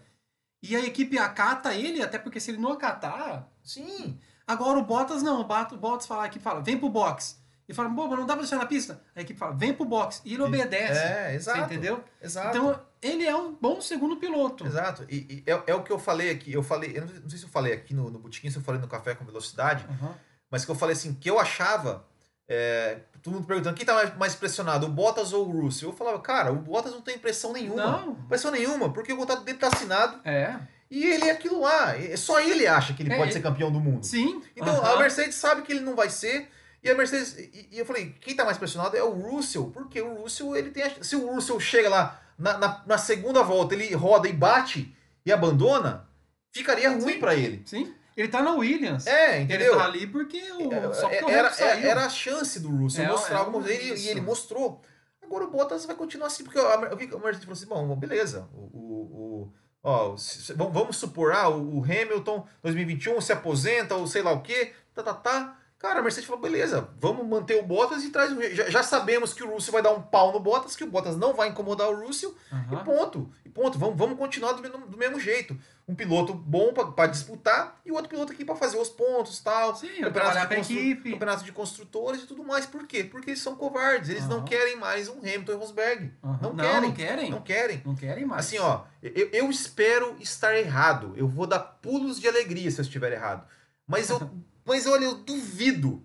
E 0.62 0.76
a 0.76 0.80
equipe 0.80 1.18
acata 1.18 1.74
ele, 1.74 2.02
até 2.02 2.18
porque 2.18 2.40
se 2.40 2.52
ele 2.52 2.58
não 2.58 2.72
acatar. 2.72 3.48
Sim. 3.64 4.20
Agora 4.48 4.78
o 4.80 4.84
Bottas 4.84 5.22
não, 5.24 5.42
o 5.42 5.44
Bottas 5.78 6.06
fala, 6.08 6.24
a 6.24 6.28
equipe 6.28 6.44
fala, 6.44 6.62
vem 6.62 6.78
pro 6.78 6.90
box. 6.90 7.44
E 7.68 7.74
fala, 7.74 7.90
bom, 7.90 8.08
mas 8.08 8.20
não 8.20 8.28
dá 8.28 8.34
pra 8.34 8.44
deixar 8.44 8.58
na 8.58 8.66
pista. 8.68 9.02
A 9.16 9.22
equipe 9.22 9.40
fala, 9.40 9.54
vem 9.56 9.74
pro 9.74 9.86
box. 9.86 10.22
E 10.24 10.34
ele 10.36 10.44
obedece. 10.44 11.00
É, 11.00 11.30
Você 11.30 11.36
exato. 11.36 11.62
entendeu? 11.62 12.04
Exato. 12.22 12.56
Então, 12.56 12.80
ele 13.02 13.26
é 13.26 13.36
um 13.36 13.54
bom 13.54 13.80
segundo 13.82 14.18
piloto. 14.18 14.66
Exato. 14.66 15.06
E, 15.10 15.44
e 15.48 15.52
é, 15.52 15.64
é 15.68 15.76
o 15.76 15.84
que 15.84 15.92
eu 15.92 16.00
falei 16.00 16.30
aqui. 16.32 16.52
Eu 16.54 16.64
falei, 16.64 16.92
eu 16.96 17.02
não 17.02 17.30
sei- 17.30 17.40
se 17.40 17.46
eu 17.46 17.50
falei 17.50 17.74
aqui 17.74 17.94
no, 17.94 18.10
no 18.10 18.34
se 18.34 18.56
eu 18.56 18.62
falei 18.62 18.80
no 18.82 18.88
Café 18.88 19.14
com 19.16 19.26
Velocidade, 19.26 19.86
Aham. 19.90 20.16
mas 20.50 20.66
que 20.66 20.72
eu 20.72 20.76
falei 20.76 20.94
assim, 20.96 21.14
que 21.14 21.30
eu 21.30 21.40
achava. 21.40 22.06
É, 22.48 23.00
todo 23.24 23.34
mundo 23.34 23.48
perguntando 23.48 23.76
quem 23.76 23.84
tá 23.86 23.94
mais, 23.96 24.16
mais 24.18 24.36
pressionado, 24.36 24.86
o 24.86 24.90
Bottas 24.90 25.34
ou 25.34 25.48
o 25.48 25.62
Russell? 25.62 25.90
Eu 25.90 25.96
falava, 25.96 26.20
cara, 26.20 26.52
o 26.52 26.56
Bottas 26.58 26.92
não 26.92 27.02
tem 27.02 27.18
pressão 27.18 27.52
nenhuma. 27.52 27.84
Não. 27.84 28.16
Pressão 28.28 28.52
nenhuma, 28.52 28.94
porque 28.94 29.12
o 29.14 29.18
contrato 29.18 29.44
dele 29.44 29.58
tá 29.58 29.68
assinado 29.68 30.20
É. 30.24 30.56
e 30.92 31.04
ele 31.06 31.26
é 31.26 31.32
aquilo 31.32 31.62
lá. 31.62 31.98
E 31.98 32.16
Só 32.16 32.40
ele 32.40 32.68
acha 32.68 32.94
que 32.94 33.02
ele 33.02 33.12
É, 33.12 33.16
pode 33.16 33.30
ele- 33.30 33.34
ser 33.34 33.42
campeão 33.42 33.72
do 33.72 33.80
mundo. 33.80 34.04
Sim. 34.06 34.44
Então 34.56 34.76
aham. 34.80 34.94
a 34.96 35.00
Mercedes 35.00 35.36
sabe 35.36 35.64
que 35.64 35.72
ele 35.72 35.80
não 35.82 35.96
vai 35.96 36.08
ser. 36.10 36.48
E 36.84 36.90
a 36.90 36.94
Mercedes. 36.94 37.36
E, 37.36 37.70
e 37.72 37.80
eu 37.80 37.86
falei, 37.86 38.16
quem 38.22 38.36
tá 38.36 38.46
mais 38.46 38.60
pressionado 38.60 38.96
é 38.96 39.02
o 39.02 39.10
Russell, 39.10 39.72
porque 39.72 40.00
o 40.00 40.22
Russell, 40.22 40.56
ele 40.56 40.70
tem. 40.70 40.84
a- 40.84 41.04
se 41.04 41.16
o 41.16 41.26
Russell 41.34 41.60
chega 41.60 41.90
lá 41.90 42.22
na, 42.38 42.58
na, 42.58 42.84
na 42.86 42.98
segunda 42.98 43.42
volta, 43.44 43.74
ele 43.76 43.94
roda 43.96 44.28
e 44.28 44.34
bate 44.34 44.96
e 45.26 45.32
abandona, 45.32 46.08
ficaria 46.52 46.90
ruim 46.90 47.20
pra 47.20 47.36
ele. 47.36 47.62
Sim. 47.66 47.94
Ele 48.16 48.28
tá 48.30 48.42
na 48.42 48.52
Williams. 48.54 49.06
É, 49.08 49.42
entendeu? 49.42 49.74
Ele 49.74 49.80
tá 49.80 49.86
ali 49.86 50.08
porque 50.08 50.42
o, 50.54 50.94
só 50.94 51.10
porque 51.10 51.26
o 51.26 51.30
era, 51.30 51.48
Hamilton 51.50 51.54
saiu. 51.66 51.90
era 51.90 52.06
a 52.06 52.10
chance 52.10 52.60
do 52.62 52.70
Russell 52.70 53.04
É, 53.06 53.08
mostrar 53.10 53.36
é 53.36 53.40
alguma 53.40 53.62
coisa. 53.62 53.74
E 53.82 54.08
ele-. 54.10 54.20
E 54.20 54.22
mostrou. 54.22 54.82
Agora 55.22 55.44
o 55.46 55.50
Bottas 55.52 55.86
vai 55.86 55.96
continuar 55.96 56.28
assim, 56.28 56.44
porque 56.44 56.58
eu 56.60 56.96
vi 56.96 57.08
que 57.08 57.16
a 57.16 57.18
Mercedes 57.18 57.44
falou 57.44 57.54
assim: 57.54 57.66
bom, 57.90 57.96
beleza, 57.98 58.48
o, 58.54 58.60
o, 58.60 59.42
o- 59.42 59.54
Ó, 59.88 60.16
se- 60.18 60.54
vamos 60.54 60.96
supor, 60.98 61.32
ah, 61.34 61.50
o 61.50 61.80
o 61.80 61.84
Hamilton 61.84 62.48
2021 62.64 63.20
se 63.22 63.34
aposenta 63.34 63.96
ou 63.96 64.08
sei 64.08 64.22
lá 64.24 64.32
o 64.32 64.42
quê, 64.42 64.72
tá, 64.94 65.04
tá, 65.04 65.14
tá. 65.14 65.60
Cara, 65.78 66.00
a 66.00 66.02
Mercedes 66.02 66.26
falou, 66.28 66.42
beleza, 66.42 66.90
vamos 67.00 67.28
manter 67.28 67.60
o 67.60 67.64
Bottas 67.64 68.04
e 68.04 68.10
traz. 68.10 68.32
Já, 68.56 68.70
já 68.70 68.82
sabemos 68.82 69.34
que 69.34 69.44
o 69.44 69.50
Russell 69.52 69.74
vai 69.74 69.82
dar 69.84 69.92
um 69.92 70.02
pau 70.02 70.32
no 70.32 70.40
Bottas, 70.40 70.76
que 70.76 70.84
o 70.84 70.90
Bottas 70.90 71.18
não 71.18 71.34
vai 71.34 71.50
incomodar 71.50 71.90
o 71.90 72.06
Russell, 72.08 72.34
e 72.52 72.56
Aham. 72.76 72.84
ponto. 72.84 73.30
E 73.44 73.50
ponto. 73.50 73.78
Vamos, 73.78 73.98
vamos 73.98 74.18
continuar 74.18 74.54
do 74.54 74.62
mesmo, 74.62 74.88
do 74.88 74.98
mesmo 74.98 75.20
jeito. 75.20 75.56
Um 75.88 75.94
piloto 75.94 76.34
bom 76.34 76.74
para 76.74 77.08
disputar 77.08 77.80
e 77.86 77.92
o 77.92 77.96
outro 77.96 78.10
piloto 78.10 78.32
aqui 78.32 78.44
para 78.44 78.56
fazer 78.56 78.78
os 78.80 78.90
pontos 78.90 79.40
tal. 79.42 79.76
Sim, 79.76 79.90
com 80.02 80.08
a 80.08 80.46
constru- 80.48 80.76
equipe. 80.78 81.12
campeonato 81.12 81.44
de 81.44 81.52
construtores 81.52 82.24
e 82.24 82.26
tudo 82.26 82.44
mais. 82.44 82.66
Por 82.66 82.88
quê? 82.88 83.04
Porque 83.04 83.32
eles 83.32 83.42
são 83.42 83.56
covardes. 83.56 84.10
Eles 84.10 84.28
não 84.28 84.38
Aham. 84.38 84.46
querem 84.46 84.78
mais 84.78 85.08
um 85.10 85.20
Hamilton 85.20 85.52
e 85.52 85.56
Rosberg. 85.56 86.14
Aham. 86.24 86.40
Não, 86.42 86.54
Não, 86.54 86.64
querem. 86.66 86.82
não 86.82 86.94
querem. 86.94 87.30
Não 87.32 87.42
querem. 87.42 87.82
Não 87.86 87.96
querem 87.96 88.26
mais. 88.26 88.46
Assim, 88.48 88.58
ó, 88.58 88.86
eu, 89.04 89.30
eu 89.32 89.50
espero 89.52 90.16
estar 90.20 90.58
errado. 90.58 91.14
Eu 91.16 91.28
vou 91.28 91.46
dar 91.46 91.60
pulos 91.60 92.20
de 92.20 92.28
alegria 92.28 92.72
se 92.72 92.80
eu 92.80 92.84
estiver 92.84 93.12
errado. 93.12 93.46
Mas 93.86 94.10
eu, 94.10 94.18
mas 94.66 94.88
olha, 94.88 95.06
eu 95.06 95.16
duvido 95.16 96.04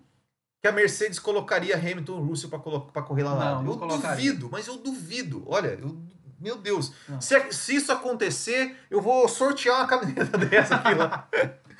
que 0.61 0.67
a 0.67 0.71
Mercedes 0.71 1.17
colocaria 1.19 1.75
Hamilton 1.75 2.19
e 2.23 2.27
Russell 2.27 2.49
para 2.49 3.01
correr 3.01 3.23
lá. 3.23 3.61
Não 3.61 3.71
eu 3.71 3.77
colocaria. 3.77 4.15
duvido, 4.31 4.49
mas 4.51 4.67
eu 4.67 4.77
duvido. 4.77 5.43
Olha, 5.47 5.69
eu, 5.69 5.97
meu 6.39 6.57
Deus. 6.57 6.93
Se, 7.19 7.51
se 7.51 7.75
isso 7.75 7.91
acontecer, 7.91 8.75
eu 8.89 9.01
vou 9.01 9.27
sortear 9.27 9.77
uma 9.79 9.87
caminhoneta 9.87 10.37
dessa 10.45 10.75
aqui 10.75 10.93
lá. 10.93 11.27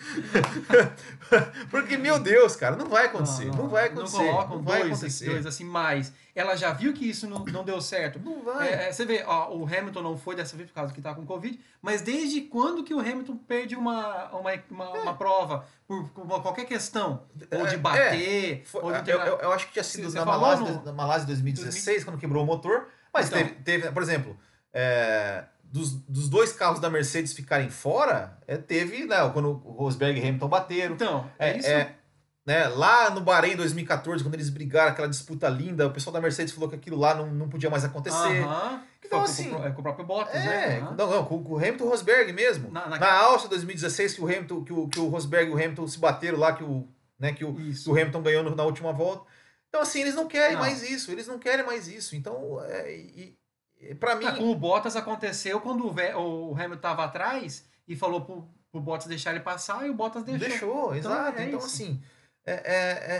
Porque, 1.70 1.98
meu 1.98 2.20
Deus, 2.20 2.56
cara, 2.56 2.76
não 2.76 2.88
vai 2.90 3.06
acontecer. 3.06 3.46
Não, 3.46 3.68
vai 3.70 3.88
acontecer. 3.88 4.18
Não 4.18 4.26
Não, 4.26 4.32
colocam 4.34 4.62
vai 4.64 4.80
dois, 4.82 4.92
acontecer. 4.94 5.26
dois 5.30 5.46
assim 5.46 5.64
mais. 5.64 6.12
Ela 6.36 6.56
já 6.56 6.72
viu 6.74 6.94
que 6.94 7.10
isso 7.10 7.28
não, 7.30 7.40
não 7.46 7.64
deu 7.64 7.80
certo. 7.82 8.20
Não 8.20 8.44
vai. 8.44 8.70
É, 8.70 8.88
é, 8.88 8.92
você 8.92 9.06
vê, 9.06 9.24
ó, 9.26 9.54
o 9.56 9.66
Hamilton 9.66 10.02
não 10.02 10.18
foi 10.18 10.36
dessa 10.36 10.56
vez 10.56 10.70
por 10.70 10.76
causa 10.76 10.94
que 10.94 11.02
tá 11.02 11.14
com 11.14 11.26
Covid, 11.26 11.60
mas 11.82 12.02
desde 12.02 12.42
quando 12.42 12.84
que 12.84 12.94
o 12.94 13.00
Hamilton 13.00 13.38
perde 13.38 13.76
uma, 13.76 14.30
uma, 14.30 14.52
uma, 14.70 14.90
uma 14.92 15.14
prova 15.16 15.66
por, 15.88 16.08
por 16.10 16.42
qualquer 16.42 16.66
questão? 16.66 17.24
Ou 17.52 17.66
de 17.68 17.76
É, 17.76 17.78
bater, 17.78 18.64
Foi- 18.66 18.82
ou 18.82 18.92
de 18.92 18.98
eu, 19.12 19.20
ter... 19.20 19.28
eu- 19.28 19.38
eu 19.40 19.52
acho 19.54 19.68
que 19.68 19.74
tinha 19.74 19.84
sido 19.84 20.10
Você 20.10 20.18
na 20.18 20.26
Malásia, 20.26 20.66
no- 20.66 20.84
na 20.86 20.94
Malásia 20.94 21.28
2016, 21.28 22.04
quando 22.04 22.18
quebrou 22.18 22.44
o 22.44 22.46
motor. 22.46 22.88
Mas 23.14 23.28
Então. 23.28 23.40
teve, 23.40 23.52
teve, 23.56 23.92
por 23.92 24.02
exemplo, 24.02 24.38
é, 24.74 25.44
dos, 25.72 25.94
dos 25.94 26.28
dois 26.30 26.52
carros 26.52 26.80
da 26.80 26.90
Mercedes 26.90 27.34
ficarem 27.34 27.70
fora, 27.70 28.38
é, 28.48 28.58
teve, 28.58 29.06
né, 29.06 29.18
quando 29.34 29.50
o 29.50 29.72
Rosberg 29.72 30.20
e 30.20 30.24
Hamilton 30.28 30.48
bateram. 30.50 30.96
Então, 30.96 31.30
é, 31.40 31.52
É, 31.52 31.58
isso. 31.58 31.68
é, 31.70 31.96
né, 32.46 32.68
lá 32.68 33.10
no 33.10 33.22
Bahrein 33.22 33.56
2014, 33.56 34.24
quando 34.24 34.34
eles 34.34 34.50
brigaram, 34.50 34.92
aquela 34.92 35.08
disputa 35.08 35.48
linda, 35.48 35.88
o 35.88 35.92
pessoal 35.92 36.14
da 36.14 36.20
Mercedes 36.20 36.54
falou 36.54 36.68
que 36.70 36.76
aquilo 36.76 36.98
lá 36.98 37.16
não, 37.16 37.28
não 37.34 37.48
podia 37.48 37.70
mais 37.70 37.86
acontecer. 37.86 38.44
Aham. 38.44 38.84
Então, 39.04 39.20
Foi 39.22 39.30
assim, 39.30 39.50
com, 39.50 39.58
com, 39.58 39.66
é, 39.66 39.72
com 39.72 39.80
o 39.80 39.84
próprio 39.84 40.06
Bottas, 40.06 40.36
É, 40.36 40.80
né? 40.82 40.94
Não, 40.98 41.10
não, 41.10 41.26
com, 41.26 41.44
com 41.44 41.54
o 41.54 41.58
Hamilton 41.58 41.86
e 41.86 41.88
Rosberg 41.88 42.32
mesmo. 42.34 42.72
Na- 42.72 42.88
na- 42.88 43.00
Na 43.00 43.12
Áustria 43.14 43.50
2016, 43.50 44.14
que 44.14 44.22
o 44.22 44.26
Hamilton, 44.26 44.64
que 44.64 44.74
o, 44.74 44.88
que 44.88 45.00
o 45.00 45.08
Rosberg 45.08 45.50
e 45.52 45.54
o 45.54 45.58
Hamilton 45.58 45.88
se 45.88 46.00
bateram 46.00 46.38
lá, 46.38 46.54
que 46.54 46.64
o, 46.64 46.88
né, 47.20 47.34
que 47.34 47.44
o, 47.44 47.54
que 47.54 47.90
o 47.90 47.92
Hamilton 47.94 48.22
ganhou 48.22 48.44
no- 48.44 48.56
na 48.56 48.64
última 48.64 48.94
volta. 48.94 49.26
Então, 49.70 49.82
assim, 49.82 50.02
eles 50.02 50.16
não 50.16 50.28
querem 50.28 50.54
Não. 50.56 50.62
mais 50.62 50.84
isso, 50.84 51.12
eles 51.12 51.28
não 51.28 51.40
querem 51.40 51.66
mais 51.66 51.88
isso. 51.88 52.16
Então, 52.16 52.62
é, 52.66 52.94
e, 52.96 53.36
e, 53.82 53.96
pra 53.96 54.16
mim. 54.16 54.26
Ah, 54.26 54.34
com 54.34 54.50
o 54.52 54.56
Bottas 54.56 54.96
aconteceu 54.96 55.60
quando 55.62 55.86
o, 55.88 56.54
Hamilton 56.56 56.76
estava 56.76 57.04
atrás 57.06 57.66
e 57.88 57.96
falou 57.96 58.22
pro, 58.22 58.48
pro 58.72 58.80
Bottas 58.82 59.08
deixar 59.08 59.32
ele 59.32 59.40
passar 59.40 59.86
e 59.86 59.90
o 59.90 59.94
Bottas 59.94 60.24
deixou. 60.24 60.48
Deixou, 60.50 60.96
exato. 60.96 61.40
é 61.40 61.46
Então, 61.48 61.60
isso. 61.60 61.68
assim, 61.68 62.02
é, 62.46 62.54
é- 62.54 63.18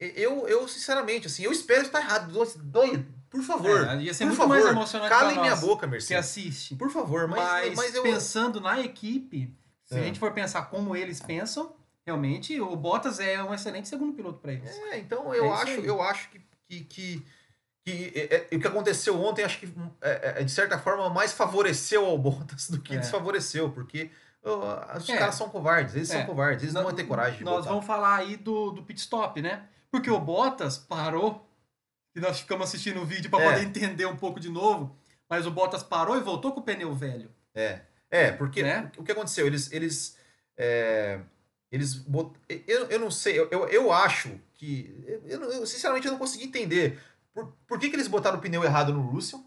é- 0.00 0.12
eu, 0.20 0.46
eu, 0.48 0.66
sinceramente, 0.68 1.26
assim, 1.28 1.42
eu 1.44 1.52
espero 1.52 1.82
estar 1.82 2.00
errado. 2.00 2.30
Dois, 2.64 3.00
por 3.30 3.42
favor, 3.42 3.88
É, 3.88 3.96
ia 4.02 4.12
ser 4.12 4.24
por 4.24 4.28
muito 4.28 4.38
favor, 4.38 4.48
mais 4.54 4.66
emocionante 4.66 5.08
pra 5.08 5.18
calem 5.18 5.40
minha 5.40 5.56
boca, 5.56 5.86
que 5.86 5.90
Mercedes. 5.92 6.24
assiste. 6.26 6.74
Por 6.74 6.90
favor, 6.90 7.26
mas, 7.26 7.40
Mas, 7.40 7.74
mas 7.76 7.94
eu. 7.94 8.02
pensando 8.02 8.60
na 8.60 8.80
equipe, 8.80 9.52
se 9.84 9.94
É. 9.94 10.00
a 10.00 10.02
gente 10.02 10.18
for 10.18 10.32
pensar 10.32 10.62
como 10.66 10.94
eles 10.94 11.20
pensam, 11.20 11.74
realmente 12.04 12.60
o 12.60 12.76
Bottas 12.76 13.18
é 13.18 13.42
um 13.42 13.54
excelente 13.54 13.88
segundo 13.88 14.12
piloto 14.12 14.38
para 14.40 14.52
eles. 14.52 14.70
É, 14.90 14.98
então 14.98 15.32
eu 15.34 15.44
É 15.44 15.48
isso 15.48 15.62
acho, 15.62 15.80
eu 15.80 16.02
acho 16.02 16.28
que, 16.30 16.40
que, 16.68 16.80
que, 16.84 17.26
que, 17.84 18.12
é, 18.14 18.46
é, 18.50 18.56
o 18.56 18.60
que 18.60 18.66
aconteceu 18.66 19.20
ontem, 19.22 19.44
acho 19.44 19.58
que 19.60 19.66
é, 20.00 20.40
é, 20.40 20.44
de 20.44 20.50
certa 20.50 20.78
forma 20.78 21.10
mais 21.10 21.32
favoreceu 21.32 22.06
ao 22.06 22.16
Bottas 22.16 22.70
do 22.70 22.80
que 22.80 22.94
É. 22.94 22.98
desfavoreceu, 22.98 23.70
porque 23.70 24.10
ó, 24.42 24.96
os 24.96 25.08
É. 25.08 25.16
caras 25.18 25.34
são 25.34 25.48
covardes, 25.50 25.94
eles 25.94 26.10
É. 26.10 26.18
são 26.18 26.26
covardes, 26.26 26.62
eles 26.62 26.74
não 26.74 26.82
vão 26.82 26.94
ter 26.94 27.04
coragem 27.04 27.38
de 27.38 27.44
Nós 27.44 27.56
botar. 27.58 27.68
vamos 27.70 27.84
falar 27.86 28.16
aí 28.16 28.36
do, 28.36 28.70
do 28.70 28.82
pit 28.82 28.98
stop, 29.00 29.40
né? 29.42 29.64
Porque 29.90 30.10
o 30.10 30.18
Bottas 30.18 30.78
parou, 30.78 31.46
e 32.16 32.20
nós 32.20 32.40
ficamos 32.40 32.68
assistindo 32.68 33.00
o 33.02 33.04
vídeo 33.04 33.30
para 33.30 33.44
É. 33.44 33.50
poder 33.52 33.64
entender 33.66 34.06
um 34.06 34.16
pouco 34.16 34.40
de 34.40 34.48
novo, 34.48 34.96
mas 35.28 35.46
o 35.46 35.50
Bottas 35.50 35.82
parou 35.82 36.16
e 36.16 36.20
voltou 36.20 36.52
com 36.52 36.60
o 36.60 36.62
pneu 36.62 36.94
velho. 36.94 37.30
É, 37.54 37.80
é 38.10 38.32
porque 38.32 38.62
Né? 38.62 38.90
o 38.96 39.04
que 39.04 39.12
aconteceu? 39.12 39.46
Eles. 39.46 39.70
eles 39.72 40.16
é, 40.56 41.20
eles 41.72 41.94
bot... 41.94 42.32
eu, 42.48 42.86
eu 42.86 43.00
não 43.00 43.10
sei, 43.10 43.36
eu, 43.38 43.48
eu, 43.50 43.68
eu 43.68 43.92
acho 43.92 44.40
que. 44.54 45.04
Eu- 45.26 45.42
eu, 45.50 45.66
sinceramente 45.66 46.06
eu 46.06 46.12
não 46.12 46.18
consegui 46.20 46.44
entender. 46.44 47.00
Por, 47.34 47.52
por 47.66 47.78
que, 47.78 47.90
que 47.90 47.96
eles 47.96 48.08
botaram 48.08 48.38
o 48.38 48.40
pneu 48.40 48.62
errado 48.64 48.92
no 48.94 49.02
Russell? 49.02 49.44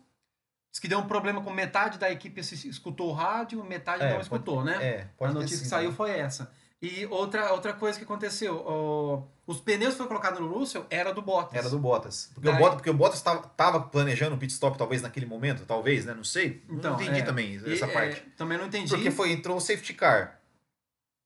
Diz 0.72 0.80
que 0.80 0.88
deu 0.88 1.00
um 1.00 1.08
problema 1.08 1.42
com 1.42 1.52
metade 1.52 1.98
da 1.98 2.12
equipe 2.12 2.42
escutou 2.42 3.10
o 3.10 3.14
rádio, 3.14 3.64
metade 3.64 4.02
É, 4.04 4.06
não 4.06 4.12
pode- 4.14 4.24
escutou, 4.24 4.64
né? 4.64 4.74
É, 4.84 5.02
A 5.02 5.06
pode 5.18 5.34
ter 5.34 5.40
notícia 5.40 5.60
que 5.64 5.68
saiu 5.68 5.92
foi 5.94 6.12
essa. 6.12 6.52
E 6.80 7.08
outra, 7.08 7.52
outra 7.54 7.74
coisa 7.74 7.98
que 7.98 8.04
aconteceu, 8.04 8.54
o- 8.58 9.28
os 9.48 9.60
pneus 9.60 9.94
que 9.94 9.98
foi 9.98 10.08
colocado 10.08 10.40
no 10.40 10.48
Russell 10.54 10.86
era 10.92 11.12
do 11.12 11.24
Bottas. 11.24 11.56
Era 11.58 11.70
do 11.70 11.80
Bottas. 11.80 12.30
Porque, 12.36 12.48
o 12.48 12.52
Daí- 12.52 12.60
Bottas 12.62 12.76
porque 12.76 12.90
o 12.92 12.94
Bottas 12.94 13.22
tava, 13.24 13.42
tava 13.48 13.80
planejando 13.80 14.36
um 14.36 14.38
pit 14.38 14.54
stop 14.54 14.78
talvez 14.78 15.02
naquele 15.02 15.26
momento, 15.26 15.66
talvez, 15.66 16.06
né? 16.06 16.14
Não 16.14 16.24
sei. 16.24 16.64
Então, 16.70 16.94
não 16.94 17.02
entendi 17.02 17.22
é. 17.22 17.24
também 17.24 17.54
E, 17.56 17.74
essa 17.74 17.86
é, 17.88 17.92
parte. 17.92 18.22
também 18.38 18.60
não 18.60 18.68
entendi. 18.68 18.90
Porque 18.90 19.10
foi, 19.10 19.32
entrou 19.32 19.58
o 19.58 19.62
safety 19.62 19.96
car. 19.96 20.37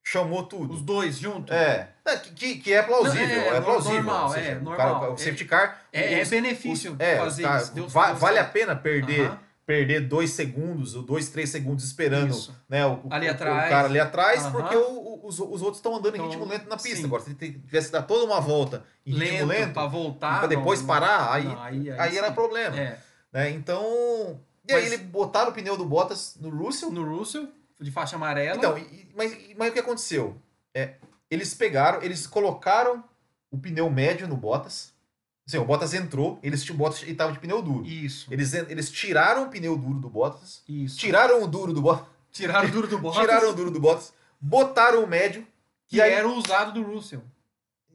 Chamou 0.03 0.43
tudo. 0.43 0.73
Os 0.73 0.81
dois 0.81 1.17
juntos. 1.19 1.55
É, 1.55 1.89
é, 2.03 2.17
que- 2.17 2.55
que, 2.57 2.73
é 2.73 2.81
plausível, 2.81 3.27
Não, 3.27 3.33
é, 3.35 3.57
é, 3.57 3.61
plausível. 3.61 3.95
normal, 4.03 4.29
seja, 4.31 4.49
é, 4.51 4.57
o 4.57 4.61
normal. 4.63 4.99
cara- 4.99 5.11
o 5.13 5.17
safety 5.17 5.45
car. 5.45 5.81
É, 5.93 6.19
é 6.19 6.21
os- 6.23 6.29
benefício 6.29 6.93
os- 6.93 6.99
é, 6.99 7.17
fazer 7.17 7.43
tá, 7.43 7.57
isso. 7.57 7.67
Va- 7.89 8.07
deu 8.07 8.15
vale 8.15 8.39
a 8.39 8.41
certo. 8.41 8.53
pena 8.53 8.75
perder, 8.75 9.27
Aham. 9.27 9.39
perder 9.65 10.01
dois 10.07 10.31
segundos, 10.31 10.95
ou 10.95 11.03
dois, 11.03 11.29
três 11.29 11.49
segundos 11.51 11.83
esperando 11.85 12.31
Isso. 12.31 12.53
né, 12.67 12.83
o, 12.85 12.99
Ali 13.11 13.27
o- 13.27 13.29
o 13.29 13.33
atrás. 13.33 13.69
cara 13.69 13.87
ali 13.87 13.99
atrás, 13.99 14.47
porque 14.47 14.75
o- 14.75 14.81
o- 14.89 15.27
os, 15.27 15.39
os 15.39 15.61
outros 15.61 15.77
estão 15.77 15.95
andando 15.95 16.15
em 16.15 16.17
Então, 16.17 16.29
ritmo 16.29 16.45
lento 16.45 16.67
na 16.67 16.77
pista. 16.77 16.97
sim. 16.97 17.05
Agora, 17.05 17.21
se 17.21 17.29
ele 17.39 17.51
tivesse 17.59 17.87
que 17.87 17.93
dar 17.93 18.01
toda 18.01 18.25
uma 18.25 18.41
volta 18.41 18.83
em 19.05 19.11
ritmo 19.13 19.45
Lento, 19.45 19.45
lento, 19.45 19.73
pra 19.73 19.85
voltar. 19.85 20.39
pra 20.39 20.47
depois 20.47 20.79
não- 20.79 20.87
parar, 20.87 21.31
aí, 21.31 21.43
não, 21.45 21.61
aí, 21.61 21.91
aí 21.91 22.17
era 22.17 22.29
sim. 22.29 22.33
problema. 22.33 22.75
É. 22.77 22.97
né? 23.31 23.49
Então. 23.51 24.39
E 24.67 24.73
aí 24.73 24.83
Mas- 24.83 24.91
ele 24.91 25.03
botaram 25.03 25.51
o 25.51 25.53
pneu 25.53 25.77
do 25.77 25.85
Bottas 25.85 26.35
no 26.41 26.49
Russell. 26.49 26.91
No 26.91 27.17
Russell, 27.17 27.47
de 27.81 27.91
faixa 27.91 28.15
amarela. 28.15 28.57
Então, 28.57 28.77
e- 28.77 29.07
mas, 29.15 29.35
mas 29.57 29.69
o 29.69 29.73
que 29.73 29.79
aconteceu? 29.79 30.37
É, 30.73 30.95
eles 31.29 31.53
pegaram, 31.53 32.01
eles 32.01 32.25
colocaram 32.27 33.03
o 33.49 33.57
pneu 33.57 33.89
médio 33.89 34.27
no 34.27 34.37
Bottas. 34.37 34.93
Assim, 35.47 35.57
o 35.57 35.65
Bottas 35.65 35.93
entrou, 35.93 36.39
eles 36.43 36.63
tinham 36.63 36.75
o 36.75 36.77
Bottas 36.77 37.03
e 37.07 37.13
tava 37.13 37.33
de 37.33 37.39
pneu 37.39 37.61
duro. 37.61 37.85
Isso. 37.85 38.31
Eles, 38.31 38.53
eles 38.53 38.89
tiraram 38.91 39.43
o 39.45 39.49
pneu 39.49 39.75
duro 39.77 39.99
do 39.99 40.09
Bottas, 40.09 40.61
Isso. 40.69 40.97
tiraram 40.97 41.43
o 41.43 41.47
duro 41.47 41.73
do 41.73 41.81
Bottas, 41.81 42.07
Tiraram 42.31 42.69
o 42.69 42.71
duro 42.71 42.87
do 42.87 42.97
Bottas. 42.97 43.21
tiraram 43.21 43.49
o 43.49 43.53
duro 43.53 43.71
do 43.71 43.79
Bottas, 43.79 44.13
botaram 44.39 45.03
o 45.03 45.07
médio. 45.07 45.45
que 45.87 45.97
e 45.97 46.01
aí- 46.01 46.13
era 46.13 46.25
o 46.27 46.33
usado 46.35 46.71
do 46.71 46.81
Russell. 46.83 47.21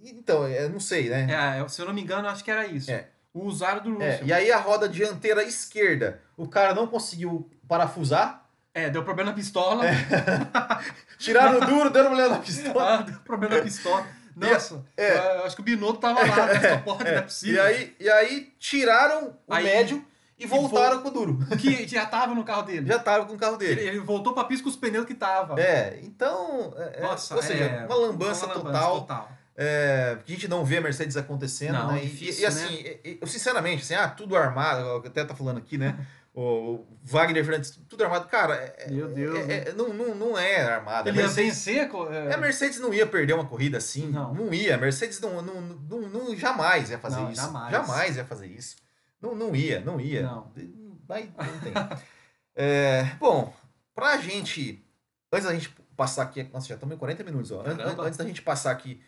Então, 0.02 0.46
é, 0.46 0.68
não 0.68 0.78
sei, 0.78 1.08
né? 1.08 1.26
É, 1.62 1.68
se 1.68 1.80
eu 1.80 1.86
não 1.86 1.94
me 1.94 2.02
engano, 2.02 2.28
acho 2.28 2.44
que 2.44 2.50
era 2.50 2.66
isso. 2.66 2.90
É. 2.90 3.08
O 3.32 3.44
usado 3.44 3.80
do 3.90 4.02
É, 4.02 4.10
Russell. 4.12 4.26
e 4.26 4.32
aí 4.32 4.52
a 4.52 4.58
roda 4.58 4.86
dianteira 4.88 5.42
esquerda, 5.42 6.20
o 6.36 6.46
cara 6.46 6.74
não 6.74 6.86
conseguiu 6.86 7.50
parafusar, 7.66 8.45
É, 8.76 8.90
deu 8.90 9.02
problema 9.02 9.30
na 9.30 9.36
pistola. 9.36 9.84
tiraram 11.18 11.58
o 11.58 11.64
duro, 11.66 11.90
deram 11.90 12.08
uma 12.08 12.16
olhada 12.16 12.34
na 12.34 12.40
pistola. 12.40 12.94
Ah, 12.98 13.02
deu 13.02 13.14
problema 13.20 13.56
na 13.56 13.62
pistola. 13.62 14.06
Nossa, 14.36 14.84
é. 14.96 15.16
eu 15.38 15.44
acho 15.46 15.56
que 15.56 15.62
o 15.62 15.64
Binotto 15.64 15.98
tava 15.98 16.20
lá, 16.20 16.46
né? 16.46 16.60
Só 16.70 16.78
pode, 16.78 17.04
não 17.04 17.10
é 17.10 17.14
É, 17.16 17.20
possível. 17.22 17.54
e, 17.56 17.66
aí, 17.66 17.96
e 17.98 18.10
aí 18.10 18.52
tiraram 18.58 19.34
o 19.46 19.54
Aí- 19.54 19.64
médio 19.64 20.04
e 20.38 20.46
voltaram 20.46 21.00
com 21.00 21.08
o 21.08 21.10
duro. 21.10 21.38
Que 21.58 21.88
já 21.88 22.04
tava 22.04 22.34
no 22.34 22.44
carro 22.44 22.62
dele. 22.64 22.86
Já 22.86 22.98
tava 22.98 23.24
com 23.24 23.32
o 23.32 23.38
carro 23.38 23.56
Ele, 23.58 23.74
dele. 23.76 23.88
ele 23.88 24.00
voltou 24.00 24.34
pra 24.34 24.44
pista 24.44 24.62
com 24.64 24.68
os 24.68 24.76
pneus 24.76 25.06
que 25.06 25.14
tava. 25.14 25.58
É, 25.58 25.98
então. 26.02 26.74
é, 26.76 26.98
é, 26.98 27.00
Nossa, 27.00 27.34
ou 27.34 27.42
seja, 27.42 27.64
é, 27.64 27.86
uma 27.86 27.96
lambança 27.96 28.44
uma 28.44 28.56
total. 28.56 29.00
total. 29.00 29.32
É, 29.56 30.18
a 30.22 30.30
gente 30.30 30.46
não 30.48 30.66
vê 30.66 30.76
a 30.76 30.80
Mercedes 30.82 31.16
acontecendo, 31.16 31.72
Não, 31.72 31.92
né? 31.92 32.04
E- 32.04 32.06
difícil, 32.08 32.42
e, 32.42 32.46
assim, 32.46 32.74
e- 32.74 33.00
e- 33.02 33.18
eu 33.22 33.26
sinceramente, 33.26 33.84
assim, 33.84 33.94
ah, 33.94 34.06
tudo 34.06 34.36
armado, 34.36 34.80
eu 34.80 34.96
até 34.98 35.24
tá 35.24 35.34
falando 35.34 35.56
aqui, 35.56 35.78
né? 35.78 35.96
o 36.38 36.84
Wagner 37.02 37.42
Fernandes, 37.44 37.80
tudo 37.88 38.04
armado. 38.04 38.28
Cara, 38.28 38.54
é- 38.56 38.90
Meu 38.90 39.08
Deus, 39.08 39.48
é- 39.48 39.68
é- 39.68 39.72
não, 39.72 39.88
não, 39.94 40.14
não 40.14 40.38
é 40.38 40.60
armado. 40.60 41.08
Ele 41.08 41.18
a 41.18 41.22
ia 41.22 41.26
Mercedes, 41.26 41.64
vencer. 41.64 41.90
é, 42.12 42.34
a 42.34 42.36
Mercedes 42.36 42.78
não 42.78 42.92
ia 42.92 43.06
perder 43.06 43.32
uma 43.32 43.46
corrida 43.46 43.78
assim. 43.78 44.08
Não. 44.08 44.34
Não, 44.34 44.52
ia. 44.52 44.74
A 44.74 44.78
Mercedes 44.78 45.18
não, 45.18 45.40
não, 45.40 45.60
não, 45.62 46.00
não- 46.08 46.36
jamais 46.36 46.90
ia 46.90 46.98
fazer 46.98 47.16
Não, 47.16 47.30
isso. 47.32 47.40
jamais. 47.70 48.16
ia 48.16 48.24
fazer 48.26 48.46
isso. 48.48 48.76
Não, 49.20 49.34
não 49.34 49.56
ia, 49.56 49.80
não 49.80 49.98
ia. 49.98 50.22
Não. 50.22 50.52
Vai, 51.08 51.30
não 51.36 51.60
tem. 51.60 51.72
É, 52.58 53.04
bom, 53.18 53.52
pra 53.94 54.16
gente. 54.16 54.82
Antes 55.32 55.46
da 55.46 55.52
gente 55.54 55.68
passar 55.96 56.22
aqui. 56.22 56.42
Nossa, 56.44 56.66
já 56.68 56.74
estamos 56.74 56.94
em 56.94 56.98
40 56.98 57.22
minutos, 57.22 57.50
ó. 57.52 57.60
An-. 57.60 58.02
Antes 58.02 58.16
da 58.16 58.24
gente 58.24 58.40
passar 58.40 58.70
aqui 58.70 59.02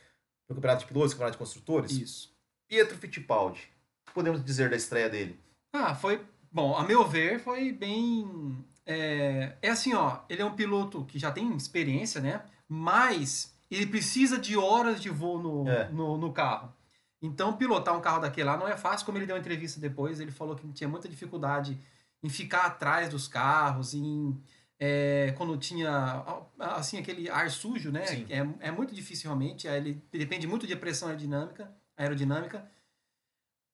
no 0.48 0.54
Campeonato 0.54 0.82
de 0.82 0.86
Pilotos, 0.86 1.12
Campeonato 1.14 1.32
de 1.32 1.38
Construtores, 1.38 1.92
Isso. 1.92 2.34
Pietro 2.68 2.96
Fittipaldi. 2.98 3.60
O 3.60 4.08
que 4.08 4.12
podemos 4.14 4.44
dizer 4.44 4.68
da 4.68 4.76
estreia 4.76 5.08
dele? 5.08 5.40
Ah, 5.72 5.94
foi. 5.94 6.20
Bom, 6.50 6.76
a 6.76 6.82
meu 6.84 7.06
ver, 7.06 7.38
foi 7.40 7.72
bem. 7.72 8.56
É, 8.86 9.56
é 9.60 9.68
assim, 9.70 9.94
ó, 9.94 10.20
ele 10.28 10.42
é 10.42 10.44
um 10.44 10.54
piloto 10.54 11.04
que 11.04 11.18
já 11.18 11.30
tem 11.30 11.54
experiência, 11.54 12.20
né? 12.20 12.42
Mas 12.68 13.54
ele 13.70 13.86
precisa 13.86 14.38
de 14.38 14.56
horas 14.56 15.00
de 15.00 15.10
voo 15.10 15.38
no, 15.40 15.68
É. 15.68 15.88
no, 15.90 16.16
no 16.16 16.32
carro. 16.32 16.72
Então, 17.20 17.56
pilotar 17.56 17.96
um 17.96 18.00
carro 18.00 18.20
daquele 18.20 18.46
lá 18.46 18.56
não 18.56 18.68
é 18.68 18.76
fácil, 18.76 19.04
como 19.04 19.18
ele 19.18 19.26
deu 19.26 19.34
uma 19.34 19.40
entrevista 19.40 19.80
depois, 19.80 20.20
ele 20.20 20.30
falou 20.30 20.54
que 20.54 20.66
tinha 20.72 20.88
muita 20.88 21.08
dificuldade 21.08 21.78
em 22.22 22.28
ficar 22.28 22.66
atrás 22.66 23.10
dos 23.10 23.28
carros, 23.28 23.92
em 23.92 24.40
é, 24.78 25.34
quando 25.36 25.56
tinha 25.56 26.24
assim 26.58 26.98
aquele 26.98 27.28
ar 27.28 27.50
sujo, 27.50 27.90
né? 27.90 28.04
É, 28.30 28.68
é 28.68 28.70
muito 28.70 28.94
difícil 28.94 29.28
realmente. 29.28 29.66
Ele 29.66 30.00
depende 30.12 30.46
muito 30.46 30.66
de 30.66 30.76
pressão 30.76 31.08
aerodinâmica, 31.08 31.70
aerodinâmica. 31.96 32.64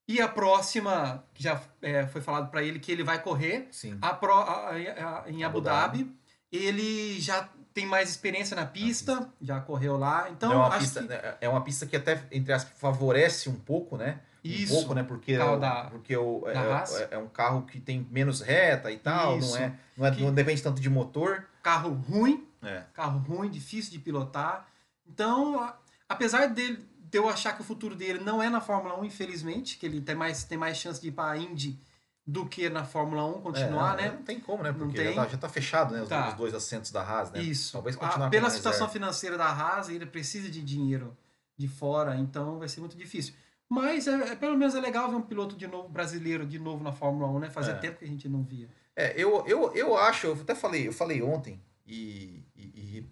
E 0.06 0.20
a 0.20 0.28
próxima, 0.28 1.24
que 1.32 1.42
já 1.42 1.60
é, 1.80 2.06
foi 2.06 2.20
falado 2.20 2.50
para 2.50 2.62
ele 2.62 2.78
que 2.78 2.92
ele 2.92 3.02
vai 3.02 3.22
correr, 3.22 3.68
Sim. 3.70 3.98
a 4.02 4.12
pro, 4.12 4.32
a- 4.34 4.68
a- 4.70 5.24
em 5.28 5.42
Abu 5.44 5.58
Abu 5.58 5.60
Dhabi, 5.62 6.14
ele 6.52 7.18
já 7.20 7.48
tem 7.72 7.86
mais 7.86 8.10
experiência 8.10 8.54
na 8.54 8.66
pista, 8.66 9.28
já 9.40 9.60
correu 9.60 9.96
lá. 9.96 10.28
Então, 10.30 10.52
é, 10.52 10.56
uma 10.56 10.78
pista, 10.78 11.02
que 11.02 11.44
é 11.44 11.48
uma 11.48 11.60
pista 11.62 11.86
que 11.86 11.96
até, 11.96 12.22
entre 12.30 12.52
aspas, 12.52 12.78
favorece 12.78 13.48
um 13.48 13.54
pouco, 13.56 13.96
né? 13.96 14.20
Isso. 14.44 14.74
Um 14.74 14.76
pouco, 14.76 14.94
né? 14.94 15.02
Porque, 15.02 15.36
o- 15.38 15.56
da- 15.56 15.84
porque 15.90 16.14
o, 16.16 16.44
é, 16.46 16.52
é, 16.52 17.08
é 17.12 17.18
um 17.18 17.26
carro 17.28 17.62
que 17.62 17.80
tem 17.80 18.06
menos 18.10 18.42
reta 18.42 18.92
e 18.92 18.98
tal, 18.98 19.38
Isso. 19.38 19.52
não 19.52 19.56
é, 19.64 19.72
não, 19.96 20.06
é 20.06 20.10
Que- 20.10 20.22
não 20.22 20.34
depende 20.34 20.62
tanto 20.62 20.80
de 20.82 20.90
motor. 20.90 21.46
carro 21.62 21.94
ruim, 21.94 22.46
É. 22.62 22.82
carro 22.92 23.18
ruim, 23.20 23.48
difícil 23.50 23.90
de 23.90 23.98
pilotar. 23.98 24.68
Então, 25.08 25.72
apesar 26.06 26.46
dele, 26.48 26.76
de 26.76 26.84
eu 27.18 27.28
achar 27.28 27.52
que 27.54 27.60
o 27.62 27.64
futuro 27.64 27.94
dele 27.94 28.18
não 28.20 28.42
é 28.42 28.48
na 28.48 28.60
Fórmula 28.60 28.98
1, 29.00 29.04
infelizmente, 29.04 29.78
que 29.78 29.86
ele 29.86 30.00
tem 30.00 30.14
mais, 30.14 30.44
tem 30.44 30.56
mais 30.58 30.76
chance 30.76 31.00
de 31.00 31.08
ir 31.08 31.12
para 31.12 31.32
a 31.32 31.36
Indy 31.38 31.78
do 32.26 32.46
que 32.46 32.70
na 32.70 32.84
Fórmula 32.84 33.24
1 33.26 33.40
continuar, 33.42 33.98
É, 33.98 34.02
né? 34.02 34.12
Não 34.16 34.22
tem 34.22 34.40
como, 34.40 34.62
né? 34.62 34.70
Não 34.72 34.78
Porque 34.78 34.96
tem. 35.02 35.14
já, 35.14 35.22
tá, 35.24 35.28
já 35.28 35.36
tá 35.38 35.48
fechado, 35.48 35.92
né? 35.94 36.02
Os, 36.02 36.08
Tá. 36.08 36.30
dois 36.30 36.54
assentos 36.54 36.90
da 36.90 37.02
Haas, 37.02 37.30
né? 37.30 37.42
Isso. 37.42 37.72
Talvez 37.72 37.96
A- 37.96 37.98
continuar 37.98 38.30
pela 38.30 38.48
a 38.48 38.50
situação 38.50 38.86
reserva. 38.86 38.92
financeira 38.92 39.36
da 39.36 39.46
Haas, 39.46 39.88
ele 39.90 40.06
precisa 40.06 40.48
de 40.50 40.62
dinheiro 40.62 41.16
de 41.56 41.68
fora, 41.68 42.16
então 42.16 42.58
vai 42.58 42.68
ser 42.68 42.80
muito 42.80 42.96
difícil. 42.96 43.34
Mas 43.68 44.06
é, 44.08 44.32
é- 44.32 44.36
pelo 44.36 44.56
menos 44.56 44.74
é 44.74 44.80
legal 44.80 45.08
ver 45.10 45.16
um 45.16 45.22
piloto 45.22 45.54
de 45.56 45.66
novo 45.66 45.88
brasileiro 45.88 46.46
de 46.46 46.58
novo 46.58 46.82
na 46.82 46.92
Fórmula 46.92 47.28
1, 47.30 47.38
né? 47.40 47.50
Fazia 47.50 47.72
É. 47.74 47.76
tempo 47.76 47.98
que 47.98 48.04
a 48.04 48.08
gente 48.08 48.28
não 48.28 48.42
via. 48.42 48.68
É, 48.96 49.12
eu, 49.20 49.44
eu, 49.46 49.72
eu 49.74 49.96
acho, 49.96 50.26
eu 50.28 50.32
até 50.34 50.54
falei, 50.54 50.86
eu 50.88 50.92
falei 50.92 51.20
ontem 51.22 51.60
e, 51.86 52.42
e, 52.56 52.62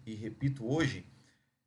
e- 0.05 0.11
e 0.11 0.15
repito 0.15 0.65
hoje, 0.67 1.05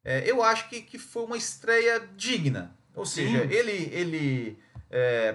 é, 0.07 0.31
eu 0.31 0.41
acho 0.41 0.69
que, 0.69 0.81
que 0.83 0.99
foi 1.01 1.25
uma 1.25 1.37
estreia 1.37 1.99
digna. 2.17 2.73
Ou 2.95 3.05
seja, 3.05 3.43
Sim. 3.43 3.53
ele, 3.53 3.91
ele 3.93 4.59
é, 4.89 5.35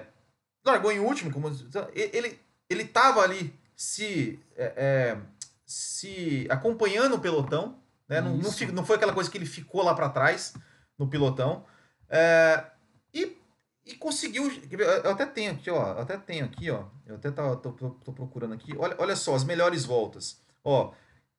largou 0.64 0.90
em 0.90 0.98
último, 0.98 1.30
como 1.30 1.48
ele, 1.94 2.40
ele 2.70 2.84
tava 2.86 3.20
ali 3.20 3.54
se, 3.76 4.40
é, 4.56 4.72
é, 4.74 5.18
se 5.66 6.46
acompanhando 6.48 7.16
o 7.16 7.20
pelotão, 7.20 7.78
né? 8.08 8.22
Não, 8.22 8.34
não, 8.36 8.50
não 8.72 8.84
foi 8.86 8.96
aquela 8.96 9.12
coisa 9.12 9.30
que 9.30 9.36
ele 9.36 9.44
ficou 9.44 9.82
lá 9.82 9.94
para 9.94 10.08
trás 10.08 10.54
no 10.98 11.06
pelotão. 11.06 11.66
É, 12.08 12.64
e, 13.12 13.36
e 13.84 13.94
conseguiu. 13.94 14.50
Eu 14.70 15.10
até 15.10 15.26
tenho 15.26 15.52
aqui, 15.52 15.70
ó. 15.70 15.92
Eu 15.92 16.00
até 16.00 16.16
tenho 16.16 16.46
aqui, 16.46 16.70
ó. 16.70 16.86
Eu 17.06 17.16
até 17.16 17.30
tá, 17.30 17.54
tô, 17.56 17.72
tô- 17.72 17.90
tô 17.90 18.12
procurando 18.12 18.54
aqui. 18.54 18.74
Olha, 18.78 18.96
olha 18.98 19.16
só, 19.16 19.34
as 19.34 19.44
melhores 19.44 19.84
voltas. 19.84 20.40
Ó, 20.64 20.92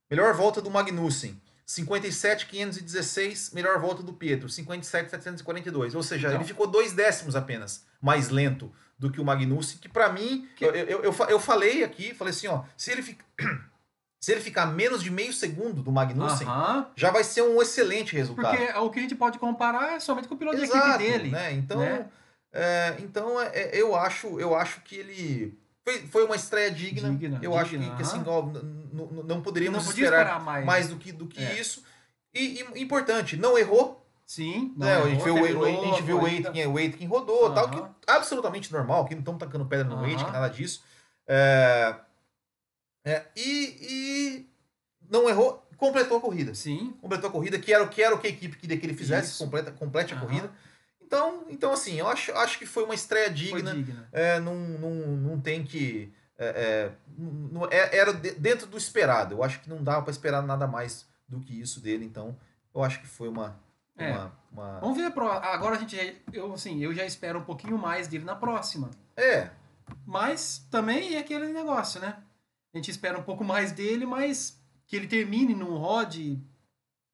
melhor 0.10 0.34
volta 0.36 0.62
do 0.62 0.70
Magnussen. 0.70 1.42
57,516, 1.66 3.52
melhor 3.54 3.80
volta 3.80 4.04
do 4.04 4.14
Pietro, 4.14 4.50
57,742. 4.50 5.96
Ou 5.96 6.04
seja, 6.04 6.28
Então. 6.28 6.40
ele 6.40 6.48
ficou 6.48 6.68
dois 6.68 6.94
décimos 6.94 7.36
apenas 7.36 7.86
mais 8.02 8.30
lento 8.30 8.72
do 8.98 9.10
que 9.12 9.20
o 9.20 9.26
Magnussen, 9.26 9.78
que 9.80 9.90
pra 9.90 10.10
mim, 10.12 10.48
eu, 10.62 10.72
eu, 10.74 11.04
eu, 11.04 11.14
fa- 11.14 11.26
eu 11.30 11.40
falei 11.40 11.84
aqui, 11.84 12.14
falei 12.14 12.32
assim, 12.32 12.48
ó, 12.48 12.64
se 12.78 12.92
ele, 12.92 13.02
se 14.22 14.32
ele 14.32 14.40
ficar 14.42 14.66
menos 14.68 15.02
de 15.04 15.10
meio 15.10 15.34
segundo 15.34 15.82
do 15.82 15.92
Magnussen, 15.92 16.48
já 16.96 17.10
vai 17.12 17.24
ser 17.24 17.42
um 17.42 17.62
excelente 17.62 18.16
resultado. 18.16 18.56
Porque 18.58 18.80
o 18.80 18.90
que 18.90 19.00
a 19.00 19.02
gente 19.02 19.16
pode 19.16 19.40
comparar 19.40 19.94
é 19.94 20.00
somente 20.00 20.28
com 20.28 20.36
o 20.36 20.38
piloto 20.38 20.58
Exato, 20.58 20.88
equipe 21.02 21.12
dele. 21.12 21.32
né? 21.32 21.52
Então, 21.54 21.80
né? 21.80 22.06
é, 22.54 22.96
então 23.00 23.42
é, 23.42 23.48
é, 23.54 23.72
eu 23.82 23.96
acho, 23.96 24.40
eu 24.40 24.56
acho 24.56 24.82
que 24.82 24.96
ele 24.96 25.58
foi, 25.84 26.00
foi 26.08 26.26
uma 26.26 26.36
estreia 26.36 26.72
digna. 26.72 27.10
Digna, 27.10 27.40
eu 27.42 27.56
acho 27.58 27.72
digna, 27.72 27.90
que, 27.92 27.96
que, 27.98 28.02
assim, 28.04 28.24
ó, 28.26 28.42
não 29.26 29.42
poderíamos 29.42 29.84
não 29.84 29.92
esperar, 29.92 30.20
esperar 30.22 30.42
mais. 30.42 30.66
mais 30.66 30.88
do 30.88 30.98
que, 30.98 31.12
do 31.12 31.28
que 31.28 31.44
É. 31.44 31.60
isso. 31.60 31.84
E, 32.34 32.64
e 32.76 32.82
importante, 32.82 33.36
não 33.38 33.58
errou. 33.58 34.00
Sim. 34.26 34.74
não 34.78 34.88
né? 34.88 34.96
a, 34.96 35.00
errou, 35.00 35.10
gente 35.10 35.24
viu, 35.24 35.36
o- 35.36 35.66
a 35.66 35.86
gente 35.86 36.02
viu 36.04 36.18
o 36.18 36.26
a 36.26 36.30
Aitken, 36.30 36.68
o 36.68 36.78
Aitken 36.78 37.08
rodou, 37.08 37.54
tal, 37.54 37.70
que 37.70 37.84
absolutamente 38.08 38.72
normal, 38.72 39.06
que 39.06 39.14
não 39.14 39.20
estamos 39.20 39.40
tacando 39.40 39.66
pedra 39.66 39.86
no 39.86 39.96
Aham. 39.98 40.06
Aitken, 40.06 40.32
nada 40.32 40.48
disso. 40.48 40.82
É, 41.28 41.96
é, 43.06 43.26
e, 43.36 43.78
e 43.82 44.50
não 45.10 45.30
errou, 45.30 45.68
completou 45.78 46.18
a 46.18 46.22
corrida. 46.22 46.56
Sim. 46.56 46.94
completou 47.02 47.30
a 47.30 47.32
corrida, 47.32 47.60
que 47.60 47.74
era 47.74 47.84
o 47.84 47.90
que 47.90 48.02
era 48.02 48.16
o 48.16 48.20
que 48.20 48.28
a 48.28 48.30
equipe 48.30 48.56
queria 48.58 48.78
que 48.78 48.86
ele 48.86 48.94
fizesse, 48.96 49.32
Isso. 49.32 49.44
completa, 49.44 49.72
complete 49.72 50.14
a 50.14 50.20
corrida. 50.20 50.50
Então, 51.14 51.44
então 51.50 51.72
assim, 51.74 51.96
eu 52.00 52.08
acho, 52.08 52.32
acho 52.34 52.58
que 52.58 52.66
foi 52.66 52.84
uma 52.84 52.96
estreia 52.96 53.28
Foi 53.28 53.34
digna. 53.36 53.74
digna. 53.76 54.10
É, 54.12 54.40
não, 54.40 54.56
não, 54.56 54.90
não 55.18 55.40
tem 55.40 55.64
que. 55.64 56.12
é, 56.38 56.46
é, 56.48 56.92
não- 57.18 57.66
é- 57.70 57.96
era 57.96 58.12
de- 58.14 58.32
dentro 58.36 58.66
do 58.66 58.78
esperado. 58.78 59.36
Eu 59.36 59.44
acho 59.44 59.60
que 59.60 59.70
não 59.70 59.84
dava 59.84 60.02
para 60.02 60.12
esperar 60.12 60.42
nada 60.42 60.66
mais 60.66 61.06
do 61.28 61.40
que 61.40 61.60
isso 61.60 61.80
dele. 61.80 62.04
Então, 62.04 62.36
eu 62.74 62.84
acho 62.84 63.00
que 63.00 63.08
foi 63.08 63.28
uma. 63.30 63.60
É. 63.96 64.12
uma, 64.12 64.32
uma- 64.52 64.80
Vamos 64.80 64.98
ver 64.98 65.12
pro... 65.12 65.28
Agora 65.32 65.76
a 65.76 65.80
gente 65.80 66.20
eu 66.34 66.52
assim, 66.52 66.84
eu 66.84 66.92
já 66.96 67.06
espero 67.06 67.38
um 67.38 67.44
pouquinho 67.44 67.78
mais 67.78 68.08
dele 68.08 68.24
na 68.26 68.36
próxima. 68.36 68.90
É, 69.16 69.52
Mas 70.06 70.66
também 70.72 71.14
é 71.14 71.20
aquele 71.20 71.54
negócio, 71.54 72.02
né? 72.02 72.18
A 72.74 72.78
gente 72.78 72.90
espera 72.90 73.20
um 73.20 73.24
pouco 73.24 73.44
mais 73.44 73.72
dele, 73.72 74.04
mas 74.08 74.60
que 74.88 74.96
ele 74.96 75.06
termine 75.08 75.54
num 75.54 75.78
rod. 75.78 76.40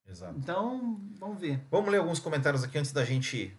exato. 0.07 0.35
Então, 0.37 1.01
vamos 1.19 1.37
ver. 1.41 1.59
Vamos 1.69 1.91
ler 1.91 1.97
alguns 1.97 2.19
comentários 2.19 2.63
aqui 2.63 2.77
antes 2.77 2.93
da 2.93 3.03
gente 3.03 3.53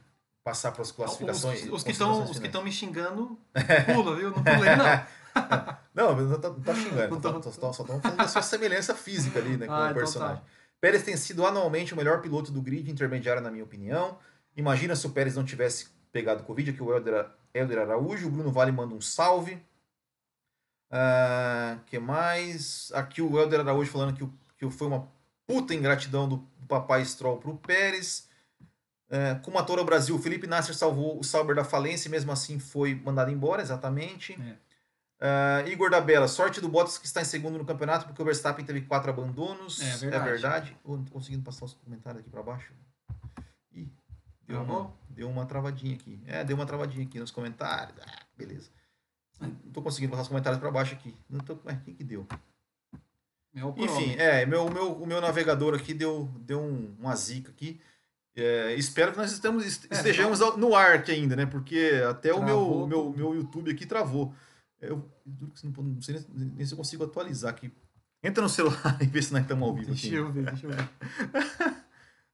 passar 0.45 0.73
para 0.73 0.83
as 0.83 0.91
classificações. 0.93 1.65
Os, 1.65 1.73
os 1.73 1.83
que 1.85 1.91
estão 1.93 2.25
estão 2.31 2.63
me 2.63 2.73
xingando, 2.73 3.39
pula, 3.95 4.17
viu? 4.17 4.31
Não 4.31 4.43
pulei, 4.43 4.77
não. 4.77 5.21
Não, 5.95 6.17
não 6.17 6.41
tá, 6.41 6.49
não 6.49 6.61
tá 6.61 6.75
xingando. 6.75 7.15
Não 7.15 7.23
Só 7.23 7.33
tô- 7.41 7.43
só 7.53 7.73
só 7.73 7.83
estamos 7.85 8.03
falando 8.03 8.17
da 8.17 8.27
sua 8.29 8.43
semelhança 8.43 8.95
física 8.97 9.39
ali, 9.39 9.57
né, 9.57 9.67
com 9.67 9.73
Ah, 9.73 9.81
o 9.83 9.85
então 9.87 9.95
personagem. 9.95 10.37
tá. 10.39 10.45
Pérez 10.81 11.03
tem 11.05 11.17
sido 11.17 11.47
anualmente 11.47 11.93
o 11.95 11.97
melhor 11.97 12.21
piloto 12.21 12.51
do 12.51 12.61
grid 12.61 12.91
intermediário, 12.91 13.41
na 13.43 13.51
minha 13.51 13.63
opinião. 13.63 14.19
Imagina 14.57 14.97
se 14.97 15.07
o 15.07 15.11
Pérez 15.11 15.37
não 15.37 15.45
tivesse 15.45 15.89
pegado 16.11 16.43
Covid, 16.43 16.71
aqui 16.71 16.83
o 16.83 16.93
Helder, 16.93 17.27
Helder 17.55 17.79
Araújo. 17.79 18.27
O 18.27 18.31
Bruno 18.31 18.51
Vale 18.51 18.73
manda 18.73 18.93
um 18.95 19.01
salve. 19.01 19.63
Ah, 20.91 21.79
que 21.87 21.99
mais? 21.99 22.91
Aqui 22.95 23.23
o 23.23 23.39
Helder 23.39 23.61
Araújo 23.61 23.91
falando 23.91 24.15
que, 24.17 24.29
que 24.59 24.71
foi 24.71 24.89
uma 24.89 25.07
puta 25.47 25.75
ingratidão 25.75 26.29
do 26.29 26.39
papai 26.67 27.05
Stroll 27.05 27.39
pro 27.39 27.57
Pérez. 27.57 28.29
É, 29.11 29.35
com 29.35 29.51
uma 29.51 29.65
Toro 29.65 29.85
Brasil, 29.85 30.17
Felipe 30.21 30.47
Nasser 30.47 30.75
salvou 30.75 31.19
o 31.19 31.25
Sauber 31.25 31.57
da 31.57 31.65
falência 31.65 32.09
e 32.09 32.11
mesmo 32.11 32.31
assim 32.31 32.61
foi 32.61 32.95
mandado 32.95 33.31
embora, 33.31 33.61
exatamente. 33.61 34.41
É. 34.41 34.71
Ah, 35.21 35.63
Igor 35.67 35.91
da 35.91 36.01
Bela, 36.01 36.27
sorte 36.27 36.61
do 36.61 36.69
Bottas 36.69 36.97
que 36.97 37.05
está 37.05 37.21
em 37.21 37.27
segundo 37.27 37.59
no 37.59 37.65
campeonato, 37.65 38.07
porque 38.07 38.23
o 38.23 38.25
Verstappen 38.25 38.65
teve 38.65 38.81
quatro 38.83 39.11
abandonos. 39.11 39.81
É 39.83 39.97
verdade. 39.97 40.31
verdade. 40.31 40.77
Não 40.85 41.05
tô 41.05 41.13
conseguindo 41.13 41.43
passar 41.43 41.67
os 41.67 41.75
comentários 41.75 42.23
aqui 42.23 42.31
para 42.31 42.43
baixo. 42.43 42.73
Ih, 43.75 43.93
deu 44.47 44.63
uma, 44.63 44.95
deu 45.11 45.29
uma 45.29 45.45
travadinha 45.45 45.95
aqui. 45.95 46.23
É, 46.27 46.43
deu 46.43 46.57
uma 46.57 46.65
travadinha 46.65 47.05
aqui 47.05 47.21
nos 47.21 47.31
comentários. 47.31 47.99
Ah, 48.01 48.23
beleza. 48.37 48.71
Não 49.39 49.73
tô 49.73 49.83
conseguindo 49.83 50.11
passar 50.11 50.23
os 50.23 50.29
comentários 50.29 50.59
para 50.59 50.71
baixo 50.71 50.95
aqui. 50.95 51.15
Não 51.29 51.41
tô, 51.41 51.59
é, 51.67 51.73
o 51.73 51.95
que 51.95 52.05
deu? 52.05 52.27
É 53.55 53.65
o 53.65 53.75
Enfim, 53.77 54.15
é, 54.17 54.47
meu, 54.47 54.71
meu, 54.71 54.93
o 54.93 55.07
meu 55.07 55.21
navegador 55.21 55.75
aqui 55.75 55.93
deu, 55.93 56.31
deu 56.39 56.61
um, 56.61 56.95
uma 56.99 57.15
zica 57.15 57.51
aqui. 57.51 57.79
É, 58.43 58.75
espero 58.75 59.13
que 59.13 59.19
nós 59.19 59.31
estamos, 59.33 59.67
est- 59.67 59.87
É, 59.91 59.95
estejamos 59.95 60.41
ao- 60.41 60.57
no 60.57 60.75
ar 60.75 60.95
aqui 60.95 61.11
ainda, 61.13 61.37
né? 61.37 61.45
Porque 61.47 62.03
até 62.09 62.33
o 62.33 62.43
meu, 62.43 62.47
Travou 62.57 62.87
meu, 62.87 63.13
meu 63.13 63.35
YouTube 63.35 63.71
aqui 63.71 63.85
travou. 63.87 64.33
Eu 64.81 65.05
juro 65.39 65.53
que 65.53 65.67
não, 65.67 65.73
não 65.85 66.01
sei 66.01 66.25
nem, 66.35 66.47
nem 66.57 66.65
se 66.67 66.73
eu 66.73 66.77
consigo 66.79 67.05
atualizar 67.05 67.51
aqui. 67.51 67.71
Entra 68.23 68.43
no 68.43 68.49
celular 68.49 68.97
e 69.03 69.07
vê 69.07 69.21
se 69.21 69.33
nós 69.33 69.43
estamos 69.43 69.69
ao 69.69 69.75
vivo 69.75 69.89
Deixa 69.89 70.07
aqui. 70.07 70.15
eu 70.17 70.33
ver, 70.33 70.45
deixa 70.45 70.67
eu 70.67 70.71
ver. 70.71 70.89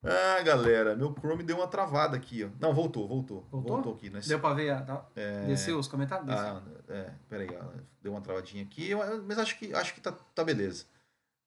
Ah, 0.08 0.40
galera, 0.42 0.94
meu 0.94 1.12
Chrome 1.18 1.42
deu 1.42 1.56
uma 1.56 1.66
travada 1.66 2.16
aqui, 2.16 2.44
ó. 2.44 2.48
Não, 2.60 2.72
voltou, 2.72 3.08
voltou. 3.08 3.44
Voltou? 3.50 3.72
Voltou 3.74 3.94
aqui. 3.94 4.08
Nós, 4.08 4.24
Deu 4.28 4.38
pra 4.38 4.54
ver? 4.54 4.70
a- 4.70 5.04
é, 5.16 5.46
Desceu 5.46 5.76
os 5.80 5.88
comentários? 5.88 6.30
Ah, 6.30 6.62
é, 6.88 7.10
peraí, 7.28 7.48
ó, 7.60 7.64
deu 8.00 8.12
uma 8.12 8.20
travadinha 8.20 8.62
aqui, 8.62 8.90
eu- 8.90 9.00
mas 9.24 9.36
acho 9.38 9.58
que, 9.58 9.74
acho 9.74 9.92
que 9.94 10.00
tá, 10.00 10.12
tá 10.12 10.44
beleza. 10.44 10.84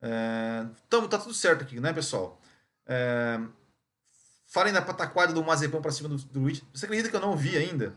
É, 0.01 0.65
tamo, 0.89 1.07
tá 1.07 1.17
tudo 1.17 1.33
certo 1.33 1.61
aqui, 1.61 1.79
né, 1.79 1.93
pessoal? 1.93 2.37
É, 2.85 3.39
falem 4.49 4.73
da 4.73 4.81
pataquada 4.81 5.31
do 5.31 5.43
Mazepão 5.43 5.81
pra 5.81 5.91
cima 5.91 6.09
do, 6.09 6.17
do 6.17 6.39
Luiz. 6.41 6.61
Você 6.73 6.85
acredita 6.85 7.09
que 7.09 7.15
eu 7.15 7.21
não 7.21 7.37
vi 7.37 7.55
ainda? 7.55 7.93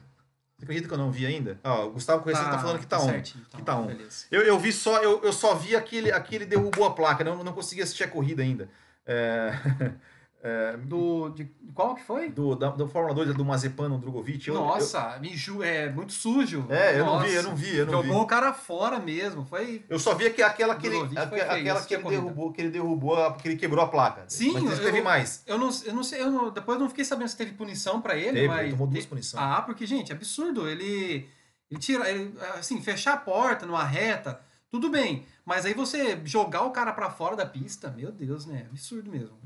Você 0.56 0.64
acredita 0.64 0.86
que 0.86 0.94
eu 0.94 0.98
não 0.98 1.10
vi 1.10 1.26
ainda? 1.26 1.58
Ó, 1.64 1.86
o 1.86 1.90
Gustavo 1.92 2.22
Conhecido 2.22 2.48
tá, 2.48 2.58
falando 2.58 2.78
que 2.78 2.86
tá, 2.86 3.00
on. 3.00 3.06
certinho, 3.06 3.44
então, 3.48 3.58
que 3.58 3.66
tá 3.66 3.76
on. 3.76 3.86
Beleza. 3.86 4.26
Eu, 4.30 4.42
eu 4.42 4.58
vi 4.58 4.72
só, 4.72 5.02
eu, 5.02 5.20
eu 5.24 5.32
só 5.32 5.56
vi 5.56 5.74
aquele, 5.74 6.12
aquele 6.12 6.46
derrubou 6.46 6.84
a 6.84 6.94
placa, 6.94 7.24
não, 7.24 7.42
não 7.42 7.52
consegui 7.52 7.82
assistir 7.82 8.04
a 8.04 8.08
corrida 8.08 8.42
ainda. 8.42 8.68
É, 9.04 9.52
É, 10.44 10.76
Do, 10.76 11.28
de, 11.28 11.44
qual 11.72 11.94
que 11.94 12.02
foi? 12.02 12.28
do, 12.28 12.56
da, 12.56 12.70
da 12.70 12.88
Fórmula 12.88 13.14
2, 13.14 13.32
do 13.32 13.44
Mazepano 13.44 13.96
Drogovic. 13.96 14.48
Eu, 14.48 14.54
Nossa, 14.54 15.16
me 15.20 15.36
ju- 15.36 15.62
é 15.62 15.88
muito 15.88 16.12
sujo. 16.12 16.66
eu- 16.68 16.74
é, 16.74 16.98
eu 16.98 17.04
não 17.06 17.14
Nossa. 17.14 17.26
vi, 17.28 17.34
eu 17.34 17.42
não 17.44 17.54
vi, 17.54 17.76
eu 17.76 17.86
não 17.86 17.92
Jogou 17.92 18.18
vi. 18.18 18.24
o 18.24 18.26
cara 18.26 18.52
fora 18.52 18.98
mesmo. 18.98 19.44
Foi. 19.44 19.84
Eu 19.88 20.00
só 20.00 20.14
vi 20.16 20.28
que 20.30 20.42
aquela 20.42 20.74
que 20.74 20.88
ele, 20.88 20.98
aquela 21.16 21.74
assisti 21.78 21.96
que 21.96 22.02
ele 22.02 22.08
derrubou, 22.10 22.52
que 22.52 22.60
ele 22.60 22.70
derrubou, 22.70 23.32
que 23.34 23.46
ele 23.48 23.56
quebrou 23.56 23.84
a 23.84 23.88
placa. 23.88 24.24
Sim, 24.26 24.52
Mas 24.54 24.78
eu- 24.80 24.84
teve 24.84 25.00
mais. 25.00 25.44
Eu 25.46 25.56
não, 25.58 25.70
eu 25.84 25.94
não 25.94 26.02
sei, 26.02 26.20
eu 26.22 26.30
não- 26.30 26.50
depois 26.50 26.76
não 26.76 26.88
fiquei 26.88 27.04
sabendo 27.04 27.28
se 27.28 27.36
teve 27.36 27.52
punição 27.52 28.00
pra 28.00 28.16
ele, 28.16 28.32
Teve, 28.32 28.48
mas. 28.48 28.60
ele 28.62 28.70
tomou 28.72 28.88
duas 28.88 29.06
punições. 29.06 29.40
Ah, 29.40 29.62
porque, 29.62 29.86
gente, 29.86 30.12
absurdo. 30.12 30.68
Ele. 30.68 31.28
Ele 31.70 31.78
tira. 31.80 32.10
Ele, 32.10 32.34
assim, 32.58 32.82
fechar 32.82 33.12
a 33.14 33.16
porta 33.16 33.64
numa 33.64 33.84
reta, 33.84 34.40
tudo 34.72 34.90
bem. 34.90 35.24
Mas 35.44 35.64
aí 35.64 35.72
você 35.72 36.20
jogar 36.24 36.62
o 36.64 36.70
cara 36.72 36.92
pra 36.92 37.10
fora 37.10 37.36
da 37.36 37.46
pista, 37.46 37.90
meu 37.96 38.10
Deus, 38.10 38.44
né? 38.44 38.66
Absurdo 38.68 39.08
mesmo. 39.08 39.36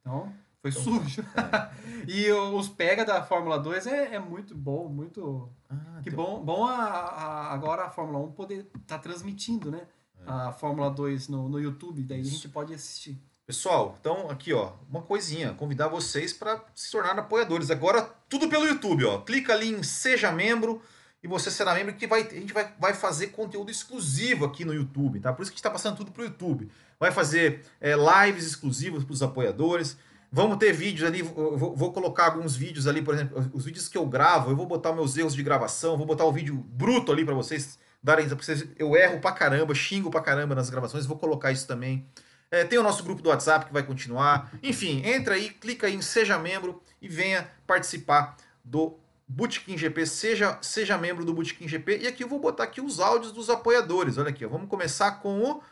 Então, 0.00 0.32
foi 0.62 0.72
sujo. 0.72 1.22
e 2.08 2.30
o- 2.30 2.56
os 2.56 2.68
pega 2.68 3.04
da 3.04 3.22
Fórmula 3.22 3.58
2 3.58 3.86
é, 3.86 4.14
é 4.14 4.18
muito 4.18 4.54
bom, 4.54 4.88
muito. 4.88 5.50
Ah, 5.68 6.00
Que 6.02 6.10
bom, 6.10 6.40
bom 6.44 6.66
a, 6.66 6.74
a- 6.74 7.52
agora 7.54 7.84
a 7.84 7.90
Fórmula 7.90 8.18
1 8.18 8.32
poder 8.32 8.70
estar 8.80 8.98
transmitindo, 8.98 9.70
né? 9.70 9.82
A 10.26 10.52
Fórmula 10.52 10.90
2 10.90 11.28
no, 11.28 11.48
no 11.48 11.58
YouTube, 11.58 12.02
daí 12.02 12.20
a 12.20 12.24
gente 12.24 12.46
pode 12.48 12.74
assistir. 12.74 13.18
Pessoal, 13.46 13.96
então 13.98 14.30
aqui 14.30 14.52
ó, 14.52 14.72
uma 14.88 15.00
coisinha, 15.02 15.54
convidar 15.54 15.88
vocês 15.88 16.32
para 16.32 16.62
se 16.74 16.90
tornar 16.92 17.18
apoiadores. 17.18 17.70
Agora 17.70 18.02
tudo 18.28 18.48
pelo 18.48 18.66
YouTube, 18.66 19.04
ó. 19.06 19.18
Clica 19.22 19.54
ali 19.54 19.68
em 19.70 19.82
seja 19.82 20.30
membro 20.30 20.80
e 21.22 21.26
você 21.26 21.50
será 21.50 21.74
membro 21.74 21.94
que 21.94 22.06
vai, 22.06 22.20
a 22.22 22.34
gente 22.34 22.52
vai, 22.52 22.72
vai 22.78 22.92
fazer 22.94 23.28
conteúdo 23.28 23.70
exclusivo 23.70 24.44
aqui 24.44 24.64
no 24.64 24.74
YouTube, 24.74 25.18
tá? 25.20 25.32
Por 25.32 25.42
isso 25.42 25.50
que 25.50 25.54
a 25.54 25.56
gente 25.56 25.60
está 25.60 25.70
passando 25.70 25.96
tudo 25.96 26.12
pro 26.12 26.22
YouTube. 26.22 26.70
Vai 27.00 27.10
fazer 27.10 27.62
é, 27.80 27.94
lives 27.96 28.44
exclusivas 28.46 29.02
para 29.02 29.12
os 29.14 29.22
apoiadores. 29.22 29.96
Vamos 30.30 30.58
ter 30.58 30.72
vídeos 30.72 31.08
ali, 31.08 31.22
vou, 31.22 31.74
vou 31.74 31.92
colocar 31.92 32.26
alguns 32.26 32.54
vídeos 32.54 32.86
ali, 32.86 33.02
por 33.02 33.14
exemplo, 33.14 33.50
os 33.52 33.64
vídeos 33.64 33.88
que 33.88 33.98
eu 33.98 34.06
gravo, 34.06 34.50
eu 34.50 34.56
vou 34.56 34.66
botar 34.66 34.92
meus 34.92 35.16
erros 35.16 35.34
de 35.34 35.42
gravação, 35.42 35.96
vou 35.96 36.06
botar 36.06 36.24
o 36.24 36.30
vídeo 36.32 36.54
bruto 36.54 37.10
ali 37.10 37.24
para 37.24 37.34
vocês 37.34 37.78
darem, 38.00 38.28
vocês- 38.28 38.64
eu 38.78 38.94
erro 38.94 39.18
pra 39.18 39.32
caramba, 39.32 39.74
xingo 39.74 40.08
pra 40.08 40.20
caramba 40.20 40.54
nas 40.54 40.70
gravações, 40.70 41.04
vou 41.04 41.18
colocar 41.18 41.50
isso 41.50 41.66
também. 41.66 42.06
É, 42.48 42.64
tem 42.64 42.78
o 42.78 42.82
nosso 42.82 43.02
grupo 43.02 43.22
do 43.22 43.28
WhatsApp 43.30 43.66
que 43.66 43.72
vai 43.72 43.82
continuar. 43.82 44.52
Enfim, 44.62 45.02
entra 45.04 45.34
aí, 45.34 45.50
clica 45.50 45.86
aí 45.88 45.94
em 45.94 46.02
Seja 46.02 46.38
Membro 46.38 46.80
e 47.00 47.08
venha 47.08 47.48
participar 47.66 48.36
do 48.64 48.98
Bootkin 49.26 49.76
GP. 49.78 50.04
Seja, 50.06 50.58
seja 50.60 50.98
membro 50.98 51.24
do 51.24 51.32
Bootkin 51.32 51.66
GP. 51.68 51.98
E 52.02 52.06
aqui 52.08 52.24
eu 52.24 52.28
vou 52.28 52.40
botar 52.40 52.64
aqui 52.64 52.80
os 52.80 52.98
áudios 53.00 53.30
dos 53.32 53.48
apoiadores. 53.48 54.18
Olha 54.18 54.30
aqui, 54.30 54.44
ó. 54.44 54.48
vamos 54.48 54.68
começar 54.68 55.12
com 55.20 55.40
o 55.42 55.62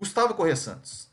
Gustavo 0.00 0.34
Corrêa 0.34 0.56
Santos. 0.56 1.12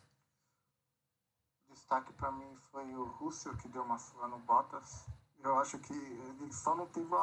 Destaque 1.68 2.14
pra 2.14 2.32
mim 2.32 2.58
foi 2.72 2.86
o 2.96 3.04
Russell 3.04 3.58
que 3.58 3.68
deu 3.68 3.84
uma 3.84 4.00
surra 4.00 4.30
no 4.30 4.40
Bottas. 4.40 5.06
Eu 5.44 5.60
acho 5.60 5.78
que 5.80 5.94
ele 5.94 6.54
só 6.54 6.74
não 6.74 6.88
teve 6.88 7.14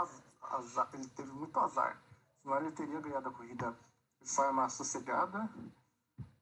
azar, 0.43 0.91
ele 0.93 1.09
teve 1.09 1.33
muito 1.33 1.59
azar. 1.59 1.99
Senão 2.43 2.59
ele 2.59 2.71
teria 2.73 3.01
ganhado 3.01 3.31
a 3.31 3.33
corrida 3.33 3.75
de 4.21 4.29
forma 4.29 4.69
sossegada. 4.69 5.49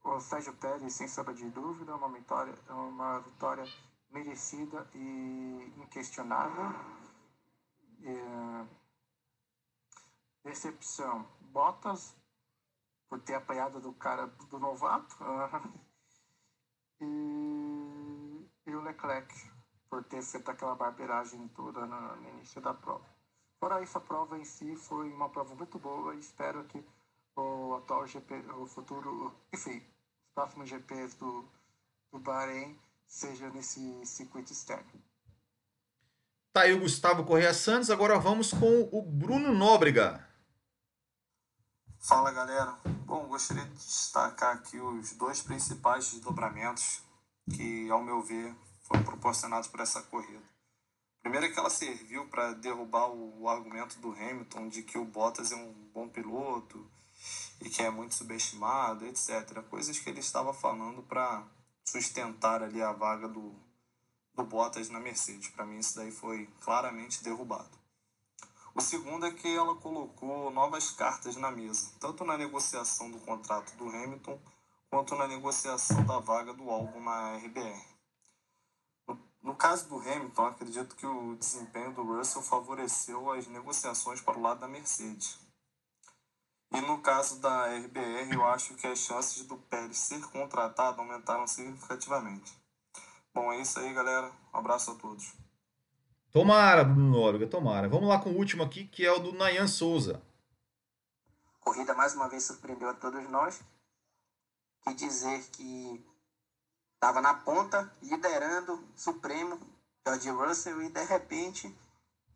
O 0.03 0.19
Sérgio 0.19 0.55
Pérez, 0.55 0.93
sem 0.93 1.07
sombra 1.07 1.33
de 1.33 1.49
dúvida, 1.51 1.95
uma 1.95 2.09
vitória, 2.09 2.55
uma 2.69 3.21
vitória 3.21 3.65
merecida 4.11 4.91
e 4.93 5.73
inquestionável. 5.79 6.75
É, 8.03 8.67
Decepção. 10.43 11.25
Bottas, 11.53 12.13
por 13.13 13.21
ter 13.21 13.35
apanhado 13.35 13.79
do 13.79 13.93
cara 13.93 14.27
do 14.49 14.59
novato. 14.59 15.15
E, 17.05 18.49
e 18.65 18.75
o 18.77 18.81
Leclerc, 18.81 19.35
por 19.91 20.05
ter 20.05 20.23
feito 20.23 20.49
aquela 20.53 20.77
barbeiragem 20.77 21.49
toda 21.49 21.85
no, 21.85 22.17
no 22.17 22.29
início 22.29 22.61
da 22.61 22.73
prova. 22.73 23.05
Fora 23.59 23.83
isso, 23.83 23.99
a 23.99 24.01
prova 24.01 24.39
em 24.39 24.45
si 24.45 24.77
foi 24.77 25.13
uma 25.13 25.29
prova 25.29 25.53
muito 25.57 25.81
boa 25.81 26.15
e 26.15 26.21
espero 26.21 26.63
que 26.67 26.81
o 27.35 27.75
atual 27.75 28.07
GP, 28.07 28.37
o 28.53 28.69
futuro, 28.69 29.35
enfim, 29.53 29.79
os 29.79 30.33
próximos 30.33 30.69
GPs 30.69 31.17
do, 31.17 31.45
do 32.13 32.21
Bahrein 32.21 32.79
seja 33.05 33.51
nesse 33.51 34.07
circuito 34.07 34.53
externo. 34.53 35.03
Tá 36.53 36.61
aí 36.61 36.73
o 36.73 36.79
Gustavo 36.79 37.25
Correia 37.25 37.53
Santos. 37.53 37.91
Agora 37.91 38.17
vamos 38.17 38.53
com 38.53 38.89
o 38.93 39.03
Bruno 39.03 39.53
Nóbrega. 39.53 40.25
Fala 41.99 42.33
galera, 42.33 42.79
bom, 43.13 43.27
gostaria 43.27 43.67
de 43.67 43.75
destacar 43.75 44.57
aqui 44.57 44.81
os 44.81 45.13
dois 45.13 45.43
principais 45.43 46.11
desdobramentos 46.11 47.03
que, 47.55 47.91
ao 47.91 48.03
meu 48.03 48.23
ver, 48.23 48.57
foram 48.85 49.05
proporcionados 49.05 49.69
por 49.69 49.81
essa 49.81 50.01
corrida. 50.01 50.43
Primeiro 51.21 51.45
é 51.45 51.51
que 51.51 51.59
ela 51.59 51.69
serviu 51.69 52.27
para 52.29 52.55
derrubar 52.55 53.11
o, 53.11 53.47
argumento 53.51 53.99
do 54.01 54.13
Hamilton 54.13 54.67
de 54.69 54.83
que 54.83 54.97
o 54.97 55.05
Bottas 55.05 55.53
é 55.53 55.57
um 55.57 55.75
bom 55.93 56.09
piloto 56.09 56.91
e 57.61 57.69
que 57.69 57.83
é 57.83 57.91
muito 57.91 58.15
subestimado, 58.15 59.05
etc. 59.05 59.63
Coisas 59.69 59.99
que 59.99 60.09
ele 60.09 60.21
estava 60.21 60.55
falando 60.55 61.03
para 61.03 61.47
sustentar 61.85 62.63
ali 62.63 62.81
a 62.81 62.93
vaga 62.93 63.29
do, 63.29 63.55
do 64.35 64.43
Bottas 64.43 64.89
na 64.89 64.99
Mercedes. 64.99 65.51
Para 65.51 65.67
mim, 65.67 65.79
isso 65.79 65.97
daí 65.97 66.11
foi 66.11 66.47
claramente 66.63 67.23
derrubado. 67.23 67.82
O 68.75 68.81
segundo 68.81 69.27
é 69.27 69.31
que 69.31 69.55
ela 69.55 69.75
colocou 69.77 70.51
novas 70.51 70.91
cartas 70.91 71.37
na 71.37 71.51
mesa, 71.51 71.93
tanto 72.01 72.25
na 72.25 72.39
negociação 72.39 73.11
do 73.11 73.19
contrato 73.19 73.77
do 73.77 73.89
Hamilton 73.89 74.41
quanto 74.89 75.15
na 75.15 75.27
negociação 75.27 76.05
da 76.05 76.19
vaga 76.19 76.55
do 76.55 76.71
álbum 76.71 77.01
na 77.03 77.37
RBR. 77.37 77.93
No, 79.43 79.57
caso 79.57 79.89
do 79.89 79.99
Hamilton, 79.99 80.47
acredito 80.47 80.95
que 80.95 81.07
o 81.07 81.35
desempenho 81.37 81.93
do 81.93 82.03
Russell 82.03 82.43
favoreceu 82.43 83.31
as 83.33 83.47
negociações 83.47 84.21
para 84.21 84.39
o 84.39 84.43
lado 84.43 84.61
da 84.61 84.69
Mercedes. 84.69 85.39
E 86.73 86.81
no 86.81 87.03
caso 87.03 87.41
da 87.41 87.67
RBR, 87.67 88.33
eu 88.33 88.47
acho 88.47 88.75
que 88.75 88.87
as 88.87 88.99
chances 89.01 89.45
do 89.45 89.57
Pérez 89.57 89.99
ser 89.99 90.25
contratado 90.29 91.01
aumentaram 91.01 91.47
significativamente. 91.47 92.57
Bom, 93.35 93.53
é 93.53 93.61
isso 93.61 93.79
aí, 93.79 93.93
galera. 93.93 94.33
Um 94.55 94.59
abraço 94.59 94.93
a 94.93 94.95
todos. 94.95 95.42
Tomara, 96.33 96.83
Bruno 96.83 97.11
Nóbrega, 97.11 97.47
tomara. 97.47 97.87
Vamos 97.89 98.09
lá 98.09 98.19
com 98.19 98.31
o 98.31 98.37
último 98.37 98.63
aqui, 98.63 98.87
que 98.87 99.05
é 99.05 99.13
o 99.13 99.19
do 99.19 99.33
Nayan 99.33 99.67
Souza. 99.67 100.23
corrida 101.61 101.95
mais 101.95 102.15
uma 102.15 102.27
vez 102.27 102.45
surpreendeu 102.45 102.89
a 102.89 102.95
todos 102.95 103.29
nós. 103.29 103.61
Que 104.83 104.95
dizer 104.95 105.45
que 105.53 106.03
estava 106.95 107.21
na 107.21 107.35
ponta, 107.35 107.93
liderando, 108.03 108.83
supremo, 108.97 109.61
George 110.07 110.31
Russell, 110.31 110.83
e 110.83 110.89
de 110.89 111.05
repente 111.05 111.77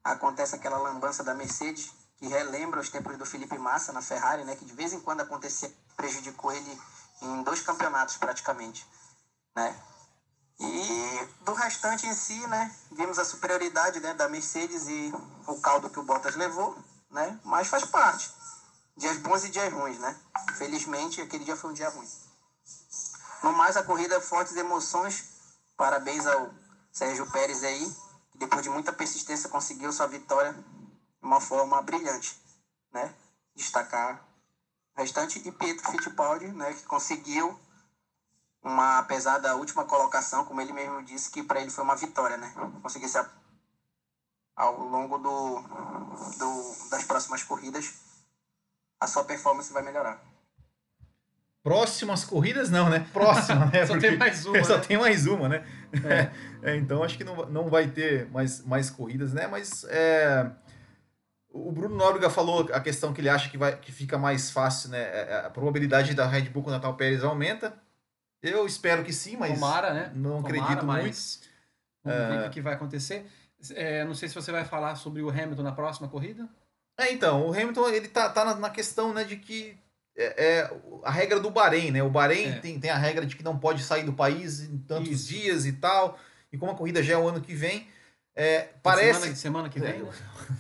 acontece 0.04 0.54
aquela 0.54 0.76
lambança 0.76 1.24
da 1.24 1.34
Mercedes, 1.34 1.92
que 2.18 2.26
relembra 2.26 2.80
os 2.80 2.90
tempos 2.90 3.16
do 3.16 3.24
Felipe 3.24 3.56
Massa 3.56 3.92
na 3.94 4.02
Ferrari, 4.02 4.44
né, 4.44 4.56
que 4.56 4.64
de 4.64 4.74
vez 4.74 4.92
em 4.92 5.00
quando 5.00 5.22
acontecia, 5.22 5.72
prejudicou 5.96 6.52
ele 6.52 6.78
em 7.22 7.42
dois 7.42 7.62
campeonatos 7.62 8.18
praticamente. 8.18 8.86
Né? 9.54 9.74
E 10.58 11.28
do 11.44 11.52
restante 11.52 12.06
em 12.06 12.14
si, 12.14 12.46
né, 12.46 12.74
vimos 12.92 13.18
a 13.18 13.24
superioridade 13.24 14.00
né, 14.00 14.14
da 14.14 14.28
Mercedes 14.28 14.88
e 14.88 15.12
o 15.46 15.60
caldo 15.60 15.90
que 15.90 15.98
o 15.98 16.02
Bottas 16.02 16.34
levou, 16.34 16.76
né, 17.10 17.38
mas 17.44 17.68
faz 17.68 17.84
parte 17.84 18.30
dias 18.96 19.18
bons 19.18 19.44
e 19.44 19.50
dias 19.50 19.72
ruins, 19.72 19.98
né? 19.98 20.16
Felizmente, 20.56 21.20
aquele 21.20 21.44
dia 21.44 21.54
foi 21.54 21.70
um 21.70 21.74
dia 21.74 21.88
ruim. 21.88 22.08
No 23.42 23.52
mais, 23.52 23.76
a 23.76 23.82
corrida, 23.82 24.20
fortes 24.20 24.56
emoções. 24.56 25.36
Parabéns 25.76 26.26
ao 26.26 26.50
Sérgio 26.90 27.30
Pérez 27.30 27.62
aí, 27.62 27.94
que 28.32 28.38
depois 28.38 28.62
de 28.62 28.70
muita 28.70 28.92
persistência 28.92 29.50
conseguiu 29.50 29.92
sua 29.92 30.06
vitória 30.06 30.52
de 30.54 31.26
uma 31.26 31.40
forma 31.40 31.80
brilhante, 31.82 32.40
né? 32.90 33.14
Destacar 33.54 34.24
o 34.96 35.00
restante 35.00 35.46
e 35.46 35.52
Pietro 35.52 35.90
Fittipaldi, 35.90 36.48
né? 36.48 36.72
Que 36.72 36.84
conseguiu 36.84 37.58
uma, 38.66 38.98
apesar 38.98 39.38
da 39.38 39.54
última 39.54 39.84
colocação, 39.84 40.44
como 40.44 40.60
ele 40.60 40.72
mesmo 40.72 41.02
disse, 41.04 41.30
que 41.30 41.42
para 41.42 41.60
ele 41.60 41.70
foi 41.70 41.84
uma 41.84 41.94
vitória, 41.94 42.36
né? 42.36 42.52
Conseguir 42.82 43.08
se 43.08 43.16
a- 43.16 43.30
ao 44.56 44.78
longo 44.80 45.18
do, 45.18 45.60
do, 45.60 46.88
das 46.90 47.04
próximas 47.04 47.42
corridas 47.44 47.94
a 49.00 49.06
sua 49.06 49.24
performance 49.24 49.72
vai 49.72 49.82
melhorar. 49.82 50.20
Próximas 51.62 52.24
corridas, 52.24 52.70
não, 52.70 52.88
né? 52.88 53.06
Próxima, 53.12 53.66
né? 53.66 53.84
Só 53.86 53.98
tem 53.98 54.16
mais 54.16 54.46
uma, 54.46 54.64
Só 54.64 54.76
né? 54.78 54.84
tem 54.84 54.96
mais 54.98 55.26
uma, 55.26 55.48
né? 55.48 55.64
É, 56.62 56.74
então 56.76 57.04
acho 57.04 57.16
que 57.16 57.22
não, 57.22 57.46
não 57.46 57.68
vai 57.70 57.86
ter 57.86 58.28
mais, 58.30 58.64
mais 58.64 58.90
corridas, 58.90 59.32
né? 59.32 59.46
Mas 59.46 59.84
é, 59.84 60.50
o 61.50 61.70
Bruno 61.70 61.94
Nóbrega 61.94 62.28
falou 62.28 62.68
a 62.72 62.80
questão 62.80 63.12
que 63.12 63.20
ele 63.20 63.28
acha 63.28 63.48
que, 63.48 63.56
vai, 63.56 63.76
que 63.78 63.92
fica 63.92 64.18
mais 64.18 64.50
fácil, 64.50 64.88
né? 64.90 64.98
É, 65.02 65.42
A 65.46 65.50
probabilidade 65.50 66.12
da 66.14 66.26
Red 66.26 66.48
Bull 66.48 66.64
contratar 66.64 66.90
o 66.90 66.94
Pérez 66.96 67.22
aumenta. 67.22 67.72
Eu 68.42 68.66
espero 68.66 69.02
que 69.02 69.12
sim, 69.12 69.36
mas 69.36 69.54
Tomara, 69.54 69.92
né? 69.92 70.12
não 70.14 70.42
Tomara, 70.42 70.46
acredito 70.46 70.86
muito. 70.86 71.02
mas 71.04 71.40
Vamos 72.04 72.28
ver 72.28 72.46
o 72.46 72.50
que 72.50 72.60
vai 72.60 72.74
acontecer. 72.74 73.26
É, 73.70 74.04
não 74.04 74.14
sei 74.14 74.28
se 74.28 74.34
você 74.34 74.52
vai 74.52 74.64
falar 74.64 74.94
sobre 74.96 75.22
o 75.22 75.28
Hamilton 75.28 75.62
na 75.62 75.72
próxima 75.72 76.08
corrida. 76.08 76.48
É, 76.98 77.12
então, 77.12 77.48
o 77.48 77.52
Hamilton 77.52 77.88
ele 77.88 78.08
tá, 78.08 78.28
tá 78.28 78.44
na, 78.44 78.54
na 78.54 78.70
questão 78.70 79.12
né, 79.12 79.24
de 79.24 79.36
que 79.36 79.76
é, 80.16 80.44
é 80.60 80.70
a 81.02 81.10
regra 81.10 81.40
do 81.40 81.50
Bahrein, 81.50 81.90
né? 81.90 82.02
O 82.02 82.08
Bahrein 82.10 82.48
É. 82.48 82.58
tem, 82.60 82.78
tem 82.78 82.90
a 82.90 82.96
regra 82.96 83.26
de 83.26 83.34
que 83.36 83.42
não 83.42 83.58
pode 83.58 83.82
sair 83.82 84.04
do 84.04 84.12
país 84.12 84.60
em 84.60 84.78
tantos 84.78 85.10
Isso. 85.10 85.28
dias 85.28 85.66
e 85.66 85.72
tal. 85.72 86.18
E 86.52 86.56
como 86.56 86.72
a 86.72 86.76
corrida 86.76 87.02
já 87.02 87.14
é 87.14 87.18
o 87.18 87.28
ano 87.28 87.40
que 87.40 87.54
vem, 87.54 87.88
é, 88.38 88.68
parece. 88.82 89.20
Semana, 89.20 89.34
semana 89.36 89.68
que 89.70 89.80
vem, 89.80 90.02
né? 90.02 90.10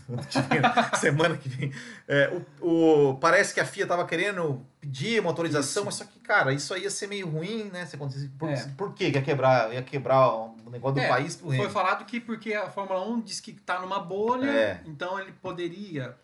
semana 0.98 1.36
que 1.36 1.46
vem. 1.46 1.70
É, 2.08 2.32
o, 2.62 3.10
o, 3.10 3.18
parece 3.18 3.52
que 3.52 3.60
a 3.60 3.66
FIA 3.66 3.82
estava 3.82 4.06
querendo 4.06 4.66
pedir 4.80 5.20
uma 5.20 5.28
autorização, 5.28 5.82
isso. 5.82 5.84
mas 5.84 5.94
só 5.96 6.04
que, 6.06 6.18
cara, 6.20 6.54
isso 6.54 6.72
aí 6.72 6.84
ia 6.84 6.90
ser 6.90 7.06
meio 7.06 7.28
ruim, 7.28 7.64
né? 7.64 7.84
Se 7.84 7.94
acontecesse. 7.96 8.28
Por, 8.30 8.48
é. 8.48 8.66
por 8.78 8.94
que 8.94 9.08
ia 9.10 9.20
quebrar, 9.20 9.74
ia 9.74 9.82
quebrar 9.82 10.26
o 10.30 10.70
negócio 10.70 10.94
do 10.94 11.00
é, 11.00 11.08
país 11.08 11.36
pro 11.36 11.54
Foi 11.54 11.68
falado 11.68 12.06
que 12.06 12.18
porque 12.18 12.54
a 12.54 12.70
Fórmula 12.70 13.06
1 13.06 13.20
diz 13.20 13.40
que 13.40 13.52
tá 13.52 13.78
numa 13.78 14.00
bolha, 14.00 14.50
É. 14.50 14.80
então 14.86 15.20
ele 15.20 15.32
poderia. 15.32 16.16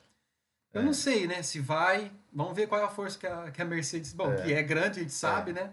Eu 0.72 0.80
É. 0.80 0.84
não 0.84 0.94
sei, 0.94 1.26
né? 1.26 1.42
Se 1.42 1.60
vai. 1.60 2.10
Vamos 2.32 2.54
ver 2.56 2.66
qual 2.66 2.80
é 2.80 2.84
a 2.84 2.88
força 2.88 3.18
que 3.18 3.26
a, 3.26 3.50
que 3.50 3.60
a 3.60 3.64
Mercedes. 3.66 4.14
Bom, 4.14 4.32
É. 4.32 4.36
que 4.36 4.54
é 4.54 4.62
grande, 4.62 5.00
a 5.00 5.02
gente 5.02 5.12
sabe, 5.12 5.52
né? 5.52 5.70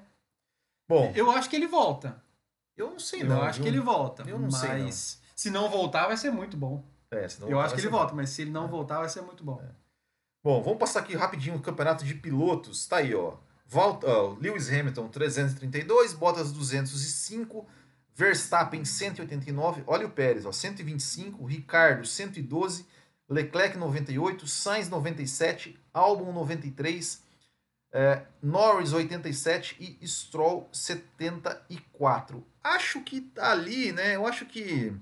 Bom, 0.89 1.13
Eu 1.15 1.31
acho 1.31 1.49
que 1.49 1.55
ele 1.55 1.67
volta. 1.67 2.21
eu 2.75 2.91
não 2.91 2.99
sei 2.99 3.21
Eu 3.21 3.27
não. 3.27 3.41
acho 3.43 3.61
viu? 3.61 3.63
que 3.63 3.69
ele 3.69 3.79
volta. 3.79 4.23
Eu 4.27 4.37
não 4.37 4.49
mas 4.51 4.55
sei, 4.59 4.79
não. 4.79 4.89
Se 5.39 5.49
não 5.49 5.69
voltar, 5.69 6.05
vai 6.07 6.17
ser 6.17 6.31
muito 6.31 6.57
bom. 6.57 6.83
É, 7.09 7.25
senão 7.29 7.47
eu 7.49 7.61
acho 7.61 7.73
que 7.73 7.79
ele 7.79 7.87
bom. 7.89 7.97
volta, 7.97 8.13
mas 8.13 8.29
se 8.29 8.41
ele 8.41 8.51
não 8.51 8.65
É. 8.65 8.67
voltar, 8.67 8.99
vai 8.99 9.07
ser 9.07 9.21
muito 9.21 9.41
bom. 9.41 9.63
Bom, 10.43 10.61
vamos 10.61 10.77
passar 10.77 10.99
aqui 10.99 11.15
rapidinho 11.15 11.55
o 11.55 11.61
campeonato 11.61 12.03
de 12.03 12.13
pilotos. 12.13 12.85
Tá 12.85 12.97
aí, 12.97 13.15
ó. 13.15 13.37
Volta, 13.65 14.05
ó, 14.05 14.33
Lewis 14.37 14.67
Hamilton 14.69 15.07
332, 15.07 16.11
Bottas 16.11 16.51
205, 16.51 17.65
Verstappen 18.13 18.83
189, 18.83 19.81
olha 19.87 20.07
o 20.07 20.11
Pérez, 20.11 20.45
ó, 20.45 20.51
125, 20.51 21.45
Ricardo 21.45 22.05
112, 22.05 22.85
Leclerc 23.29 23.77
98, 23.77 24.45
Sainz 24.45 24.89
97, 24.89 25.79
Albon 25.93 26.33
93, 26.33 27.23
é, 27.93 28.23
Norris 28.43 28.91
87 28.91 29.97
e 30.01 30.05
Stroll 30.05 30.67
74. 30.73 32.45
Acho 32.61 33.01
que 33.03 33.21
tá 33.21 33.53
ali, 33.53 33.93
né? 33.93 34.17
Eu 34.17 34.27
acho 34.27 34.45
que 34.45 34.93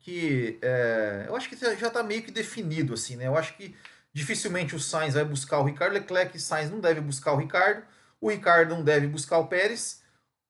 que 0.00 0.58
é, 0.62 1.26
eu 1.28 1.36
acho 1.36 1.48
que 1.48 1.56
já 1.56 1.88
está 1.88 2.02
meio 2.02 2.22
que 2.22 2.30
definido 2.30 2.94
assim, 2.94 3.16
né? 3.16 3.26
Eu 3.26 3.36
acho 3.36 3.56
que 3.56 3.74
dificilmente 4.12 4.74
o 4.74 4.80
Sainz 4.80 5.14
vai 5.14 5.24
buscar 5.24 5.58
o 5.58 5.64
Ricardo 5.64 5.92
Leclerc, 5.92 6.36
e 6.36 6.40
Sainz 6.40 6.70
não 6.70 6.80
deve 6.80 7.00
buscar 7.00 7.32
o 7.32 7.36
Ricardo, 7.36 7.82
o 8.20 8.30
Ricardo 8.30 8.74
não 8.74 8.82
deve 8.82 9.06
buscar 9.06 9.38
o 9.38 9.46
Pérez, 9.46 10.02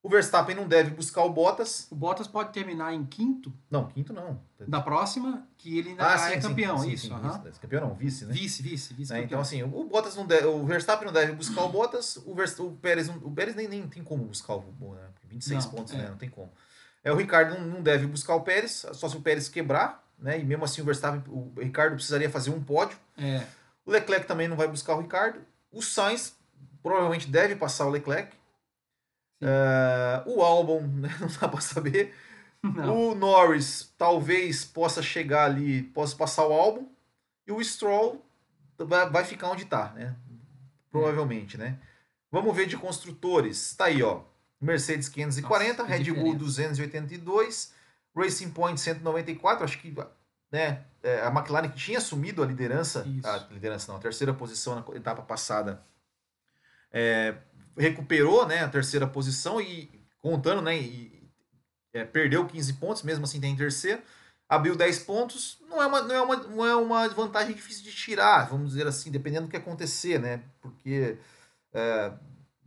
o 0.03 0.09
Verstappen 0.09 0.55
não 0.55 0.67
deve 0.67 0.91
buscar 0.91 1.23
o 1.25 1.31
Bottas. 1.33 1.89
O 1.91 1.95
Bottas 1.97 2.29
pode 2.29 2.53
terminar 2.53 2.95
em 2.95 3.05
quinto 3.05 3.53
Não, 3.69 3.89
quinto 3.89 4.13
não. 4.13 4.41
da 4.67 4.81
próxima, 4.81 5.47
que 5.59 5.77
ele 5.77 5.91
ainda 5.91 6.07
Ah, 6.07 6.17
já 6.17 6.29
sim, 6.29 6.33
é 6.35 6.41
campeão. 6.41 6.79
sim, 6.79 6.91
isso, 6.93 7.09
sim, 7.09 7.15
vice, 7.15 7.61
campeão 7.61 7.89
não, 7.89 7.95
vice, 7.95 8.25
né? 8.25 8.33
Vice, 8.33 8.63
vice, 8.63 8.95
vice. 8.95 9.13
É, 9.13 9.21
então 9.23 9.41
assim, 9.41 9.63
o 9.63 9.85
Bottas 9.85 10.15
não 10.15 10.25
deve, 10.25 10.47
o 10.47 10.65
Verstappen 10.65 11.07
não 11.07 11.13
deve 11.13 11.33
buscar 11.33 11.63
o 11.63 11.69
Bottas, 11.69 12.17
o, 12.25 12.35
Vers, 12.35 12.59
o 12.61 12.71
Pérez, 12.81 13.09
o 13.09 13.31
Pérez 13.33 13.57
nem, 13.57 13.67
nem 13.67 13.89
tem 13.89 14.05
como 14.05 14.25
buscar 14.25 14.55
o 14.55 14.95
né? 14.95 15.09
26 15.25 15.65
Não, 15.65 15.73
pontos, 15.73 15.93
é. 15.95 15.97
né? 15.99 16.09
Não 16.09 16.17
tem 16.17 16.31
como. 16.31 16.51
É, 17.03 17.13
o 17.13 17.17
Ricardo 17.17 17.59
não, 17.61 17.83
deve 17.83 18.07
buscar 18.07 18.35
o 18.35 18.43
Pérez, 18.43 18.87
só 18.93 19.09
se 19.09 19.17
o 19.17 19.21
Pérez 19.21 19.49
quebrar, 19.49 20.05
né? 20.19 20.39
E 20.39 20.45
mesmo 20.45 20.65
assim 20.65 20.83
o 20.83 20.85
Verstappen, 20.85 21.23
o 21.29 21.53
Ricardo 21.59 21.95
precisaria 21.95 22.31
fazer 22.31 22.51
um 22.51 22.63
pódio. 22.63 22.99
É, 23.17 23.45
O 23.87 23.91
Leclerc 23.91 24.27
também 24.27 24.49
não 24.49 24.57
vai 24.57 24.69
buscar 24.69 24.95
o 24.95 25.01
Ricardo. 25.01 25.41
O 25.71 25.83
Sainz 25.83 26.37
provavelmente 26.83 27.29
deve 27.29 27.57
passar 27.57 27.87
o 27.87 27.91
Leclerc. 27.91 28.37
É, 29.41 30.23
o 30.27 30.43
Albon, 30.43 30.83
né, 30.99 31.17
não 31.21 31.29
dá 31.29 31.49
para 31.49 31.61
saber. 31.61 32.15
não. 32.63 33.11
O 33.11 33.15
Norris 33.15 33.93
talvez 33.97 34.65
possa 34.65 35.03
chegar 35.03 35.45
ali, 35.45 35.83
possa 35.83 36.17
passar 36.17 36.47
o 36.47 36.53
Albon. 36.53 36.89
E 37.47 37.53
o 37.53 37.63
Stroll 37.65 38.25
vai, 38.77 39.09
vai 39.09 39.25
ficar 39.25 39.51
onde 39.51 39.63
está, 39.63 39.93
né? 39.93 40.15
Provavelmente, 40.91 41.57
né? 41.57 41.79
Vamos 42.31 42.55
ver 42.55 42.67
de 42.67 42.77
construtores. 42.77 43.75
Tá 43.75 43.87
aí, 43.87 44.03
ó. 44.03 44.23
Mercedes 44.61 45.09
540, 45.09 45.83
Nossa, 45.83 45.95
Red 45.95 46.05
Bull 46.05 46.35
diferença. 46.37 46.39
282, 46.39 47.73
Racing 48.17 48.51
Point 48.51 48.81
194. 48.81 49.65
Acho 49.65 49.79
que 49.79 49.95
né, 50.51 50.85
é, 51.03 51.21
a 51.21 51.29
McLaren 51.29 51.69
que 51.69 51.77
tinha 51.77 51.99
assumido 51.99 52.43
a 52.43 52.47
liderança, 52.47 53.07
Isso. 53.07 53.27
a 53.27 53.37
liderança 53.51 53.91
não, 53.93 53.99
a 53.99 54.03
terceira 54.03 54.33
posição 54.33 54.75
na 54.75 54.97
etapa 54.97 55.23
passada, 55.23 55.83
é, 56.91 57.37
recuperou 57.77 58.47
né, 58.47 58.65
a 58.65 58.69
terceira 58.69 59.07
posição 59.07 59.61
e 59.61 59.91
contando, 60.19 60.63
né, 60.63 60.77
e, 60.77 61.31
é, 61.93 62.05
perdeu 62.05 62.47
15 62.47 62.75
pontos, 62.75 63.03
mesmo 63.03 63.25
assim 63.25 63.41
tem 63.41 63.53
em 63.53 63.57
terceiro, 63.57 64.03
abriu 64.49 64.75
10 64.75 65.01
pontos, 65.01 65.59
não 65.69 65.83
é, 65.83 65.87
uma, 65.87 66.03
não, 66.03 66.15
é 66.15 66.23
uma, 66.23 66.37
não 66.37 66.67
é 66.67 66.77
uma 66.77 67.09
vantagem 67.09 67.55
difícil 67.55 67.85
de 67.85 67.93
tirar, 67.93 68.49
vamos 68.49 68.71
dizer 68.71 68.87
assim, 68.87 69.11
dependendo 69.11 69.47
do 69.47 69.51
que 69.51 69.57
acontecer, 69.57 70.19
né, 70.19 70.43
porque, 70.61 71.19
é, 71.73 72.13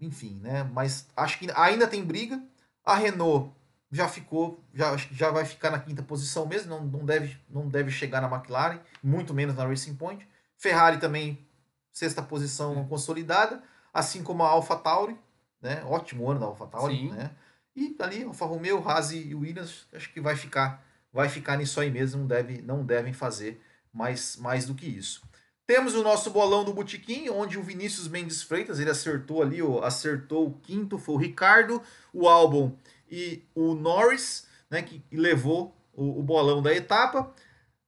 enfim, 0.01 0.39
né, 0.41 0.63
mas 0.73 1.07
acho 1.15 1.39
que 1.39 1.47
ainda 1.55 1.87
tem 1.87 2.03
briga, 2.03 2.41
a 2.83 2.95
Renault 2.95 3.53
já 3.91 4.07
ficou, 4.07 4.63
já, 4.73 4.95
já 4.97 5.29
vai 5.31 5.45
ficar 5.45 5.69
na 5.69 5.79
quinta 5.79 6.01
posição 6.01 6.45
mesmo, 6.45 6.69
não, 6.69 6.85
não, 6.85 7.05
deve, 7.05 7.37
não 7.49 7.67
deve 7.67 7.91
chegar 7.91 8.21
na 8.21 8.33
McLaren, 8.33 8.79
muito 9.03 9.33
menos 9.33 9.55
na 9.55 9.65
Racing 9.65 9.95
Point, 9.95 10.25
Ferrari 10.57 10.97
também, 10.97 11.45
sexta 11.91 12.21
posição 12.21 12.85
consolidada, 12.87 13.61
assim 13.93 14.23
como 14.23 14.43
a 14.43 14.47
Alpha 14.49 14.77
Tauri, 14.77 15.17
né? 15.61 15.83
Ótimo 15.85 16.29
ano 16.29 16.39
da 16.39 16.45
Alpha 16.45 16.65
Tauri, 16.67 16.95
Sim. 16.95 17.09
né? 17.11 17.31
E 17.75 17.95
ali 17.99 18.23
Alfa 18.23 18.45
Romeo, 18.45 18.87
Haas 18.87 19.11
e 19.11 19.33
Williams, 19.35 19.87
acho 19.93 20.11
que 20.11 20.21
vai 20.21 20.35
ficar, 20.35 20.83
vai 21.11 21.29
ficar 21.29 21.57
nisso 21.57 21.79
aí 21.79 21.91
mesmo, 21.91 22.21
não, 22.21 22.27
deve, 22.27 22.61
não 22.61 22.85
devem 22.85 23.13
fazer 23.13 23.61
mais, 23.93 24.37
mais 24.37 24.65
do 24.65 24.75
que 24.75 24.85
isso. 24.85 25.21
Temos 25.71 25.95
o 25.95 26.03
nosso 26.03 26.29
bolão 26.31 26.65
do 26.65 26.73
Botequim, 26.73 27.29
onde 27.29 27.57
o 27.57 27.63
Vinícius 27.63 28.09
Mendes 28.09 28.43
Freitas, 28.43 28.77
ele 28.77 28.89
acertou 28.89 29.41
ali, 29.41 29.59
acertou 29.81 30.47
o 30.47 30.53
quinto, 30.55 30.97
foi 30.97 31.15
o 31.15 31.17
Ricardo, 31.17 31.81
o 32.11 32.27
Albon 32.27 32.75
e 33.09 33.41
o 33.55 33.73
Norris, 33.73 34.45
né, 34.69 34.81
que 34.81 35.01
levou 35.09 35.73
o, 35.93 36.19
o 36.19 36.21
bolão 36.21 36.61
da 36.61 36.75
etapa. 36.75 37.33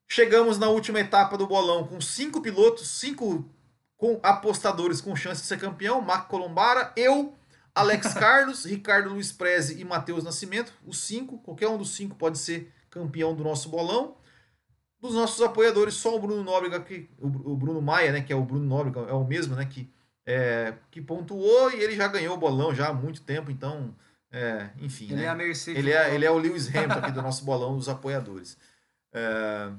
Chegamos 0.09 0.57
na 0.57 0.69
última 0.69 1.01
etapa 1.01 1.37
do 1.37 1.45
bolão 1.45 1.85
com 1.85 1.99
cinco 1.99 2.39
pilotos, 2.39 2.87
cinco 2.87 3.43
com 3.97 4.17
apostadores 4.23 5.01
com 5.01 5.13
chance 5.13 5.41
de 5.41 5.47
ser 5.47 5.59
campeão, 5.59 5.99
Marco 5.99 6.29
Colombara, 6.29 6.93
eu, 6.95 7.33
Alex 7.75 8.13
Carlos, 8.15 8.63
Ricardo 8.63 9.09
Luiz 9.09 9.33
Preze 9.33 9.77
e 9.77 9.83
Matheus 9.83 10.23
Nascimento, 10.23 10.71
os 10.87 10.99
cinco, 10.99 11.37
qualquer 11.39 11.67
um 11.67 11.77
dos 11.77 11.89
cinco 11.89 12.15
pode 12.15 12.37
ser 12.37 12.71
campeão 12.89 13.35
do 13.35 13.43
nosso 13.43 13.67
bolão. 13.67 14.15
Dos 15.03 15.15
nossos 15.15 15.41
apoiadores, 15.41 15.95
só 15.95 16.15
o 16.15 16.19
Bruno 16.19 16.41
Nóbrega, 16.45 16.79
que, 16.79 17.09
o, 17.19 17.57
Bruno 17.57 17.81
Maia, 17.81 18.13
né, 18.13 18.21
que 18.21 18.31
é 18.31 18.35
o 18.37 18.45
Bruno 18.45 18.65
Nóbrega, 18.65 19.01
é 19.01 19.11
o 19.11 19.25
mesmo, 19.25 19.53
né, 19.53 19.65
que, 19.65 19.91
é, 20.25 20.75
que 20.89 21.01
pontuou 21.01 21.69
e 21.71 21.75
ele 21.75 21.93
já 21.93 22.07
ganhou 22.07 22.35
o 22.35 22.39
bolão 22.39 22.73
já 22.73 22.87
há 22.87 22.93
muito 22.93 23.21
tempo, 23.21 23.51
então, 23.51 23.93
é, 24.31 24.69
enfim, 24.79 25.07
Ele 25.07 25.15
né? 25.15 25.23
é 25.25 25.27
a 25.27 25.35
Mercedes. 25.35 25.77
Ele 25.77 25.91
é, 25.91 26.15
ele 26.15 26.23
é 26.23 26.31
o 26.31 26.37
Lewis 26.37 26.73
Hamilton 26.73 26.99
aqui 26.99 27.11
do 27.11 27.21
nosso 27.21 27.43
bolão 27.43 27.75
dos 27.75 27.89
apoiadores. 27.89 28.57
É, 29.11 29.69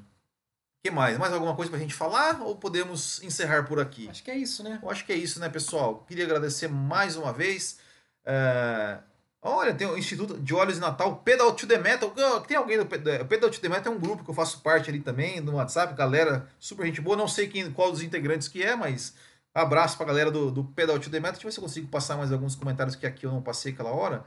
que 0.84 0.90
mais? 0.90 1.16
Mais 1.16 1.32
alguma 1.32 1.56
coisa 1.56 1.70
pra 1.70 1.80
gente 1.80 1.94
falar 1.94 2.42
ou 2.42 2.56
podemos 2.56 3.22
encerrar 3.22 3.62
por 3.64 3.80
aqui? 3.80 4.06
Acho 4.10 4.22
que 4.22 4.30
é 4.30 4.36
isso, 4.36 4.62
né? 4.62 4.78
Eu 4.82 4.90
acho 4.90 5.06
que 5.06 5.12
é 5.14 5.16
isso, 5.16 5.40
né, 5.40 5.48
pessoal? 5.48 6.04
Queria 6.06 6.26
agradecer 6.26 6.68
mais 6.68 7.16
uma 7.16 7.32
vez. 7.32 7.78
É, 8.26 8.98
Olha, 9.46 9.74
tem 9.74 9.86
o 9.86 9.98
Instituto 9.98 10.40
de 10.40 10.54
Olhos 10.54 10.76
de 10.76 10.80
Natal, 10.80 11.16
Pedal 11.16 11.52
to 11.54 11.66
the 11.66 11.76
Metal. 11.76 12.10
Tem 12.48 12.56
alguém 12.56 12.78
do 12.78 12.84
o 12.84 12.86
Pedal 13.26 13.50
to 13.50 13.60
the 13.60 13.68
Metal 13.68 13.92
é 13.92 13.96
um 13.96 14.00
grupo 14.00 14.24
que 14.24 14.30
eu 14.30 14.34
faço 14.34 14.62
parte 14.62 14.88
ali 14.88 15.00
também, 15.00 15.38
no 15.38 15.56
WhatsApp, 15.56 15.94
galera, 15.94 16.48
super 16.58 16.86
gente 16.86 17.02
boa. 17.02 17.14
Não 17.14 17.28
sei 17.28 17.46
quem, 17.46 17.70
qual 17.70 17.90
dos 17.92 18.02
integrantes 18.02 18.48
que 18.48 18.62
é, 18.62 18.74
mas 18.74 19.14
abraço 19.54 19.98
pra 19.98 20.06
galera 20.06 20.30
do, 20.30 20.50
do 20.50 20.64
Pedal 20.64 20.98
to 20.98 21.10
the 21.10 21.20
Metal. 21.20 21.32
Deixa 21.32 21.46
eu 21.46 21.50
ver 21.50 21.52
se 21.52 21.60
eu 21.60 21.62
consigo 21.64 21.88
passar 21.88 22.16
mais 22.16 22.32
alguns 22.32 22.54
comentários 22.56 22.96
que 22.96 23.06
aqui 23.06 23.26
eu 23.26 23.32
não 23.32 23.42
passei 23.42 23.72
aquela 23.72 23.90
hora. 23.90 24.24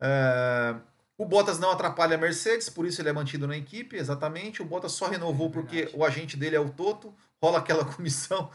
É, 0.00 0.76
O 1.18 1.26
Bottas 1.26 1.58
não 1.58 1.72
atrapalha 1.72 2.14
a 2.14 2.18
Mercedes, 2.18 2.68
por 2.70 2.86
isso 2.86 3.02
ele 3.02 3.08
é 3.08 3.12
mantido 3.12 3.48
na 3.48 3.56
equipe, 3.56 3.96
exatamente. 3.96 4.62
O 4.62 4.64
Bottas 4.64 4.92
só 4.92 5.08
renovou 5.08 5.48
É 5.48 5.52
porque 5.52 5.90
o 5.92 6.04
agente 6.04 6.36
dele 6.36 6.54
é 6.54 6.60
o 6.60 6.70
Toto, 6.70 7.12
rola 7.42 7.58
aquela 7.58 7.84
comissão. 7.96 8.48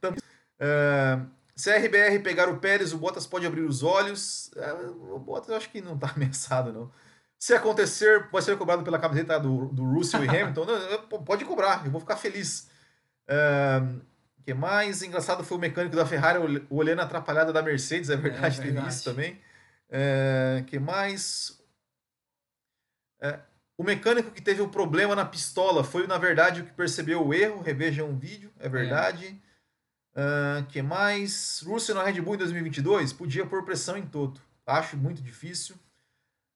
Também. 0.00 0.20
É, 0.60 1.18
se 1.56 1.70
a 1.70 1.76
RBR 1.78 2.18
pegar 2.22 2.48
o 2.48 2.58
Pérez, 2.58 2.92
o 2.92 2.98
Bottas 2.98 3.26
pode 3.26 3.46
abrir 3.46 3.62
os 3.62 3.82
olhos. 3.82 4.50
É, 4.56 4.72
o 4.72 5.18
Bottas 5.18 5.48
eu 5.50 5.56
acho 5.56 5.70
que 5.70 5.80
não 5.80 5.96
tá 5.98 6.12
ameaçado, 6.14 6.72
não. 6.72 6.92
Se 7.38 7.54
acontecer, 7.54 8.28
vai 8.30 8.40
ser 8.42 8.56
cobrado 8.56 8.82
pela 8.82 8.98
camiseta 8.98 9.38
do, 9.40 9.66
do 9.68 9.84
Russell 9.84 10.24
e 10.24 10.28
Hamilton. 10.28 10.64
Não, 10.64 11.22
pode 11.24 11.44
cobrar, 11.44 11.84
eu 11.84 11.90
vou 11.90 12.00
ficar 12.00 12.16
feliz. 12.16 12.68
O 14.38 14.42
que 14.42 14.54
mais? 14.54 15.02
Engraçado 15.02 15.42
foi 15.44 15.56
o 15.56 15.60
mecânico 15.60 15.96
da 15.96 16.06
Ferrari 16.06 16.38
ol- 16.38 16.66
olhando 16.78 17.00
a 17.00 17.04
atrapalhada 17.04 17.52
da 17.52 17.62
Mercedes, 17.62 18.08
é 18.10 18.16
verdade, 18.16 18.56
teve 18.56 18.70
verdade. 18.72 18.94
isso 18.94 19.04
também. 19.04 19.40
O 20.60 20.64
que 20.64 20.78
mais? 20.78 21.60
É, 23.20 23.38
o 23.76 23.82
mecânico 23.84 24.30
que 24.30 24.40
teve 24.42 24.62
o 24.62 24.68
problema 24.68 25.14
na 25.14 25.24
pistola 25.24 25.84
foi, 25.84 26.06
na 26.06 26.16
verdade, 26.18 26.60
o 26.62 26.64
que 26.64 26.72
percebeu 26.72 27.26
o 27.26 27.34
erro. 27.34 27.60
Revejam 27.60 28.10
o 28.10 28.16
vídeo, 28.16 28.50
é 28.58 28.68
verdade. 28.68 29.40
O 30.16 30.66
que 30.66 30.80
mais? 30.80 31.62
Russell 31.66 31.94
na 31.94 32.02
Red 32.02 32.20
Bull 32.20 32.34
em 32.34 32.38
2022 32.38 33.12
podia 33.12 33.44
pôr 33.44 33.64
pressão 33.64 33.96
em 33.96 34.06
Toto. 34.06 34.40
Acho 34.66 34.96
muito 34.96 35.22
difícil. 35.22 35.76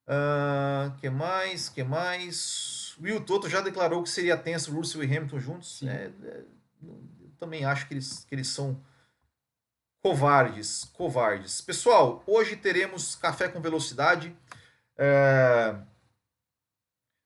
O 0.09 0.97
que 0.97 1.11
mais? 1.11 1.69
que 1.69 1.85
mais? 1.85 2.97
Will 3.01 3.21
Toto 3.21 3.49
já 3.49 3.61
declarou 3.61 4.03
que 4.03 4.09
seria 4.09 4.37
tenso 4.37 4.73
Russell 4.75 5.05
e 5.05 5.07
Hamilton 5.07 5.39
juntos. 5.39 5.83
É, 5.83 6.11
é, 6.25 6.45
eu 6.83 7.31
também 7.39 7.65
acho 7.65 7.87
que 7.87 7.95
eles, 7.95 8.25
que 8.25 8.35
eles 8.35 8.49
são 8.49 8.81
covardes. 10.03 10.85
Covardes. 10.93 11.61
Pessoal, 11.61 12.23
hoje 12.27 12.57
teremos 12.57 13.15
café 13.15 13.49
com 13.49 13.61
velocidade. 13.61 14.35
É, 14.97 15.77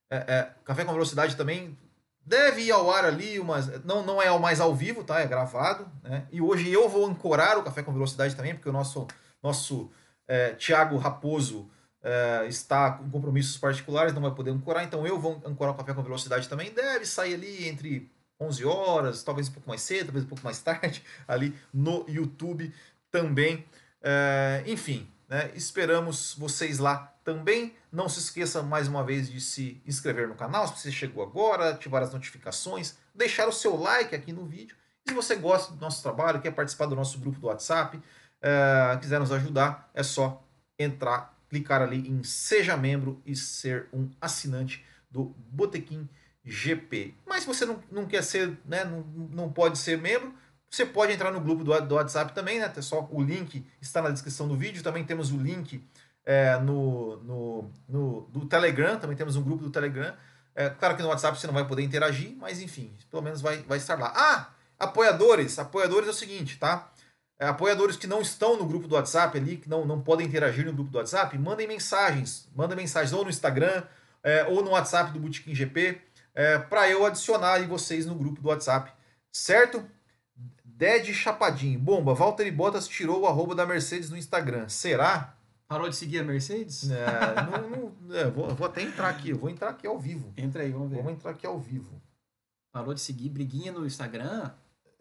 É, 0.09 0.17
é, 0.17 0.53
Café 0.63 0.85
com 0.85 0.93
Velocidade 0.93 1.35
também 1.35 1.77
deve 2.25 2.61
ir 2.61 2.71
ao 2.71 2.89
ar 2.91 3.05
ali, 3.05 3.39
mas 3.39 3.83
não, 3.83 4.03
não 4.03 4.21
é 4.21 4.37
mais 4.39 4.59
ao 4.59 4.73
vivo, 4.73 5.03
tá? 5.03 5.19
É 5.19 5.27
gravado, 5.27 5.87
né? 6.03 6.27
E 6.31 6.41
hoje 6.41 6.71
eu 6.71 6.89
vou 6.89 7.05
ancorar 7.05 7.57
o 7.57 7.63
Café 7.63 7.83
com 7.83 7.93
Velocidade 7.93 8.35
também, 8.35 8.55
porque 8.55 8.69
o 8.69 8.73
nosso, 8.73 9.07
nosso 9.43 9.91
é, 10.27 10.53
Tiago 10.53 10.97
Raposo 10.97 11.69
é, 12.01 12.45
está 12.47 12.91
com 12.91 13.09
compromissos 13.09 13.57
particulares, 13.57 14.13
não 14.13 14.21
vai 14.21 14.31
poder 14.31 14.51
ancorar, 14.51 14.83
então 14.83 15.05
eu 15.05 15.19
vou 15.19 15.41
ancorar 15.45 15.73
o 15.73 15.77
Café 15.77 15.93
com 15.93 16.03
Velocidade 16.03 16.49
também. 16.49 16.71
Deve 16.71 17.05
sair 17.05 17.35
ali 17.35 17.67
entre 17.67 18.11
11 18.39 18.65
horas, 18.65 19.23
talvez 19.23 19.49
um 19.49 19.53
pouco 19.53 19.69
mais 19.69 19.81
cedo, 19.81 20.05
talvez 20.07 20.25
um 20.25 20.29
pouco 20.29 20.43
mais 20.43 20.59
tarde, 20.63 21.03
ali 21.27 21.55
no 21.73 22.05
YouTube 22.07 22.73
também. 23.11 23.65
É, 24.01 24.63
enfim, 24.67 25.07
né? 25.27 25.51
esperamos 25.55 26.35
vocês 26.37 26.79
lá 26.79 27.13
também. 27.23 27.73
Não 27.95 28.09
se 28.09 28.19
esqueça 28.19 28.61
mais 28.61 28.89
uma 28.89 29.05
vez 29.05 29.31
de 29.31 29.39
se 29.39 29.81
inscrever 29.85 30.27
no 30.27 30.35
canal, 30.35 30.67
se 30.67 30.77
você 30.77 30.91
chegou 30.91 31.23
agora, 31.23 31.69
ativar 31.69 32.03
as 32.03 32.11
notificações, 32.11 32.97
deixar 33.13 33.47
o 33.47 33.53
seu 33.53 33.77
like 33.77 34.13
aqui 34.13 34.33
no 34.33 34.45
vídeo. 34.45 34.75
E 35.05 35.11
se 35.11 35.15
você 35.15 35.33
gosta 35.37 35.73
do 35.73 35.79
nosso 35.79 36.03
trabalho, 36.03 36.41
quer 36.41 36.51
participar 36.51 36.87
do 36.87 36.95
nosso 36.95 37.17
grupo 37.19 37.39
do 37.39 37.47
WhatsApp, 37.47 37.97
é, 38.41 38.97
quiser 38.99 39.17
nos 39.17 39.31
ajudar, 39.31 39.89
é 39.93 40.03
só 40.03 40.45
entrar, 40.77 41.39
clicar 41.47 41.81
ali 41.81 42.05
em 42.09 42.21
Seja 42.21 42.75
Membro 42.75 43.21
e 43.25 43.33
ser 43.33 43.87
um 43.93 44.09
assinante 44.19 44.83
do 45.09 45.33
Botequim 45.49 46.09
GP. 46.43 47.15
Mas 47.25 47.43
se 47.43 47.47
você 47.47 47.65
não, 47.65 47.81
não 47.89 48.05
quer 48.05 48.23
ser, 48.25 48.57
né, 48.65 48.83
não, 48.83 49.05
não 49.31 49.49
pode 49.49 49.77
ser 49.77 49.97
membro, 49.97 50.33
você 50.69 50.85
pode 50.85 51.13
entrar 51.13 51.31
no 51.31 51.39
grupo 51.39 51.63
do, 51.63 51.79
do 51.79 51.95
WhatsApp 51.95 52.33
também, 52.33 52.59
né? 52.59 52.69
Só 52.81 53.07
o 53.09 53.23
link 53.23 53.65
está 53.79 54.01
na 54.01 54.09
descrição 54.09 54.49
do 54.49 54.57
vídeo. 54.57 54.83
Também 54.83 55.05
temos 55.05 55.31
o 55.31 55.37
link 55.37 55.81
é, 56.25 56.57
no, 56.57 57.17
no, 57.17 57.71
no, 57.87 58.21
do 58.31 58.45
Telegram, 58.45 58.97
também 58.97 59.15
temos 59.15 59.35
um 59.35 59.43
grupo 59.43 59.63
do 59.63 59.69
Telegram. 59.69 60.13
É, 60.55 60.69
claro 60.69 60.95
que 60.95 61.03
no 61.03 61.09
WhatsApp 61.09 61.39
você 61.39 61.47
não 61.47 61.53
vai 61.53 61.67
poder 61.67 61.83
interagir, 61.83 62.35
mas 62.37 62.61
enfim, 62.61 62.91
pelo 63.11 63.21
menos 63.21 63.41
vai, 63.41 63.57
vai 63.63 63.77
estar 63.77 63.99
lá. 63.99 64.11
Ah, 64.15 64.49
apoiadores. 64.79 65.59
Apoiadores 65.59 66.07
é 66.07 66.11
o 66.11 66.13
seguinte, 66.13 66.57
tá? 66.57 66.91
É, 67.37 67.47
apoiadores 67.47 67.97
que 67.97 68.07
não 68.07 68.21
estão 68.21 68.57
no 68.57 68.65
grupo 68.65 68.87
do 68.87 68.95
WhatsApp 68.95 69.37
ali, 69.37 69.57
que 69.57 69.69
não, 69.69 69.85
não 69.85 70.01
podem 70.01 70.25
interagir 70.25 70.65
no 70.65 70.73
grupo 70.73 70.89
do 70.89 70.97
WhatsApp, 70.97 71.37
mandem 71.37 71.67
mensagens. 71.67 72.47
Mandem 72.55 72.77
mensagens 72.77 73.11
ou 73.11 73.23
no 73.23 73.29
Instagram 73.29 73.83
é, 74.23 74.45
ou 74.45 74.63
no 74.63 74.71
WhatsApp 74.71 75.11
do 75.11 75.19
Botequim 75.19 75.53
GP 75.53 76.01
é, 76.33 76.57
para 76.57 76.89
eu 76.89 77.05
adicionar 77.05 77.65
vocês 77.67 78.05
no 78.05 78.15
grupo 78.15 78.41
do 78.41 78.49
WhatsApp, 78.49 78.91
certo? 79.31 79.85
Ded 80.63 81.13
Chapadinho. 81.13 81.79
Bomba, 81.79 82.13
Valtteri 82.13 82.51
Bottas 82.51 82.87
tirou 82.87 83.21
o 83.21 83.27
arroba 83.27 83.55
da 83.55 83.65
Mercedes 83.65 84.09
no 84.09 84.17
Instagram. 84.17 84.67
Será? 84.67 85.34
Parou 85.67 85.89
de 85.89 85.95
seguir 85.95 86.19
a 86.19 86.23
Mercedes? 86.23 86.89
É, 86.91 87.05
não, 87.41 87.91
não, 88.01 88.15
é, 88.15 88.29
vou, 88.29 88.53
vou, 88.53 88.67
até 88.67 88.81
entrar 88.81 89.09
aqui, 89.09 89.33
vou 89.33 89.49
entrar 89.49 89.69
aqui 89.69 89.87
ao 89.87 89.99
vivo. 89.99 90.31
Entra 90.37 90.61
aí, 90.61 90.71
vamos 90.71 90.89
ver. 90.89 90.97
Vamos 90.97 91.13
entrar 91.13 91.31
aqui 91.31 91.45
ao 91.45 91.59
vivo. 91.59 92.01
Parou 92.71 92.93
de 92.93 93.01
seguir 93.01 93.29
briguinha 93.29 93.71
no 93.71 93.85
Instagram? 93.85 94.51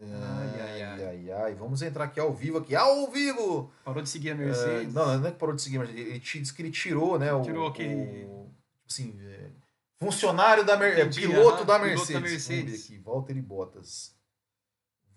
Ai, 0.00 0.60
ai, 0.60 0.82
ai, 0.82 1.04
ai, 1.04 1.32
ai. 1.32 1.54
Vamos 1.54 1.82
entrar 1.82 2.04
aqui 2.04 2.18
ao 2.18 2.32
vivo, 2.32 2.58
aqui, 2.58 2.74
ao 2.74 3.10
vivo! 3.10 3.72
Parou 3.84 4.02
de 4.02 4.08
seguir 4.08 4.30
a 4.30 4.34
Mercedes? 4.34 4.94
É, 4.94 4.98
não, 4.98 5.18
não 5.18 5.28
é 5.28 5.32
que 5.32 5.38
parou 5.38 5.54
de 5.54 5.62
seguir, 5.62 5.78
mas 5.78 5.90
ele 5.90 6.18
disse 6.18 6.52
que 6.52 6.62
ele 6.62 6.70
tirou, 6.70 7.18
né? 7.18 7.26
Tirou 7.42 7.64
o, 7.64 7.68
aquele. 7.68 8.24
O, 8.24 8.50
assim, 8.88 9.18
é, 9.22 9.50
funcionário 9.98 10.64
da 10.64 10.76
Mercedes. 10.76 11.18
piloto, 11.18 11.64
da 11.64 11.78
Mercedes. 11.78 12.06
piloto 12.06 12.12
da 12.12 12.20
Mercedes. 12.20 12.64
Vamos 12.64 12.88
ver 12.88 12.94
aqui, 12.94 13.04
Walter 13.04 13.36
e 13.36 13.42
Bottas. 13.42 14.14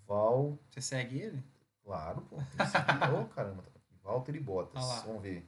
Val. 0.06 0.58
Você 0.70 0.80
segue 0.80 1.20
ele? 1.20 1.42
Claro, 1.84 2.22
pô. 2.22 2.36
oh, 2.36 3.24
caramba, 3.34 3.62
tá. 3.62 3.67
Valtteri 4.08 4.40
Bottas. 4.40 4.82
Ah 4.82 5.02
Vamos 5.06 5.22
ver. 5.22 5.46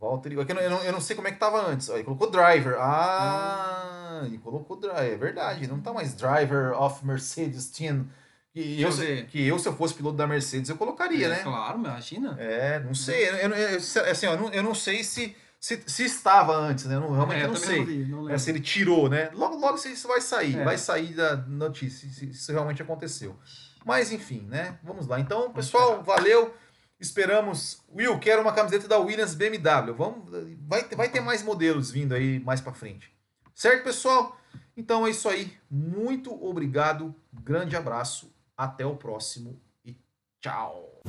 Valtteri. 0.00 0.38
Aqui 0.40 0.52
eu, 0.52 0.70
não, 0.70 0.82
eu 0.82 0.92
não 0.92 1.00
sei 1.00 1.14
como 1.14 1.28
é 1.28 1.32
que 1.32 1.38
tava 1.38 1.64
antes. 1.64 1.88
Ele 1.88 2.02
colocou 2.02 2.28
driver. 2.28 2.76
Ah, 2.78 4.20
hum. 4.22 4.26
ele 4.26 4.38
colocou 4.38 4.76
driver. 4.76 5.12
É 5.12 5.16
verdade. 5.16 5.68
Não 5.68 5.80
tá 5.80 5.92
mais 5.92 6.12
driver 6.14 6.72
of 6.80 7.06
Mercedes 7.06 7.70
Team. 7.70 8.08
Que 8.52 8.82
eu, 8.82 8.90
que 9.28 9.46
eu, 9.46 9.58
se 9.58 9.66
eu 9.66 9.74
fosse 9.74 9.94
piloto 9.94 10.16
da 10.16 10.26
Mercedes, 10.26 10.68
eu 10.68 10.76
colocaria, 10.76 11.24
é, 11.24 11.28
né? 11.30 11.42
Claro, 11.42 11.78
imagina. 11.78 12.36
É, 12.38 12.80
não 12.80 12.94
sei. 12.94 13.26
Eu, 13.26 13.48
eu, 13.48 13.78
assim, 14.10 14.26
eu, 14.26 14.36
não, 14.36 14.50
eu 14.50 14.62
não 14.62 14.74
sei 14.74 15.02
se, 15.02 15.34
se, 15.58 15.82
se 15.86 16.04
estava 16.04 16.54
antes, 16.54 16.84
né? 16.84 16.96
Eu 16.96 17.00
não, 17.00 17.12
realmente 17.12 17.40
é, 17.40 17.44
eu 17.44 17.48
não 17.48 17.56
sei. 17.56 18.04
Não 18.04 18.24
não 18.24 18.30
é, 18.30 18.36
se 18.36 18.50
ele 18.50 18.60
tirou, 18.60 19.08
né? 19.08 19.30
Logo, 19.32 19.56
logo 19.56 19.76
isso 19.76 20.06
vai 20.06 20.20
sair. 20.20 20.58
É. 20.58 20.64
Vai 20.64 20.76
sair 20.76 21.14
da 21.14 21.34
notícia 21.36 22.06
se 22.10 22.28
isso 22.28 22.52
realmente 22.52 22.82
aconteceu. 22.82 23.38
Mas 23.86 24.12
enfim, 24.12 24.46
né? 24.50 24.78
Vamos 24.82 25.06
lá. 25.06 25.18
Então, 25.18 25.50
pessoal, 25.52 26.02
valeu. 26.02 26.54
Esperamos. 27.02 27.82
Will, 27.92 28.16
quero 28.20 28.40
uma 28.40 28.52
camiseta 28.52 28.86
da 28.86 28.96
Williams 28.96 29.34
BMW. 29.34 29.92
Vamos, 29.92 30.30
vai, 30.60 30.84
vai 30.84 31.08
ter 31.08 31.20
mais 31.20 31.42
modelos 31.42 31.90
vindo 31.90 32.14
aí 32.14 32.38
mais 32.38 32.60
para 32.60 32.72
frente. 32.72 33.12
Certo, 33.52 33.82
pessoal? 33.82 34.38
Então 34.76 35.04
é 35.04 35.10
isso 35.10 35.28
aí. 35.28 35.52
Muito 35.68 36.32
obrigado. 36.44 37.12
Grande 37.32 37.74
abraço 37.74 38.32
até 38.56 38.86
o 38.86 38.94
próximo 38.94 39.60
e 39.84 39.96
tchau! 40.40 41.02